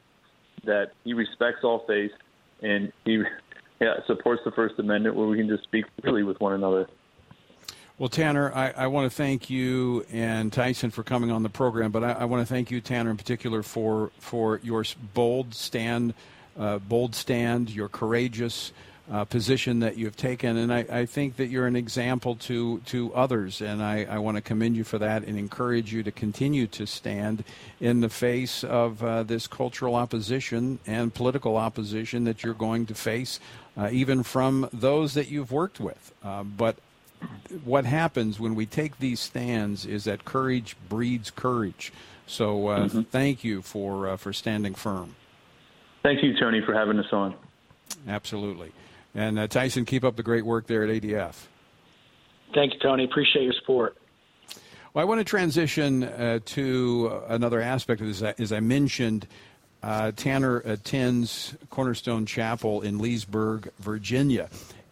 that 0.65 0.91
he 1.03 1.13
respects 1.13 1.59
all 1.63 1.85
faiths 1.87 2.13
and 2.61 2.91
he 3.05 3.21
yeah, 3.81 3.95
supports 4.05 4.41
the 4.45 4.51
First 4.51 4.75
Amendment 4.79 5.15
where 5.15 5.27
we 5.27 5.37
can 5.37 5.47
just 5.47 5.63
speak 5.63 5.85
freely 6.01 6.23
with 6.23 6.39
one 6.39 6.53
another. 6.53 6.87
Well, 7.97 8.09
Tanner, 8.09 8.53
I, 8.53 8.71
I, 8.77 8.87
want 8.87 9.09
to 9.11 9.15
thank 9.15 9.49
you 9.49 10.05
and 10.11 10.53
Tyson 10.53 10.91
for 10.91 11.01
coming 11.01 11.31
on 11.31 11.41
the 11.41 11.49
program, 11.49 11.91
but 11.91 12.03
I, 12.03 12.11
I 12.11 12.25
want 12.25 12.47
to 12.47 12.53
thank 12.53 12.69
you, 12.69 12.79
Tanner, 12.79 13.09
in 13.09 13.17
particular, 13.17 13.63
for 13.63 14.11
for 14.19 14.59
your 14.61 14.85
bold 15.15 15.55
stand, 15.55 16.13
uh, 16.59 16.77
bold 16.77 17.15
stand, 17.15 17.71
your 17.71 17.89
courageous 17.89 18.71
uh, 19.11 19.23
position 19.25 19.79
that 19.79 19.97
you've 19.97 20.17
taken, 20.17 20.57
and 20.57 20.73
I, 20.73 20.85
I, 20.89 21.05
think 21.05 21.37
that 21.37 21.47
you're 21.47 21.65
an 21.65 21.77
example 21.77 22.35
to 22.35 22.79
to 22.87 23.13
others, 23.13 23.61
and 23.61 23.81
I, 23.81 24.03
I, 24.03 24.17
want 24.17 24.35
to 24.35 24.41
commend 24.41 24.75
you 24.75 24.83
for 24.83 24.97
that 24.97 25.23
and 25.23 25.37
encourage 25.37 25.93
you 25.93 26.03
to 26.03 26.11
continue 26.11 26.67
to 26.67 26.85
stand 26.85 27.45
in 27.79 28.01
the 28.01 28.09
face 28.09 28.65
of 28.65 29.01
uh, 29.01 29.23
this 29.23 29.47
cultural 29.47 29.95
opposition 29.95 30.79
and 30.85 31.13
political 31.13 31.55
opposition 31.55 32.25
that 32.25 32.43
you're 32.43 32.53
going 32.53 32.85
to 32.87 32.95
face, 32.95 33.39
uh, 33.77 33.89
even 33.93 34.23
from 34.23 34.67
those 34.73 35.13
that 35.13 35.29
you've 35.29 35.53
worked 35.53 35.79
with. 35.79 36.13
Uh, 36.21 36.43
but 36.43 36.75
what 37.63 37.85
happens 37.85 38.41
when 38.41 38.55
we 38.55 38.65
take 38.65 38.99
these 38.99 39.21
stands 39.21 39.85
is 39.85 40.03
that 40.03 40.25
courage 40.25 40.75
breeds 40.89 41.31
courage. 41.31 41.93
So 42.25 42.67
uh, 42.67 42.79
mm-hmm. 42.87 43.01
thank 43.03 43.45
you 43.45 43.61
for 43.61 44.09
uh, 44.09 44.17
for 44.17 44.33
standing 44.33 44.75
firm. 44.75 45.15
Thank 46.03 46.23
you, 46.23 46.37
Tony, 46.37 46.61
for 46.61 46.73
having 46.73 46.99
us 46.99 47.11
on. 47.13 47.35
Absolutely. 48.07 48.71
And 49.17 49.39
uh, 49.39 49.47
Tyson, 49.47 49.83
keep 49.83 50.03
up 50.03 50.15
the 50.15 50.23
great 50.23 50.45
work 50.45 50.67
there 50.67 50.83
at 50.83 50.89
ADF. 50.89 51.33
Thank 52.53 52.75
you, 52.75 52.79
Tony. 52.79 53.03
Appreciate 53.03 53.43
your 53.43 53.53
support. 53.53 53.97
Well, 54.93 55.01
I 55.01 55.05
want 55.05 55.19
to 55.19 55.25
transition 55.25 56.03
uh, 56.03 56.39
to 56.45 57.21
another 57.27 57.59
aspect 57.59 57.99
of 57.99 58.07
this. 58.07 58.21
As 58.21 58.53
I 58.53 58.59
mentioned, 58.59 59.27
uh, 59.81 60.11
Tanner 60.15 60.57
attends 60.59 61.55
Cornerstone 61.71 62.27
Chapel 62.27 62.81
in 62.81 62.99
Leesburg, 62.99 63.71
Virginia. 63.79 64.49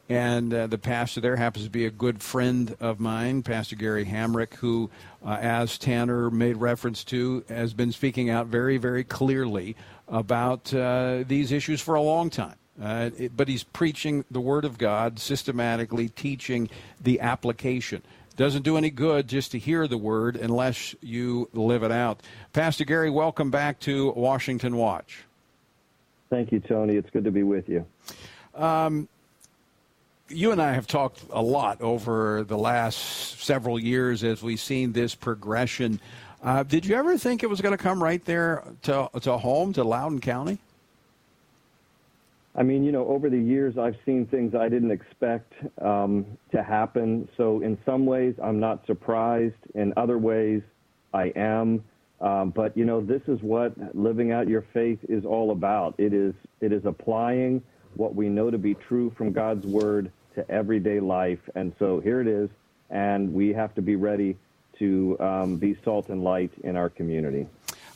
And 0.10 0.52
uh, 0.54 0.68
the 0.68 0.78
pastor 0.80 1.22
there 1.22 1.36
happens 1.36 1.66
to 1.66 1.72
be 1.72 1.86
a 1.86 1.92
good 1.92 2.22
friend 2.22 2.76
of 2.80 3.00
mine, 3.00 3.44
Pastor 3.44 3.76
Gary 3.76 4.06
Hamrick, 4.06 4.56
who, 4.56 4.90
uh, 5.24 5.38
as 5.40 5.78
Tanner 5.78 6.32
made 6.32 6.58
reference 6.58 7.04
to, 7.06 7.44
has 7.50 7.74
been 7.74 7.92
speaking 7.92 8.32
out 8.32 8.48
very, 8.48 8.78
very 8.78 9.04
clearly 9.04 9.76
about 10.08 10.74
uh, 10.74 11.24
these 11.28 11.52
issues 11.52 11.80
for 11.80 11.96
a 11.96 12.02
long 12.02 12.32
time. 12.32 12.56
Uh, 12.82 13.10
it, 13.18 13.38
but 13.38 13.48
he's 13.48 13.64
preaching 13.64 14.26
the 14.30 14.42
Word 14.42 14.66
of 14.66 14.78
God 14.78 15.20
systematically, 15.20 16.10
teaching 16.10 16.70
the 17.02 17.22
application. 17.22 18.02
Doesn't 18.36 18.64
do 18.64 18.76
any 18.76 18.90
good 18.90 19.30
just 19.30 19.52
to 19.52 19.60
hear 19.60 19.88
the 19.88 19.98
Word 19.98 20.36
unless 20.36 20.94
you 21.02 21.50
live 21.54 21.84
it 21.84 21.92
out. 21.92 22.22
Pastor 22.52 22.84
Gary, 22.84 23.10
welcome 23.10 23.50
back 23.50 23.80
to 23.82 24.12
Washington 24.12 24.76
Watch. 24.76 25.24
Thank 26.30 26.52
you, 26.52 26.60
Tony. 26.60 26.96
It's 26.96 27.10
good 27.12 27.24
to 27.24 27.32
be 27.32 27.44
with 27.44 27.70
you. 27.70 27.86
Um, 28.54 29.08
you 30.28 30.52
and 30.52 30.62
I 30.62 30.74
have 30.74 30.88
talked 30.88 31.24
a 31.30 31.42
lot 31.42 31.82
over 31.82 32.44
the 32.44 32.58
last 32.58 33.40
several 33.42 33.80
years 33.80 34.24
as 34.24 34.42
we've 34.42 34.60
seen 34.60 34.92
this 34.92 35.16
progression. 35.16 36.02
Uh, 36.44 36.64
did 36.64 36.86
you 36.86 36.96
ever 36.96 37.18
think 37.18 37.42
it 37.44 37.50
was 37.50 37.62
going 37.62 37.78
to 37.78 37.82
come 37.82 38.04
right 38.04 38.24
there 38.26 38.64
to, 38.84 39.10
to 39.22 39.38
home, 39.38 39.72
to 39.74 39.84
Loudoun 39.84 40.20
County? 40.20 40.58
I 42.58 42.64
mean, 42.64 42.84
you 42.84 42.92
know, 42.92 43.06
over 43.08 43.30
the 43.30 43.40
years, 43.40 43.78
I've 43.78 43.98
seen 44.06 44.26
things 44.28 44.56
I 44.56 44.70
didn't 44.70 44.92
expect 44.92 45.54
um, 45.82 46.26
to 46.52 46.64
happen. 46.64 47.28
So, 47.36 47.62
in 47.62 47.78
some 47.86 48.06
ways, 48.06 48.36
I'm 48.42 48.60
not 48.60 48.86
surprised. 48.88 49.56
In 49.74 49.94
other 49.98 50.18
ways, 50.18 50.62
I 51.14 51.34
am. 51.36 51.84
Um, 52.22 52.52
but 52.52 52.76
you 52.78 52.86
know, 52.86 53.02
this 53.02 53.22
is 53.28 53.42
what 53.42 53.74
living 53.96 54.32
out 54.32 54.48
your 54.48 54.66
faith 54.74 55.00
is 55.10 55.26
all 55.26 55.52
about. 55.52 55.96
It 55.98 56.14
is 56.14 56.34
it 56.62 56.72
is 56.72 56.86
applying 56.86 57.62
what 57.96 58.16
we 58.16 58.30
know 58.30 58.50
to 58.50 58.58
be 58.58 58.74
true 58.74 59.14
from 59.18 59.32
God's 59.32 59.66
word 59.66 60.12
to 60.36 60.50
everyday 60.50 61.00
life. 61.00 61.40
And 61.56 61.74
so 61.78 62.00
here 62.00 62.22
it 62.22 62.28
is, 62.28 62.50
and 62.90 63.34
we 63.34 63.50
have 63.54 63.76
to 63.76 63.82
be 63.82 63.96
ready 63.96 64.38
to 64.80 65.18
um, 65.20 65.58
be 65.58 65.78
salt 65.84 66.10
and 66.10 66.24
light 66.24 66.52
in 66.64 66.76
our 66.76 66.90
community. 66.90 67.48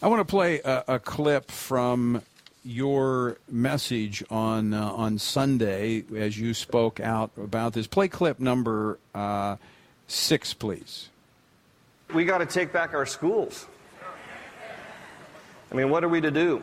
I 0.01 0.07
want 0.07 0.25
to 0.25 0.29
play 0.29 0.61
a, 0.63 0.83
a 0.87 0.99
clip 0.99 1.51
from 1.51 2.21
your 2.69 3.39
message 3.49 4.23
on 4.29 4.75
uh, 4.75 4.91
on 4.91 5.17
Sunday 5.17 6.03
as 6.15 6.39
you 6.39 6.53
spoke 6.53 6.99
out 6.99 7.31
about 7.35 7.73
this. 7.73 7.87
Play 7.87 8.07
clip 8.07 8.39
number 8.39 8.99
uh, 9.15 9.55
six, 10.07 10.53
please. 10.53 11.09
We 12.13 12.25
got 12.25 12.37
to 12.37 12.45
take 12.45 12.71
back 12.71 12.93
our 12.93 13.07
schools. 13.07 13.65
I 15.71 15.75
mean, 15.75 15.89
what 15.89 16.03
are 16.03 16.09
we 16.09 16.21
to 16.21 16.29
do? 16.29 16.61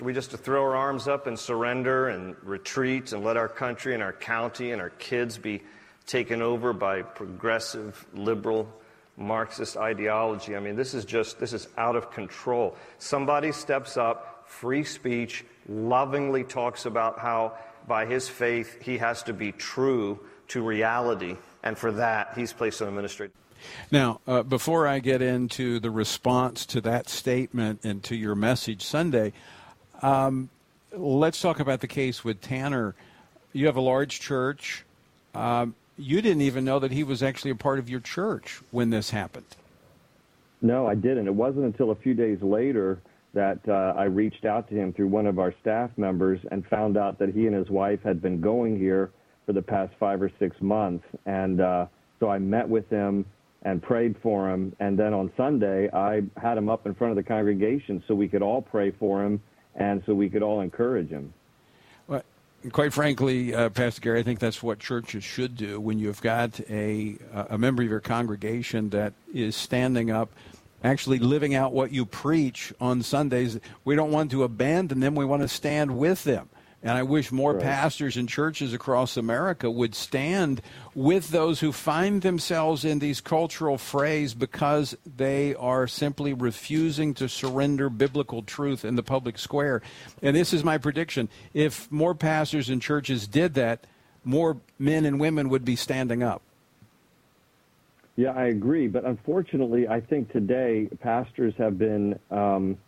Are 0.00 0.04
we 0.04 0.12
just 0.12 0.30
to 0.32 0.36
throw 0.36 0.62
our 0.62 0.76
arms 0.76 1.08
up 1.08 1.26
and 1.26 1.38
surrender 1.38 2.08
and 2.08 2.36
retreat 2.42 3.12
and 3.12 3.24
let 3.24 3.38
our 3.38 3.48
country 3.48 3.94
and 3.94 4.02
our 4.02 4.12
county 4.12 4.72
and 4.72 4.82
our 4.82 4.90
kids 4.90 5.38
be 5.38 5.62
taken 6.06 6.42
over 6.42 6.72
by 6.74 7.02
progressive, 7.02 8.04
liberal, 8.14 8.68
Marxist 9.16 9.76
ideology? 9.76 10.56
I 10.56 10.60
mean, 10.60 10.76
this 10.76 10.92
is 10.92 11.04
just, 11.04 11.38
this 11.38 11.52
is 11.52 11.68
out 11.76 11.96
of 11.96 12.10
control. 12.10 12.76
Somebody 12.98 13.52
steps 13.52 13.96
up 13.96 14.31
free 14.52 14.84
speech, 14.84 15.44
lovingly 15.68 16.44
talks 16.44 16.86
about 16.86 17.18
how, 17.18 17.52
by 17.88 18.06
his 18.06 18.28
faith, 18.28 18.80
he 18.82 18.98
has 18.98 19.22
to 19.24 19.32
be 19.32 19.50
true 19.50 20.20
to 20.48 20.62
reality. 20.62 21.36
And 21.64 21.76
for 21.76 21.90
that, 21.92 22.32
he's 22.36 22.52
placed 22.52 22.82
on 22.82 22.94
ministry. 22.94 23.30
Now, 23.90 24.20
uh, 24.26 24.42
before 24.42 24.86
I 24.86 24.98
get 24.98 25.22
into 25.22 25.80
the 25.80 25.90
response 25.90 26.66
to 26.66 26.80
that 26.82 27.08
statement 27.08 27.80
and 27.84 28.02
to 28.04 28.14
your 28.14 28.34
message 28.34 28.82
Sunday, 28.82 29.32
um, 30.02 30.50
let's 30.92 31.40
talk 31.40 31.58
about 31.58 31.80
the 31.80 31.88
case 31.88 32.22
with 32.22 32.40
Tanner. 32.40 32.94
You 33.52 33.66
have 33.66 33.76
a 33.76 33.80
large 33.80 34.20
church. 34.20 34.84
Um, 35.34 35.74
you 35.96 36.20
didn't 36.20 36.42
even 36.42 36.64
know 36.64 36.78
that 36.78 36.92
he 36.92 37.04
was 37.04 37.22
actually 37.22 37.52
a 37.52 37.56
part 37.56 37.78
of 37.78 37.88
your 37.88 38.00
church 38.00 38.60
when 38.70 38.90
this 38.90 39.10
happened. 39.10 39.46
No, 40.60 40.86
I 40.86 40.94
didn't. 40.94 41.26
It 41.26 41.34
wasn't 41.34 41.64
until 41.64 41.90
a 41.90 41.94
few 41.94 42.14
days 42.14 42.42
later 42.42 43.00
that 43.34 43.60
uh, 43.66 43.94
I 43.96 44.04
reached 44.04 44.44
out 44.44 44.68
to 44.68 44.74
him 44.74 44.92
through 44.92 45.08
one 45.08 45.26
of 45.26 45.38
our 45.38 45.54
staff 45.60 45.90
members 45.96 46.40
and 46.50 46.66
found 46.66 46.96
out 46.96 47.18
that 47.18 47.30
he 47.30 47.46
and 47.46 47.54
his 47.54 47.70
wife 47.70 48.00
had 48.02 48.20
been 48.20 48.40
going 48.40 48.78
here 48.78 49.10
for 49.46 49.52
the 49.52 49.62
past 49.62 49.92
five 49.98 50.20
or 50.20 50.30
six 50.38 50.56
months. 50.60 51.04
And 51.26 51.60
uh, 51.60 51.86
so 52.20 52.28
I 52.28 52.38
met 52.38 52.68
with 52.68 52.88
him 52.90 53.24
and 53.62 53.82
prayed 53.82 54.16
for 54.22 54.50
him. 54.50 54.74
And 54.80 54.98
then 54.98 55.14
on 55.14 55.30
Sunday, 55.36 55.90
I 55.92 56.22
had 56.36 56.58
him 56.58 56.68
up 56.68 56.86
in 56.86 56.94
front 56.94 57.12
of 57.12 57.16
the 57.16 57.22
congregation 57.22 58.02
so 58.06 58.14
we 58.14 58.28
could 58.28 58.42
all 58.42 58.60
pray 58.60 58.90
for 58.90 59.24
him 59.24 59.40
and 59.74 60.02
so 60.04 60.14
we 60.14 60.28
could 60.28 60.42
all 60.42 60.60
encourage 60.60 61.08
him. 61.08 61.32
Well, 62.06 62.22
quite 62.70 62.92
frankly, 62.92 63.54
uh, 63.54 63.70
Pastor 63.70 64.00
Gary, 64.00 64.20
I 64.20 64.22
think 64.22 64.40
that's 64.40 64.62
what 64.62 64.78
churches 64.78 65.24
should 65.24 65.56
do 65.56 65.80
when 65.80 65.98
you've 65.98 66.20
got 66.20 66.60
a, 66.68 67.16
a 67.32 67.56
member 67.56 67.82
of 67.82 67.88
your 67.88 68.00
congregation 68.00 68.90
that 68.90 69.14
is 69.32 69.56
standing 69.56 70.10
up 70.10 70.30
actually 70.82 71.18
living 71.18 71.54
out 71.54 71.72
what 71.72 71.92
you 71.92 72.04
preach 72.04 72.72
on 72.80 73.02
Sundays. 73.02 73.58
We 73.84 73.96
don't 73.96 74.10
want 74.10 74.30
to 74.32 74.44
abandon 74.44 75.00
them, 75.00 75.14
we 75.14 75.24
want 75.24 75.42
to 75.42 75.48
stand 75.48 75.96
with 75.96 76.24
them. 76.24 76.48
And 76.84 76.98
I 76.98 77.04
wish 77.04 77.30
more 77.30 77.52
right. 77.52 77.62
pastors 77.62 78.16
and 78.16 78.28
churches 78.28 78.74
across 78.74 79.16
America 79.16 79.70
would 79.70 79.94
stand 79.94 80.60
with 80.96 81.28
those 81.28 81.60
who 81.60 81.70
find 81.70 82.22
themselves 82.22 82.84
in 82.84 82.98
these 82.98 83.20
cultural 83.20 83.78
frays 83.78 84.34
because 84.34 84.96
they 85.06 85.54
are 85.54 85.86
simply 85.86 86.32
refusing 86.32 87.14
to 87.14 87.28
surrender 87.28 87.88
biblical 87.88 88.42
truth 88.42 88.84
in 88.84 88.96
the 88.96 89.02
public 89.02 89.38
square. 89.38 89.80
And 90.22 90.34
this 90.34 90.52
is 90.52 90.64
my 90.64 90.76
prediction. 90.76 91.28
If 91.54 91.90
more 91.92 92.16
pastors 92.16 92.68
and 92.68 92.82
churches 92.82 93.28
did 93.28 93.54
that, 93.54 93.86
more 94.24 94.56
men 94.76 95.04
and 95.04 95.20
women 95.20 95.50
would 95.50 95.64
be 95.64 95.76
standing 95.76 96.22
up. 96.24 96.42
Yeah, 98.22 98.30
I 98.36 98.44
agree. 98.44 98.86
But 98.86 99.04
unfortunately, 99.04 99.88
I 99.88 100.00
think 100.00 100.30
today 100.30 100.88
pastors 101.00 101.54
have 101.58 101.76
been 101.76 102.16
um, 102.30 102.78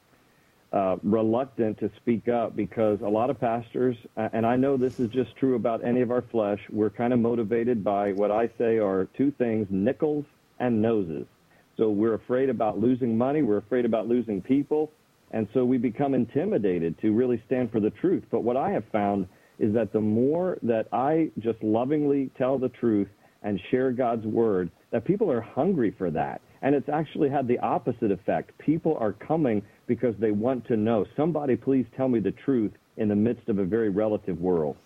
uh, 0.72 0.94
reluctant 1.02 1.76
to 1.80 1.90
speak 1.96 2.28
up 2.28 2.54
because 2.54 3.00
a 3.00 3.08
lot 3.08 3.30
of 3.30 3.40
pastors, 3.40 3.96
and 4.16 4.46
I 4.46 4.54
know 4.54 4.76
this 4.76 5.00
is 5.00 5.10
just 5.10 5.34
true 5.34 5.56
about 5.56 5.84
any 5.84 6.02
of 6.02 6.12
our 6.12 6.22
flesh, 6.22 6.60
we're 6.70 6.88
kind 6.88 7.12
of 7.12 7.18
motivated 7.18 7.82
by 7.82 8.12
what 8.12 8.30
I 8.30 8.48
say 8.58 8.78
are 8.78 9.08
two 9.16 9.32
things 9.32 9.66
nickels 9.70 10.24
and 10.60 10.80
noses. 10.80 11.26
So 11.76 11.90
we're 11.90 12.14
afraid 12.14 12.48
about 12.48 12.78
losing 12.78 13.18
money, 13.18 13.42
we're 13.42 13.56
afraid 13.56 13.84
about 13.84 14.06
losing 14.06 14.40
people, 14.40 14.92
and 15.32 15.48
so 15.52 15.64
we 15.64 15.78
become 15.78 16.14
intimidated 16.14 16.96
to 17.00 17.10
really 17.12 17.42
stand 17.46 17.72
for 17.72 17.80
the 17.80 17.90
truth. 17.90 18.22
But 18.30 18.44
what 18.44 18.56
I 18.56 18.70
have 18.70 18.84
found 18.92 19.26
is 19.58 19.74
that 19.74 19.92
the 19.92 20.00
more 20.00 20.58
that 20.62 20.86
I 20.92 21.32
just 21.40 21.60
lovingly 21.60 22.30
tell 22.38 22.56
the 22.56 22.68
truth 22.68 23.08
and 23.44 23.60
share 23.70 23.92
God's 23.92 24.26
word, 24.26 24.70
that 24.90 25.04
people 25.04 25.30
are 25.30 25.40
hungry 25.40 25.94
for 25.96 26.10
that. 26.10 26.40
And 26.62 26.74
it's 26.74 26.88
actually 26.88 27.28
had 27.28 27.46
the 27.46 27.58
opposite 27.58 28.10
effect. 28.10 28.56
People 28.58 28.96
are 28.98 29.12
coming 29.12 29.62
because 29.86 30.14
they 30.18 30.30
want 30.30 30.66
to 30.68 30.76
know. 30.76 31.04
Somebody, 31.14 31.54
please 31.54 31.86
tell 31.96 32.08
me 32.08 32.20
the 32.20 32.32
truth 32.32 32.72
in 32.96 33.08
the 33.08 33.14
midst 33.14 33.48
of 33.48 33.58
a 33.58 33.64
very 33.64 33.90
relative 33.90 34.40
world. 34.40 34.76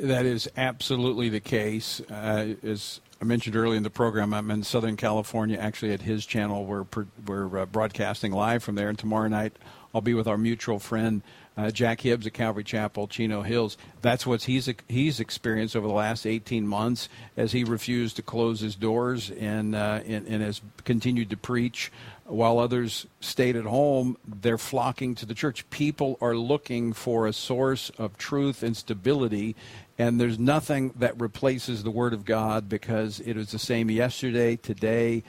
That 0.00 0.24
is 0.24 0.48
absolutely 0.56 1.28
the 1.28 1.40
case. 1.40 2.00
Uh, 2.08 2.54
as 2.62 3.00
I 3.20 3.24
mentioned 3.24 3.56
earlier 3.56 3.76
in 3.76 3.82
the 3.82 3.90
program, 3.90 4.32
I'm 4.32 4.50
in 4.50 4.62
Southern 4.62 4.96
California, 4.96 5.58
actually 5.58 5.92
at 5.92 6.02
his 6.02 6.24
channel. 6.24 6.64
We're, 6.64 6.86
we're 7.26 7.58
uh, 7.58 7.66
broadcasting 7.66 8.32
live 8.32 8.62
from 8.62 8.76
there. 8.76 8.88
And 8.88 8.98
tomorrow 8.98 9.28
night, 9.28 9.54
I'll 9.94 10.00
be 10.00 10.14
with 10.14 10.28
our 10.28 10.38
mutual 10.38 10.78
friend, 10.78 11.22
uh, 11.56 11.70
Jack 11.70 12.00
Hibbs 12.00 12.26
at 12.26 12.32
Calvary 12.32 12.64
Chapel, 12.64 13.06
Chino 13.06 13.42
Hills. 13.42 13.76
That's 14.00 14.26
what 14.26 14.42
he's, 14.42 14.68
he's 14.88 15.20
experienced 15.20 15.76
over 15.76 15.86
the 15.86 15.92
last 15.92 16.26
18 16.26 16.66
months 16.66 17.08
as 17.36 17.52
he 17.52 17.64
refused 17.64 18.16
to 18.16 18.22
close 18.22 18.60
his 18.60 18.74
doors 18.74 19.30
and, 19.30 19.74
uh, 19.74 20.00
and, 20.06 20.26
and 20.26 20.42
has 20.42 20.60
continued 20.84 21.30
to 21.30 21.36
preach 21.36 21.90
while 22.32 22.58
others 22.58 23.06
stayed 23.20 23.56
at 23.56 23.64
home, 23.64 24.16
they're 24.26 24.58
flocking 24.58 25.14
to 25.16 25.26
the 25.26 25.34
church. 25.34 25.68
People 25.70 26.16
are 26.20 26.34
looking 26.34 26.92
for 26.92 27.26
a 27.26 27.32
source 27.32 27.90
of 27.98 28.16
truth 28.16 28.62
and 28.62 28.76
stability, 28.76 29.54
and 29.98 30.20
there's 30.20 30.38
nothing 30.38 30.94
that 30.96 31.20
replaces 31.20 31.82
the 31.82 31.90
Word 31.90 32.12
of 32.12 32.24
God 32.24 32.68
because 32.68 33.20
it 33.20 33.36
is 33.36 33.50
the 33.50 33.58
same 33.58 33.90
yesterday, 33.90 34.56
today, 34.56 35.24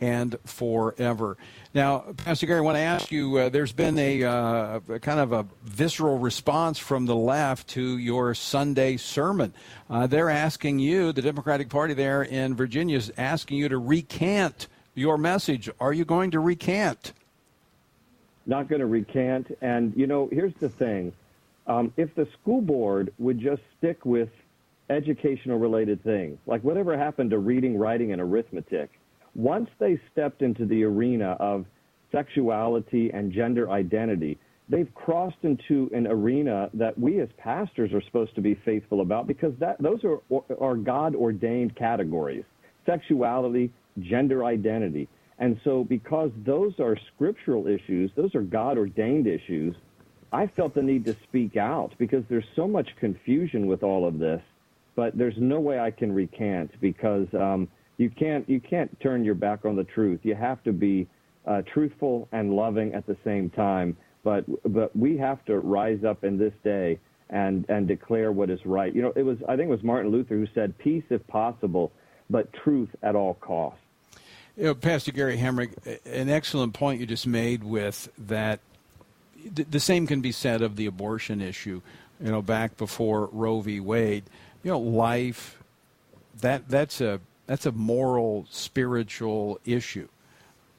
and 0.00 0.36
forever. 0.44 1.36
Now, 1.74 2.04
Pastor 2.16 2.46
Gary, 2.46 2.58
I 2.58 2.62
want 2.62 2.76
to 2.76 2.82
ask 2.82 3.10
you 3.10 3.36
uh, 3.36 3.48
there's 3.48 3.72
been 3.72 3.98
a, 3.98 4.24
uh, 4.24 4.80
a, 4.88 4.98
kind 5.00 5.20
of 5.20 5.32
a 5.32 5.46
visceral 5.64 6.18
response 6.18 6.78
from 6.78 7.06
the 7.06 7.16
left 7.16 7.68
to 7.68 7.98
your 7.98 8.34
Sunday 8.34 8.96
sermon. 8.96 9.52
Uh, 9.90 10.06
they're 10.06 10.30
asking 10.30 10.78
you, 10.78 11.12
the 11.12 11.22
Democratic 11.22 11.68
Party 11.68 11.94
there 11.94 12.22
in 12.22 12.54
Virginia 12.54 12.96
is 12.96 13.12
asking 13.16 13.58
you 13.58 13.68
to 13.68 13.78
recant 13.78 14.68
your 14.94 15.18
message. 15.18 15.68
Are 15.80 15.92
you 15.92 16.04
going 16.04 16.30
to 16.32 16.40
recant? 16.40 17.12
Not 18.46 18.68
going 18.68 18.80
to 18.80 18.86
recant. 18.86 19.56
And, 19.60 19.94
you 19.96 20.06
know, 20.06 20.28
here's 20.32 20.54
the 20.54 20.68
thing 20.68 21.12
um, 21.66 21.92
if 21.96 22.14
the 22.14 22.26
school 22.40 22.62
board 22.62 23.12
would 23.18 23.38
just 23.38 23.62
stick 23.76 24.04
with 24.06 24.30
educational 24.88 25.58
related 25.58 26.02
things, 26.02 26.38
like 26.46 26.62
whatever 26.64 26.96
happened 26.96 27.30
to 27.30 27.38
reading, 27.38 27.76
writing, 27.76 28.12
and 28.12 28.20
arithmetic, 28.22 28.90
once 29.38 29.70
they 29.78 29.98
stepped 30.10 30.42
into 30.42 30.66
the 30.66 30.82
arena 30.82 31.36
of 31.38 31.64
sexuality 32.10 33.10
and 33.14 33.32
gender 33.32 33.70
identity, 33.70 34.36
they've 34.68 34.92
crossed 34.94 35.36
into 35.42 35.88
an 35.94 36.08
arena 36.08 36.68
that 36.74 36.98
we 36.98 37.20
as 37.20 37.28
pastors 37.38 37.92
are 37.92 38.02
supposed 38.02 38.34
to 38.34 38.40
be 38.40 38.54
faithful 38.64 39.00
about 39.00 39.28
because 39.28 39.54
that 39.60 39.80
those 39.80 40.00
are 40.04 40.18
are 40.58 40.74
God 40.74 41.14
ordained 41.14 41.76
categories. 41.76 42.44
Sexuality, 42.84 43.70
gender 44.00 44.44
identity. 44.44 45.08
And 45.38 45.60
so, 45.62 45.84
because 45.84 46.32
those 46.44 46.72
are 46.80 46.96
scriptural 47.14 47.68
issues, 47.68 48.10
those 48.16 48.34
are 48.34 48.42
God 48.42 48.76
ordained 48.76 49.28
issues, 49.28 49.76
I 50.32 50.48
felt 50.48 50.74
the 50.74 50.82
need 50.82 51.04
to 51.04 51.16
speak 51.22 51.56
out 51.56 51.94
because 51.96 52.24
there's 52.28 52.44
so 52.56 52.66
much 52.66 52.88
confusion 52.98 53.68
with 53.68 53.84
all 53.84 54.04
of 54.04 54.18
this. 54.18 54.42
But 54.96 55.16
there's 55.16 55.36
no 55.38 55.60
way 55.60 55.78
I 55.78 55.92
can 55.92 56.12
recant 56.12 56.72
because 56.80 57.32
um, 57.34 57.68
you 57.98 58.08
can't 58.08 58.48
you 58.48 58.60
can't 58.60 58.98
turn 59.00 59.24
your 59.24 59.34
back 59.34 59.64
on 59.64 59.76
the 59.76 59.84
truth. 59.84 60.20
You 60.22 60.34
have 60.34 60.62
to 60.64 60.72
be 60.72 61.06
uh, 61.46 61.62
truthful 61.72 62.28
and 62.32 62.54
loving 62.54 62.94
at 62.94 63.06
the 63.06 63.16
same 63.24 63.50
time. 63.50 63.96
But 64.24 64.44
but 64.72 64.96
we 64.96 65.18
have 65.18 65.44
to 65.46 65.58
rise 65.58 66.04
up 66.04 66.24
in 66.24 66.38
this 66.38 66.54
day 66.64 66.98
and 67.28 67.66
and 67.68 67.86
declare 67.86 68.32
what 68.32 68.50
is 68.50 68.64
right. 68.64 68.94
You 68.94 69.02
know, 69.02 69.12
it 69.16 69.24
was 69.24 69.38
I 69.48 69.56
think 69.56 69.68
it 69.68 69.70
was 69.70 69.82
Martin 69.82 70.10
Luther 70.10 70.36
who 70.36 70.46
said, 70.54 70.78
"Peace 70.78 71.04
if 71.10 71.26
possible, 71.26 71.92
but 72.30 72.52
truth 72.52 72.90
at 73.02 73.16
all 73.16 73.34
costs." 73.34 73.80
You 74.56 74.64
know, 74.64 74.74
Pastor 74.74 75.12
Gary 75.12 75.36
Hamrick, 75.38 75.74
an 76.06 76.28
excellent 76.28 76.74
point 76.74 77.00
you 77.00 77.06
just 77.06 77.26
made 77.26 77.62
with 77.64 78.08
that. 78.18 78.60
The 79.54 79.80
same 79.80 80.06
can 80.06 80.20
be 80.20 80.32
said 80.32 80.62
of 80.62 80.76
the 80.76 80.86
abortion 80.86 81.40
issue. 81.40 81.80
You 82.20 82.30
know, 82.32 82.42
back 82.42 82.76
before 82.76 83.26
Roe 83.32 83.60
v. 83.60 83.78
Wade, 83.78 84.24
you 84.64 84.70
know, 84.72 84.80
life 84.80 85.62
that 86.40 86.68
that's 86.68 87.00
a 87.00 87.20
that's 87.48 87.64
a 87.64 87.72
moral, 87.72 88.46
spiritual 88.50 89.58
issue. 89.64 90.06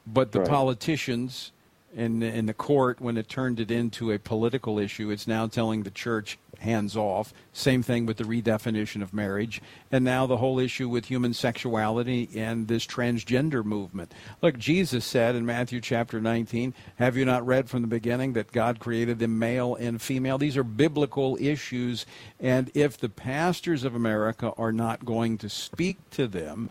But 0.07 0.31
the 0.31 0.41
right. 0.41 0.47
politicians 0.47 1.51
in 1.95 2.21
in 2.21 2.45
the 2.45 2.53
court, 2.53 3.01
when 3.01 3.17
it 3.17 3.27
turned 3.27 3.59
it 3.59 3.71
into 3.71 4.11
a 4.11 4.19
political 4.19 4.79
issue, 4.79 5.09
it's 5.09 5.27
now 5.27 5.47
telling 5.47 5.83
the 5.83 5.91
church 5.91 6.37
hands 6.59 6.95
off. 6.95 7.33
Same 7.53 7.81
thing 7.81 8.05
with 8.05 8.17
the 8.17 8.23
redefinition 8.23 9.01
of 9.01 9.13
marriage. 9.13 9.61
And 9.91 10.03
now 10.05 10.27
the 10.27 10.37
whole 10.37 10.59
issue 10.59 10.89
with 10.89 11.05
human 11.05 11.33
sexuality 11.33 12.29
and 12.35 12.67
this 12.67 12.85
transgender 12.85 13.63
movement. 13.63 14.13
Look, 14.41 14.57
Jesus 14.57 15.05
said 15.05 15.35
in 15.35 15.45
Matthew 15.45 15.81
chapter 15.81 16.19
19, 16.19 16.73
Have 16.97 17.17
you 17.17 17.25
not 17.25 17.45
read 17.45 17.69
from 17.69 17.81
the 17.81 17.87
beginning 17.87 18.33
that 18.33 18.51
God 18.51 18.79
created 18.79 19.19
them 19.19 19.39
male 19.39 19.75
and 19.75 20.01
female? 20.01 20.37
These 20.37 20.57
are 20.57 20.63
biblical 20.63 21.37
issues. 21.39 22.05
And 22.39 22.69
if 22.73 22.97
the 22.97 23.09
pastors 23.09 23.83
of 23.83 23.95
America 23.95 24.53
are 24.57 24.71
not 24.71 25.05
going 25.05 25.37
to 25.39 25.49
speak 25.49 25.97
to 26.11 26.27
them, 26.27 26.69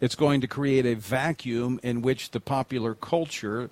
it's 0.00 0.14
going 0.14 0.40
to 0.40 0.46
create 0.46 0.86
a 0.86 0.94
vacuum 0.94 1.80
in 1.82 2.02
which 2.02 2.30
the 2.30 2.40
popular 2.40 2.94
culture, 2.94 3.68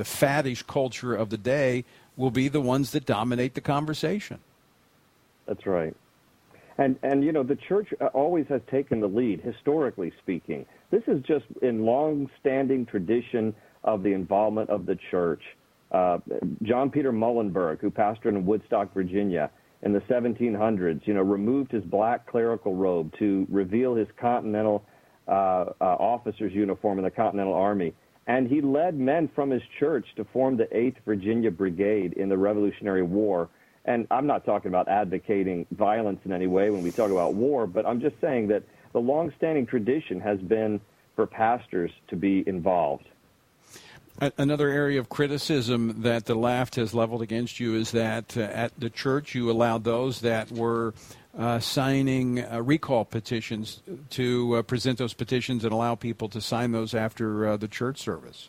the 0.00 0.04
faddish 0.04 0.66
culture 0.66 1.14
of 1.14 1.28
the 1.28 1.36
day, 1.36 1.84
will 2.16 2.30
be 2.30 2.48
the 2.48 2.60
ones 2.60 2.92
that 2.92 3.04
dominate 3.04 3.54
the 3.54 3.60
conversation. 3.60 4.38
That's 5.46 5.66
right. 5.66 5.94
And 6.78 6.98
and 7.02 7.22
you 7.22 7.32
know 7.32 7.42
the 7.42 7.56
church 7.68 7.88
uh, 8.00 8.06
always 8.06 8.46
has 8.48 8.62
taken 8.70 9.00
the 9.00 9.06
lead 9.06 9.42
historically 9.42 10.10
speaking. 10.22 10.64
This 10.90 11.02
is 11.06 11.22
just 11.22 11.44
in 11.60 11.84
long-standing 11.84 12.86
tradition 12.86 13.54
of 13.84 14.02
the 14.02 14.14
involvement 14.14 14.70
of 14.70 14.86
the 14.86 14.96
church. 15.10 15.42
Uh, 15.92 16.18
John 16.62 16.88
Peter 16.88 17.12
Muhlenberg, 17.12 17.80
who 17.80 17.90
pastored 17.90 18.28
in 18.28 18.46
Woodstock, 18.46 18.94
Virginia, 18.94 19.50
in 19.82 19.92
the 19.92 20.00
1700s, 20.00 21.06
you 21.06 21.12
know, 21.12 21.22
removed 21.22 21.72
his 21.72 21.84
black 21.84 22.26
clerical 22.26 22.74
robe 22.74 23.12
to 23.18 23.46
reveal 23.50 23.94
his 23.94 24.08
Continental 24.18 24.82
uh, 25.28 25.30
uh, 25.30 25.84
officer's 25.84 26.54
uniform 26.54 26.98
in 26.98 27.04
the 27.04 27.10
Continental 27.10 27.54
Army, 27.54 27.92
and 28.30 28.46
he 28.46 28.60
led 28.60 28.94
men 28.94 29.28
from 29.34 29.50
his 29.50 29.62
church 29.80 30.06
to 30.14 30.24
form 30.24 30.56
the 30.56 30.66
8th 30.66 30.96
Virginia 31.04 31.50
Brigade 31.50 32.12
in 32.12 32.28
the 32.28 32.38
Revolutionary 32.38 33.02
War 33.02 33.48
and 33.84 34.06
I'm 34.10 34.26
not 34.26 34.44
talking 34.44 34.68
about 34.68 34.88
advocating 34.88 35.66
violence 35.72 36.20
in 36.24 36.32
any 36.32 36.46
way 36.46 36.70
when 36.70 36.82
we 36.82 36.90
talk 36.90 37.10
about 37.10 37.34
war, 37.34 37.66
but 37.66 37.86
I'm 37.86 38.00
just 38.00 38.20
saying 38.20 38.48
that 38.48 38.62
the 38.92 39.00
longstanding 39.00 39.66
tradition 39.66 40.20
has 40.20 40.38
been 40.38 40.80
for 41.16 41.26
pastors 41.26 41.90
to 42.08 42.16
be 42.16 42.44
involved. 42.46 43.06
Another 44.36 44.68
area 44.68 45.00
of 45.00 45.08
criticism 45.08 46.02
that 46.02 46.26
the 46.26 46.34
left 46.34 46.74
has 46.76 46.92
leveled 46.92 47.22
against 47.22 47.58
you 47.58 47.74
is 47.74 47.90
that 47.92 48.36
uh, 48.36 48.40
at 48.40 48.78
the 48.78 48.90
church 48.90 49.34
you 49.34 49.50
allowed 49.50 49.82
those 49.82 50.20
that 50.20 50.52
were 50.52 50.92
uh, 51.36 51.60
signing 51.60 52.44
uh, 52.44 52.60
recall 52.60 53.04
petitions 53.04 53.82
to 54.10 54.56
uh, 54.56 54.62
present 54.62 54.98
those 54.98 55.14
petitions 55.14 55.64
and 55.64 55.72
allow 55.72 55.94
people 55.94 56.28
to 56.28 56.40
sign 56.40 56.72
those 56.72 56.94
after 56.94 57.48
uh, 57.48 57.56
the 57.56 57.68
church 57.68 57.98
service. 57.98 58.48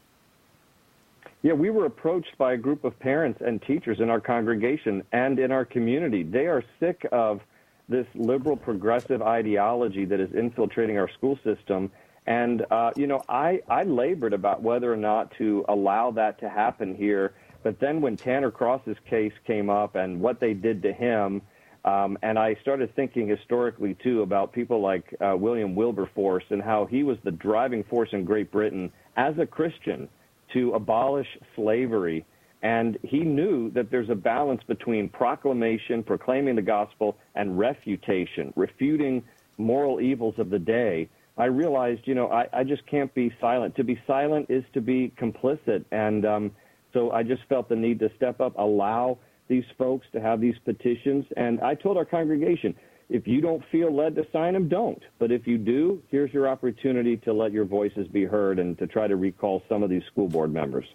Yeah, 1.44 1.54
we 1.54 1.72
were 1.72 1.86
approached 1.86 2.38
by 2.38 2.54
a 2.54 2.58
group 2.58 2.84
of 2.84 2.98
parents 3.00 3.42
and 3.44 3.62
teachers 3.62 4.00
in 4.00 4.10
our 4.10 4.20
congregation 4.20 5.04
and 5.12 5.40
in 5.40 5.52
our 5.52 5.66
community. 5.66 6.24
They 6.24 6.46
are 6.46 6.64
sick 6.80 7.06
of 7.12 7.42
this 7.90 8.06
liberal 8.14 8.56
progressive 8.56 9.22
ideology 9.22 10.06
that 10.06 10.20
is 10.20 10.32
infiltrating 10.34 10.98
our 10.98 11.10
school 11.10 11.40
system. 11.44 11.92
And, 12.28 12.66
uh, 12.70 12.92
you 12.96 13.08
know, 13.08 13.24
I, 13.28 13.62
I 13.68 13.84
labored 13.84 14.34
about 14.34 14.62
whether 14.62 14.94
or 14.94 14.98
not 14.98 15.32
to 15.40 15.66
allow 15.68 16.12
that 16.12 16.40
to 16.42 16.50
happen 16.50 16.96
here. 16.96 17.34
But 17.64 17.80
then 17.80 18.02
when 18.02 18.18
Tanner 18.18 18.52
Cross's 18.52 18.98
case 19.10 19.34
came 19.46 19.70
up 19.70 19.96
and 19.96 20.22
what 20.22 20.40
they 20.40 20.54
did 20.54 20.84
to 20.84 20.94
him, 20.94 21.42
um, 21.84 22.18
and 22.22 22.38
I 22.38 22.56
started 22.62 22.96
thinking 22.96 23.28
historically, 23.28 23.96
too, 24.04 24.22
about 24.22 24.54
people 24.54 24.82
like 24.82 25.16
uh, 25.20 25.36
William 25.36 25.74
Wilberforce 25.76 26.44
and 26.50 26.62
how 26.62 26.86
he 26.86 27.04
was 27.04 27.18
the 27.24 27.32
driving 27.32 27.84
force 27.84 28.10
in 28.12 28.24
Great 28.24 28.52
Britain 28.52 28.92
as 29.18 29.38
a 29.40 29.46
Christian 29.46 30.08
to 30.54 30.74
abolish 30.74 31.28
slavery. 31.56 32.26
And 32.62 33.00
he 33.02 33.22
knew 33.22 33.72
that 33.72 33.90
there's 33.90 34.12
a 34.12 34.16
balance 34.16 34.62
between 34.68 35.10
proclamation, 35.10 36.04
proclaiming 36.04 36.56
the 36.56 36.62
gospel, 36.62 37.18
and 37.34 37.58
refutation, 37.58 38.54
refuting 38.56 39.24
moral 39.58 40.00
evils 40.00 40.36
of 40.38 40.52
the 40.52 40.60
day. 40.60 41.10
I 41.38 41.46
realized, 41.46 42.02
you 42.06 42.14
know, 42.14 42.30
I, 42.32 42.48
I 42.54 42.64
just 42.64 42.86
can't 42.86 43.12
be 43.16 43.34
silent. 43.42 43.76
To 43.78 43.84
be 43.84 44.00
silent 44.06 44.52
is 44.52 44.64
to 44.74 44.82
be 44.82 45.12
complicit. 45.18 45.86
And 45.92 46.26
um, 46.26 46.52
so 46.94 47.10
I 47.10 47.24
just 47.24 47.42
felt 47.50 47.70
the 47.70 47.76
need 47.76 47.98
to 48.00 48.12
step 48.16 48.40
up, 48.40 48.54
allow 48.60 49.18
these 49.52 49.66
folks 49.78 50.08
to 50.14 50.22
have 50.22 50.40
these 50.40 50.56
petitions. 50.64 51.26
And 51.36 51.60
I 51.60 51.76
told 51.76 51.98
our 51.98 52.06
congregation, 52.06 52.74
if 53.10 53.28
you 53.28 53.42
don't 53.42 53.62
feel 53.70 53.94
led 53.94 54.16
to 54.16 54.26
sign 54.32 54.54
them, 54.54 54.70
don't. 54.70 55.04
But 55.20 55.30
if 55.30 55.46
you 55.46 55.58
do, 55.58 56.02
here's 56.08 56.34
your 56.34 56.48
opportunity 56.48 57.18
to 57.18 57.34
let 57.34 57.52
your 57.52 57.66
voices 57.66 58.08
be 58.08 58.24
heard 58.24 58.60
and 58.60 58.78
to 58.80 58.88
try 58.88 59.08
to 59.08 59.18
recall 59.18 59.62
some 59.68 59.84
of 59.84 59.90
these 59.90 60.04
school 60.06 60.30
board 60.30 60.54
members. 60.54 60.86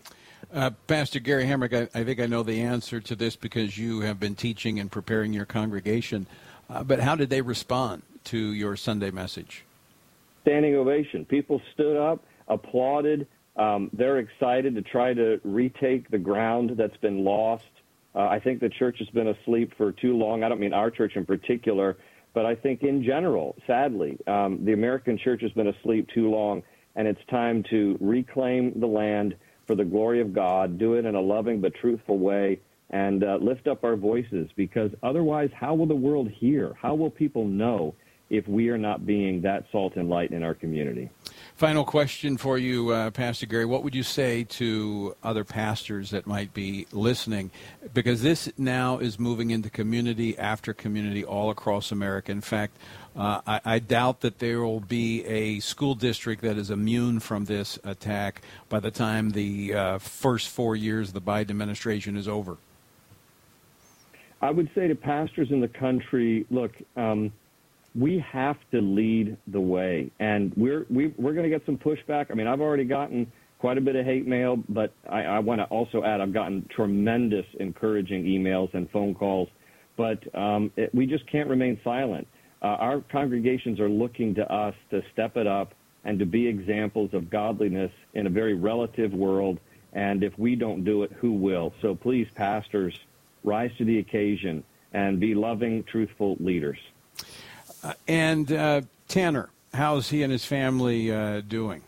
Uh, 0.53 0.71
Pastor 0.87 1.21
Gary 1.21 1.45
Hamrick, 1.45 1.75
I, 1.75 2.01
I, 2.01 2.05
think 2.05 2.19
I 2.19 2.25
know 2.27 2.43
the 2.43 2.63
answer 2.63 2.99
to 3.01 3.15
this 3.15 3.37
because 3.37 3.77
you 3.77 4.01
have 4.01 4.19
been 4.19 4.35
teaching 4.35 4.81
and 4.81 4.91
preparing 4.91 5.35
your 5.35 5.45
congregation. 5.45 6.27
Uh, 6.71 6.83
but 6.83 7.01
how 7.01 7.15
did 7.15 7.29
they 7.29 7.43
respond 7.43 8.03
to 8.25 8.39
your 8.39 8.77
Sunday 8.77 9.11
message? 9.11 9.65
Standing 10.43 10.77
ovation. 10.77 11.27
People 11.27 11.61
stood 11.75 11.99
up, 11.99 12.25
applauded. 12.49 13.27
Um, 13.57 13.91
they're 13.93 14.19
excited 14.19 14.75
to 14.77 14.83
try 14.83 15.13
to 15.13 15.41
retake 15.45 16.11
the 16.11 16.19
ground 16.19 16.73
that's 16.77 16.97
been 16.99 17.23
lost 17.23 17.65
uh, 18.17 18.29
I 18.29 18.41
think 18.41 18.61
the 18.61 18.71
church 18.71 18.99
has 18.99 19.09
been 19.09 19.29
asleep 19.29 19.73
for 19.77 19.93
too 19.93 20.17
long. 20.17 20.43
I 20.43 20.49
don't 20.49 20.61
mean 20.61 20.73
our 20.73 20.91
church 20.91 21.17
in 21.17 21.27
particular, 21.27 21.99
but 22.33 22.47
I 22.47 22.55
think 22.55 22.83
in 22.83 23.05
general, 23.05 23.57
sadly, 23.67 24.19
um, 24.27 24.65
the 24.65 24.73
American 24.73 25.19
church 25.19 25.43
has 25.43 25.53
been 25.53 25.69
asleep 25.69 26.09
too 26.15 26.31
long, 26.31 26.63
and 26.97 27.07
it's 27.07 27.21
time 27.31 27.63
to 27.71 27.99
reclaim 28.01 28.81
the 28.81 28.87
land 28.87 29.37
for 29.67 29.75
the 29.75 29.85
glory 29.85 30.21
of 30.21 30.33
God, 30.33 30.79
do 30.79 30.95
it 30.95 31.05
in 31.05 31.15
a 31.15 31.21
loving 31.21 31.61
but 31.61 31.75
truthful 31.75 32.19
way, 32.19 32.61
and 32.91 33.23
uh, 33.25 33.37
lift 33.37 33.67
up 33.67 33.85
our 33.85 33.97
voices 33.97 34.49
because 34.57 34.91
otherwise, 35.03 35.51
how 35.53 35.75
will 35.75 35.87
the 35.87 35.95
world 35.95 36.31
hear? 36.31 36.75
How 36.81 36.95
will 36.95 37.11
people 37.11 37.45
know 37.45 37.95
if 38.31 38.47
we 38.49 38.69
are 38.71 38.79
not 38.79 39.05
being 39.05 39.43
that 39.43 39.65
salt 39.73 39.97
and 39.97 40.09
light 40.09 40.31
in 40.31 40.43
our 40.43 40.55
community? 40.55 41.11
Final 41.57 41.87
question 41.87 42.37
for 42.37 42.59
you, 42.59 42.91
uh, 42.91 43.11
Pastor 43.11 43.47
Gary. 43.47 43.65
What 43.65 43.83
would 43.83 43.95
you 43.95 44.03
say 44.03 44.45
to 44.45 45.17
other 45.23 45.43
pastors 45.43 46.11
that 46.11 46.27
might 46.27 46.53
be 46.53 46.87
listening? 46.93 47.51
Because 47.95 48.21
this 48.21 48.53
now 48.59 48.99
is 48.99 49.19
moving 49.19 49.51
into 49.51 49.71
community 49.71 50.37
after 50.37 50.75
community 50.75 51.25
all 51.25 51.49
across 51.49 51.91
America. 51.91 52.31
In 52.31 52.43
fact, 52.43 52.77
uh, 53.17 53.41
I, 53.47 53.61
I, 53.65 53.79
doubt 53.79 54.21
that 54.21 54.39
there 54.39 54.61
will 54.61 54.81
be 54.81 55.25
a 55.25 55.61
school 55.61 55.95
district 55.95 56.43
that 56.43 56.59
is 56.59 56.71
immune 56.71 57.21
from 57.21 57.47
this 57.47 57.79
attack 57.85 58.43
by 58.69 58.79
the 58.79 58.91
time 58.91 59.31
the 59.31 59.73
uh, 59.73 59.99
first 59.99 60.51
four 60.51 60.77
years 60.77 61.09
of 61.09 61.15
the 61.15 61.23
Biden 61.23 61.49
administration 61.49 62.19
is 62.19 62.29
over. 62.29 62.59
I 64.43 64.51
would 64.51 64.69
say 64.75 64.89
to 64.89 64.95
pastors 64.95 65.51
in 65.51 65.63
the 65.63 65.69
country, 65.69 66.45
look, 66.51 66.73
um, 66.99 67.33
we 67.99 68.25
have 68.31 68.57
to 68.73 68.81
lead 68.81 69.37
the 69.47 69.61
way, 69.61 70.11
and 70.19 70.53
we're 70.57 70.87
we, 70.91 71.15
we're 71.17 71.33
going 71.33 71.51
to 71.51 71.51
get 71.51 71.65
some 71.65 71.79
pushback. 71.79 72.31
I 72.31 72.35
mean, 72.35 72.47
I've 72.47 72.61
already 72.61 72.85
gotten 72.85 73.31
quite 73.59 73.79
a 73.79 73.81
bit 73.81 73.97
of 73.97 74.05
hate 74.05 74.27
mail, 74.27 74.63
but 74.69 74.93
I, 75.09 75.23
I 75.23 75.39
want 75.39 75.61
to 75.61 75.65
also 75.65 76.05
add 76.05 76.21
I've 76.21 76.33
gotten 76.33 76.69
tremendous 76.75 77.47
encouraging 77.59 78.25
emails 78.25 78.73
and 78.75 78.91
phone 78.91 79.15
calls. 79.15 79.49
But 79.97 80.23
um, 80.37 80.71
it, 80.77 80.95
we 80.95 81.07
just 81.07 81.27
can't 81.31 81.49
remain 81.49 81.81
silent. 81.83 82.29
Uh, 82.63 82.67
our 82.67 83.01
congregations 83.01 83.81
are 83.81 83.89
looking 83.89 84.35
to 84.35 84.53
us 84.53 84.75
to 84.91 85.03
step 85.13 85.37
it 85.37 85.47
up 85.47 85.75
and 86.05 86.19
to 86.19 86.27
be 86.27 86.47
examples 86.47 87.11
of 87.15 87.31
godliness 87.31 87.93
in 88.15 88.27
a 88.27 88.31
very 88.31 88.55
relative 88.55 89.13
world. 89.13 89.59
And 89.95 90.23
if 90.23 90.39
we 90.39 90.55
don't 90.55 90.85
do 90.85 91.03
it, 91.03 91.13
who 91.13 91.33
will? 91.33 91.73
So 91.81 91.95
please, 91.95 92.29
pastors, 92.35 92.99
rise 93.43 93.71
to 93.79 93.85
the 93.85 93.99
occasion 93.99 94.65
and 94.93 95.19
be 95.19 95.35
loving, 95.35 95.83
truthful 95.85 96.37
leaders. 96.39 96.79
Uh, 97.83 97.93
and 98.09 98.51
uh, 98.53 98.81
Tanner, 99.09 99.51
how's 99.75 100.11
he 100.11 100.23
and 100.23 100.33
his 100.33 100.45
family 100.45 101.11
uh, 101.11 101.41
doing? 101.43 101.83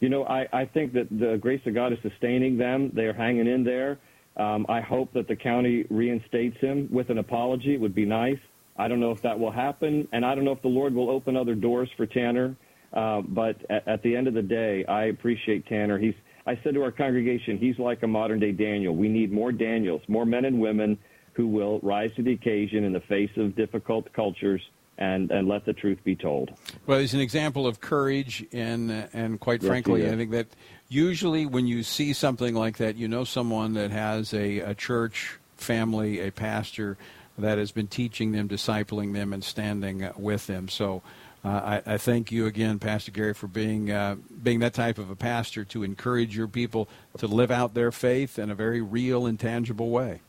You 0.00 0.08
know, 0.08 0.24
I, 0.24 0.48
I 0.52 0.64
think 0.64 0.94
that 0.94 1.08
the 1.10 1.38
grace 1.40 1.60
of 1.66 1.74
God 1.74 1.92
is 1.92 1.98
sustaining 2.02 2.58
them. 2.58 2.90
They 2.92 3.04
are 3.04 3.12
hanging 3.12 3.46
in 3.46 3.62
there. 3.62 3.98
Um, 4.36 4.66
I 4.68 4.80
hope 4.80 5.12
that 5.12 5.28
the 5.28 5.36
county 5.36 5.84
reinstates 5.90 6.58
him 6.58 6.88
with 6.90 7.10
an 7.10 7.18
apology. 7.18 7.74
It 7.74 7.80
would 7.80 7.94
be 7.94 8.06
nice. 8.06 8.38
I 8.76 8.88
don't 8.88 9.00
know 9.00 9.12
if 9.12 9.22
that 9.22 9.38
will 9.38 9.50
happen, 9.50 10.08
and 10.12 10.24
I 10.24 10.34
don't 10.34 10.44
know 10.44 10.52
if 10.52 10.62
the 10.62 10.68
Lord 10.68 10.94
will 10.94 11.10
open 11.10 11.36
other 11.36 11.54
doors 11.54 11.90
for 11.96 12.06
Tanner. 12.06 12.56
Uh, 12.92 13.20
but 13.20 13.56
at, 13.70 13.86
at 13.86 14.02
the 14.02 14.16
end 14.16 14.26
of 14.26 14.34
the 14.34 14.42
day, 14.42 14.84
I 14.86 15.04
appreciate 15.04 15.66
Tanner. 15.66 15.98
He's 15.98 16.14
I 16.46 16.58
said 16.64 16.74
to 16.74 16.82
our 16.82 16.90
congregation, 16.90 17.56
he's 17.56 17.78
like 17.78 18.02
a 18.02 18.06
modern 18.06 18.40
day 18.40 18.50
Daniel. 18.50 18.96
We 18.96 19.08
need 19.08 19.32
more 19.32 19.52
Daniels, 19.52 20.02
more 20.08 20.26
men 20.26 20.44
and 20.44 20.60
women 20.60 20.98
who 21.32 21.46
will 21.46 21.80
rise 21.82 22.12
to 22.14 22.22
the 22.22 22.32
occasion 22.32 22.84
in 22.84 22.92
the 22.92 23.00
face 23.00 23.30
of 23.36 23.56
difficult 23.56 24.12
cultures 24.12 24.62
and, 24.98 25.30
and 25.30 25.48
let 25.48 25.64
the 25.64 25.72
truth 25.72 25.98
be 26.04 26.14
told. 26.14 26.52
Well, 26.86 26.98
he's 26.98 27.14
an 27.14 27.20
example 27.20 27.66
of 27.66 27.80
courage, 27.80 28.44
and, 28.52 28.90
and 29.12 29.40
quite 29.40 29.62
yes, 29.62 29.68
frankly, 29.68 30.08
I 30.08 30.16
think 30.16 30.30
that 30.32 30.48
usually 30.88 31.46
when 31.46 31.66
you 31.66 31.82
see 31.82 32.12
something 32.12 32.54
like 32.54 32.76
that, 32.78 32.96
you 32.96 33.08
know 33.08 33.24
someone 33.24 33.74
that 33.74 33.90
has 33.90 34.34
a, 34.34 34.60
a 34.60 34.74
church 34.74 35.38
family, 35.56 36.20
a 36.20 36.30
pastor 36.30 36.98
that 37.38 37.58
has 37.58 37.72
been 37.72 37.86
teaching 37.86 38.32
them, 38.32 38.48
discipling 38.48 39.14
them, 39.14 39.32
and 39.32 39.42
standing 39.42 40.08
with 40.16 40.46
them. 40.46 40.68
So 40.68 41.02
uh, 41.44 41.80
I, 41.86 41.94
I, 41.94 41.98
thank 41.98 42.30
you 42.30 42.46
again, 42.46 42.78
Pastor 42.78 43.10
Gary, 43.10 43.34
for 43.34 43.48
being 43.48 43.90
uh, 43.90 44.16
being 44.42 44.60
that 44.60 44.74
type 44.74 44.98
of 44.98 45.10
a 45.10 45.16
pastor 45.16 45.64
to 45.66 45.82
encourage 45.82 46.36
your 46.36 46.46
people 46.46 46.88
to 47.18 47.26
live 47.26 47.50
out 47.50 47.74
their 47.74 47.90
faith 47.90 48.38
in 48.38 48.50
a 48.50 48.54
very 48.54 48.80
real 48.80 49.26
and 49.26 49.40
tangible 49.40 49.90
way. 49.90 50.20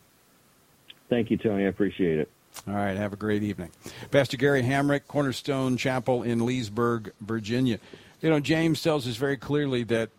Thank 1.10 1.32
you, 1.32 1.38
Tony. 1.38 1.66
I 1.66 1.68
appreciate 1.68 2.20
it. 2.20 2.30
All 2.68 2.74
right. 2.74 2.95
Have 2.95 3.14
a 3.14 3.18
great 3.18 3.43
evening, 3.43 3.72
Pastor 4.12 4.38
Gary 4.38 4.62
Hamrick, 4.62 5.08
Cornerstone 5.08 5.76
Chapel 5.76 6.24
in 6.24 6.45
Leesburg, 6.45 7.12
Virginia. 7.20 7.80
You 8.22 8.30
know, 8.30 8.39
James 8.39 8.82
tells 8.82 9.08
us 9.08 9.16
very 9.16 9.38
clearly 9.38 9.84
that 9.86 10.10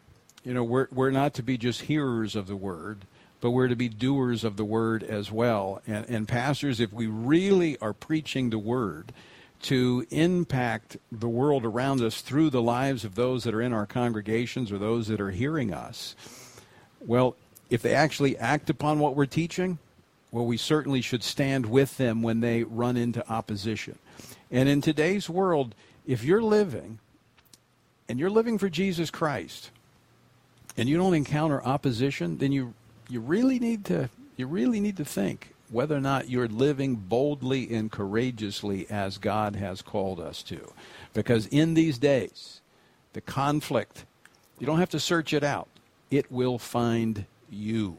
you 0.43 0.53
know 0.53 0.65
we're 0.65 0.89
we're 0.91 1.11
not 1.11 1.35
to 1.35 1.43
be 1.43 1.57
just 1.57 1.83
hearers 1.83 2.35
of 2.35 2.47
the 2.49 2.57
word, 2.57 3.07
but 3.41 3.51
we're 3.51 3.69
to 3.69 3.77
be 3.77 3.89
doers 3.89 4.43
of 4.43 4.57
the 4.57 4.65
word 4.65 5.03
as 5.03 5.31
well. 5.31 5.81
And, 5.87 6.07
and 6.09 6.29
pastors, 6.29 6.81
if 6.81 6.93
we 6.93 7.07
really 7.07 7.79
are 7.79 7.93
preaching 7.93 8.51
the 8.51 8.59
word 8.59 9.13
to 9.63 10.07
impact 10.11 10.97
the 11.13 11.29
world 11.29 11.65
around 11.65 12.03
us 12.03 12.21
through 12.21 12.51
the 12.51 12.63
lives 12.63 13.05
of 13.05 13.15
those 13.15 13.45
that 13.45 13.55
are 13.55 13.63
in 13.63 13.73
our 13.73 13.87
congregations 13.87 14.73
or 14.73 14.79
those 14.79 15.09
that 15.09 15.21
are 15.21 15.31
hearing 15.31 15.73
us, 15.73 16.17
well, 17.01 17.37
if 17.71 17.81
they 17.81 17.95
actually 17.95 18.37
act 18.39 18.69
upon 18.71 18.99
what 18.99 19.15
we're 19.15 19.27
teaching, 19.27 19.79
well, 20.35 20.45
we 20.45 20.57
certainly 20.57 21.01
should 21.01 21.23
stand 21.23 21.65
with 21.65 21.97
them 21.97 22.21
when 22.21 22.41
they 22.41 22.65
run 22.65 22.97
into 22.97 23.25
opposition. 23.31 23.97
And 24.51 24.69
in 24.69 24.81
today's 24.81 25.31
world, 25.31 25.77
if 26.09 26.25
you're 26.25 26.43
living 26.43 26.99
and 28.09 28.19
you're 28.19 28.29
living 28.29 28.59
for 28.59 28.69
Jesus 28.69 29.13
Christ 29.13 29.71
and 30.77 30.89
you 30.89 30.97
don't 30.97 31.15
encounter 31.15 31.63
opposition, 31.63 32.39
then 32.39 32.51
you 32.51 32.75
you 33.09 33.21
really 33.21 33.61
need 33.61 33.85
to 33.85 34.11
you 34.37 34.49
really 34.49 34.81
need 34.81 34.97
to 34.97 35.05
think 35.05 35.55
whether 35.71 35.95
or 35.95 36.01
not 36.01 36.29
you're 36.29 36.49
living 36.49 36.97
boldly 36.97 37.73
and 37.73 37.93
courageously 37.93 38.89
as 38.91 39.19
God 39.19 39.55
has 39.55 39.83
called 39.83 40.19
us 40.19 40.43
to. 40.43 40.73
Because 41.13 41.47
in 41.47 41.75
these 41.75 41.97
days, 41.97 42.61
the 43.13 43.21
conflict, 43.21 44.05
you 44.59 44.67
don't 44.67 44.81
have 44.81 44.91
to 44.91 45.01
search 45.01 45.33
it 45.33 45.45
out, 45.45 45.69
it 46.11 46.33
will 46.33 46.59
find 46.59 47.25
you. 47.49 47.99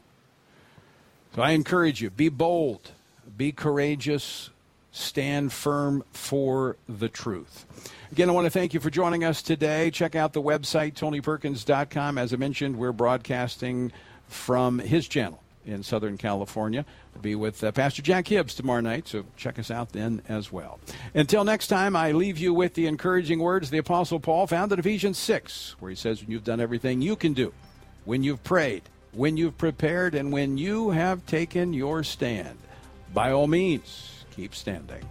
So 1.36 1.42
I 1.42 1.50
encourage 1.50 2.00
you 2.00 2.08
be 2.08 2.30
bold, 2.30 2.92
be 3.36 3.52
courageous, 3.52 4.48
stand 4.90 5.52
firm 5.52 6.02
for 6.10 6.78
the 6.88 7.10
truth. 7.10 7.66
Again, 8.10 8.30
I 8.30 8.32
want 8.32 8.46
to 8.46 8.50
thank 8.50 8.72
you 8.72 8.80
for 8.80 8.88
joining 8.88 9.22
us 9.22 9.42
today. 9.42 9.90
Check 9.90 10.14
out 10.14 10.32
the 10.32 10.40
website, 10.40 10.94
tonyperkins.com. 10.94 12.16
As 12.16 12.32
I 12.32 12.36
mentioned, 12.36 12.78
we're 12.78 12.92
broadcasting 12.92 13.92
from 14.28 14.78
his 14.78 15.06
channel 15.06 15.42
in 15.66 15.82
Southern 15.82 16.16
California. 16.16 16.86
We'll 17.12 17.20
be 17.20 17.34
with 17.34 17.62
uh, 17.62 17.70
Pastor 17.70 18.00
Jack 18.00 18.28
Hibbs 18.28 18.54
tomorrow 18.54 18.80
night, 18.80 19.06
so 19.06 19.26
check 19.36 19.58
us 19.58 19.70
out 19.70 19.90
then 19.90 20.22
as 20.30 20.50
well. 20.50 20.80
Until 21.12 21.44
next 21.44 21.66
time, 21.66 21.94
I 21.94 22.12
leave 22.12 22.38
you 22.38 22.54
with 22.54 22.72
the 22.72 22.86
encouraging 22.86 23.40
words 23.40 23.68
the 23.68 23.76
Apostle 23.76 24.20
Paul 24.20 24.46
found 24.46 24.72
in 24.72 24.78
Ephesians 24.78 25.18
6, 25.18 25.76
where 25.80 25.90
he 25.90 25.96
says, 25.96 26.22
When 26.22 26.30
you've 26.30 26.44
done 26.44 26.60
everything 26.60 27.02
you 27.02 27.14
can 27.14 27.34
do, 27.34 27.52
when 28.06 28.22
you've 28.22 28.42
prayed, 28.42 28.84
when 29.16 29.38
you've 29.38 29.56
prepared, 29.56 30.14
and 30.14 30.30
when 30.30 30.58
you 30.58 30.90
have 30.90 31.24
taken 31.24 31.72
your 31.72 32.04
stand, 32.04 32.58
by 33.14 33.32
all 33.32 33.46
means, 33.46 34.24
keep 34.30 34.54
standing. 34.54 35.02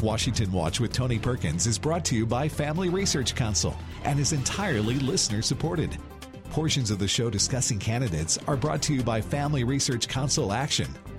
Washington 0.00 0.52
Watch 0.52 0.78
with 0.78 0.92
Tony 0.92 1.18
Perkins 1.18 1.66
is 1.66 1.76
brought 1.76 2.04
to 2.04 2.14
you 2.14 2.24
by 2.24 2.48
Family 2.48 2.88
Research 2.88 3.34
Council 3.34 3.76
and 4.04 4.20
is 4.20 4.32
entirely 4.32 4.94
listener 5.00 5.42
supported. 5.42 5.98
Portions 6.50 6.92
of 6.92 7.00
the 7.00 7.08
show 7.08 7.28
discussing 7.28 7.80
candidates 7.80 8.38
are 8.46 8.56
brought 8.56 8.80
to 8.82 8.94
you 8.94 9.02
by 9.02 9.20
Family 9.20 9.64
Research 9.64 10.06
Council 10.06 10.52
Action. 10.52 10.86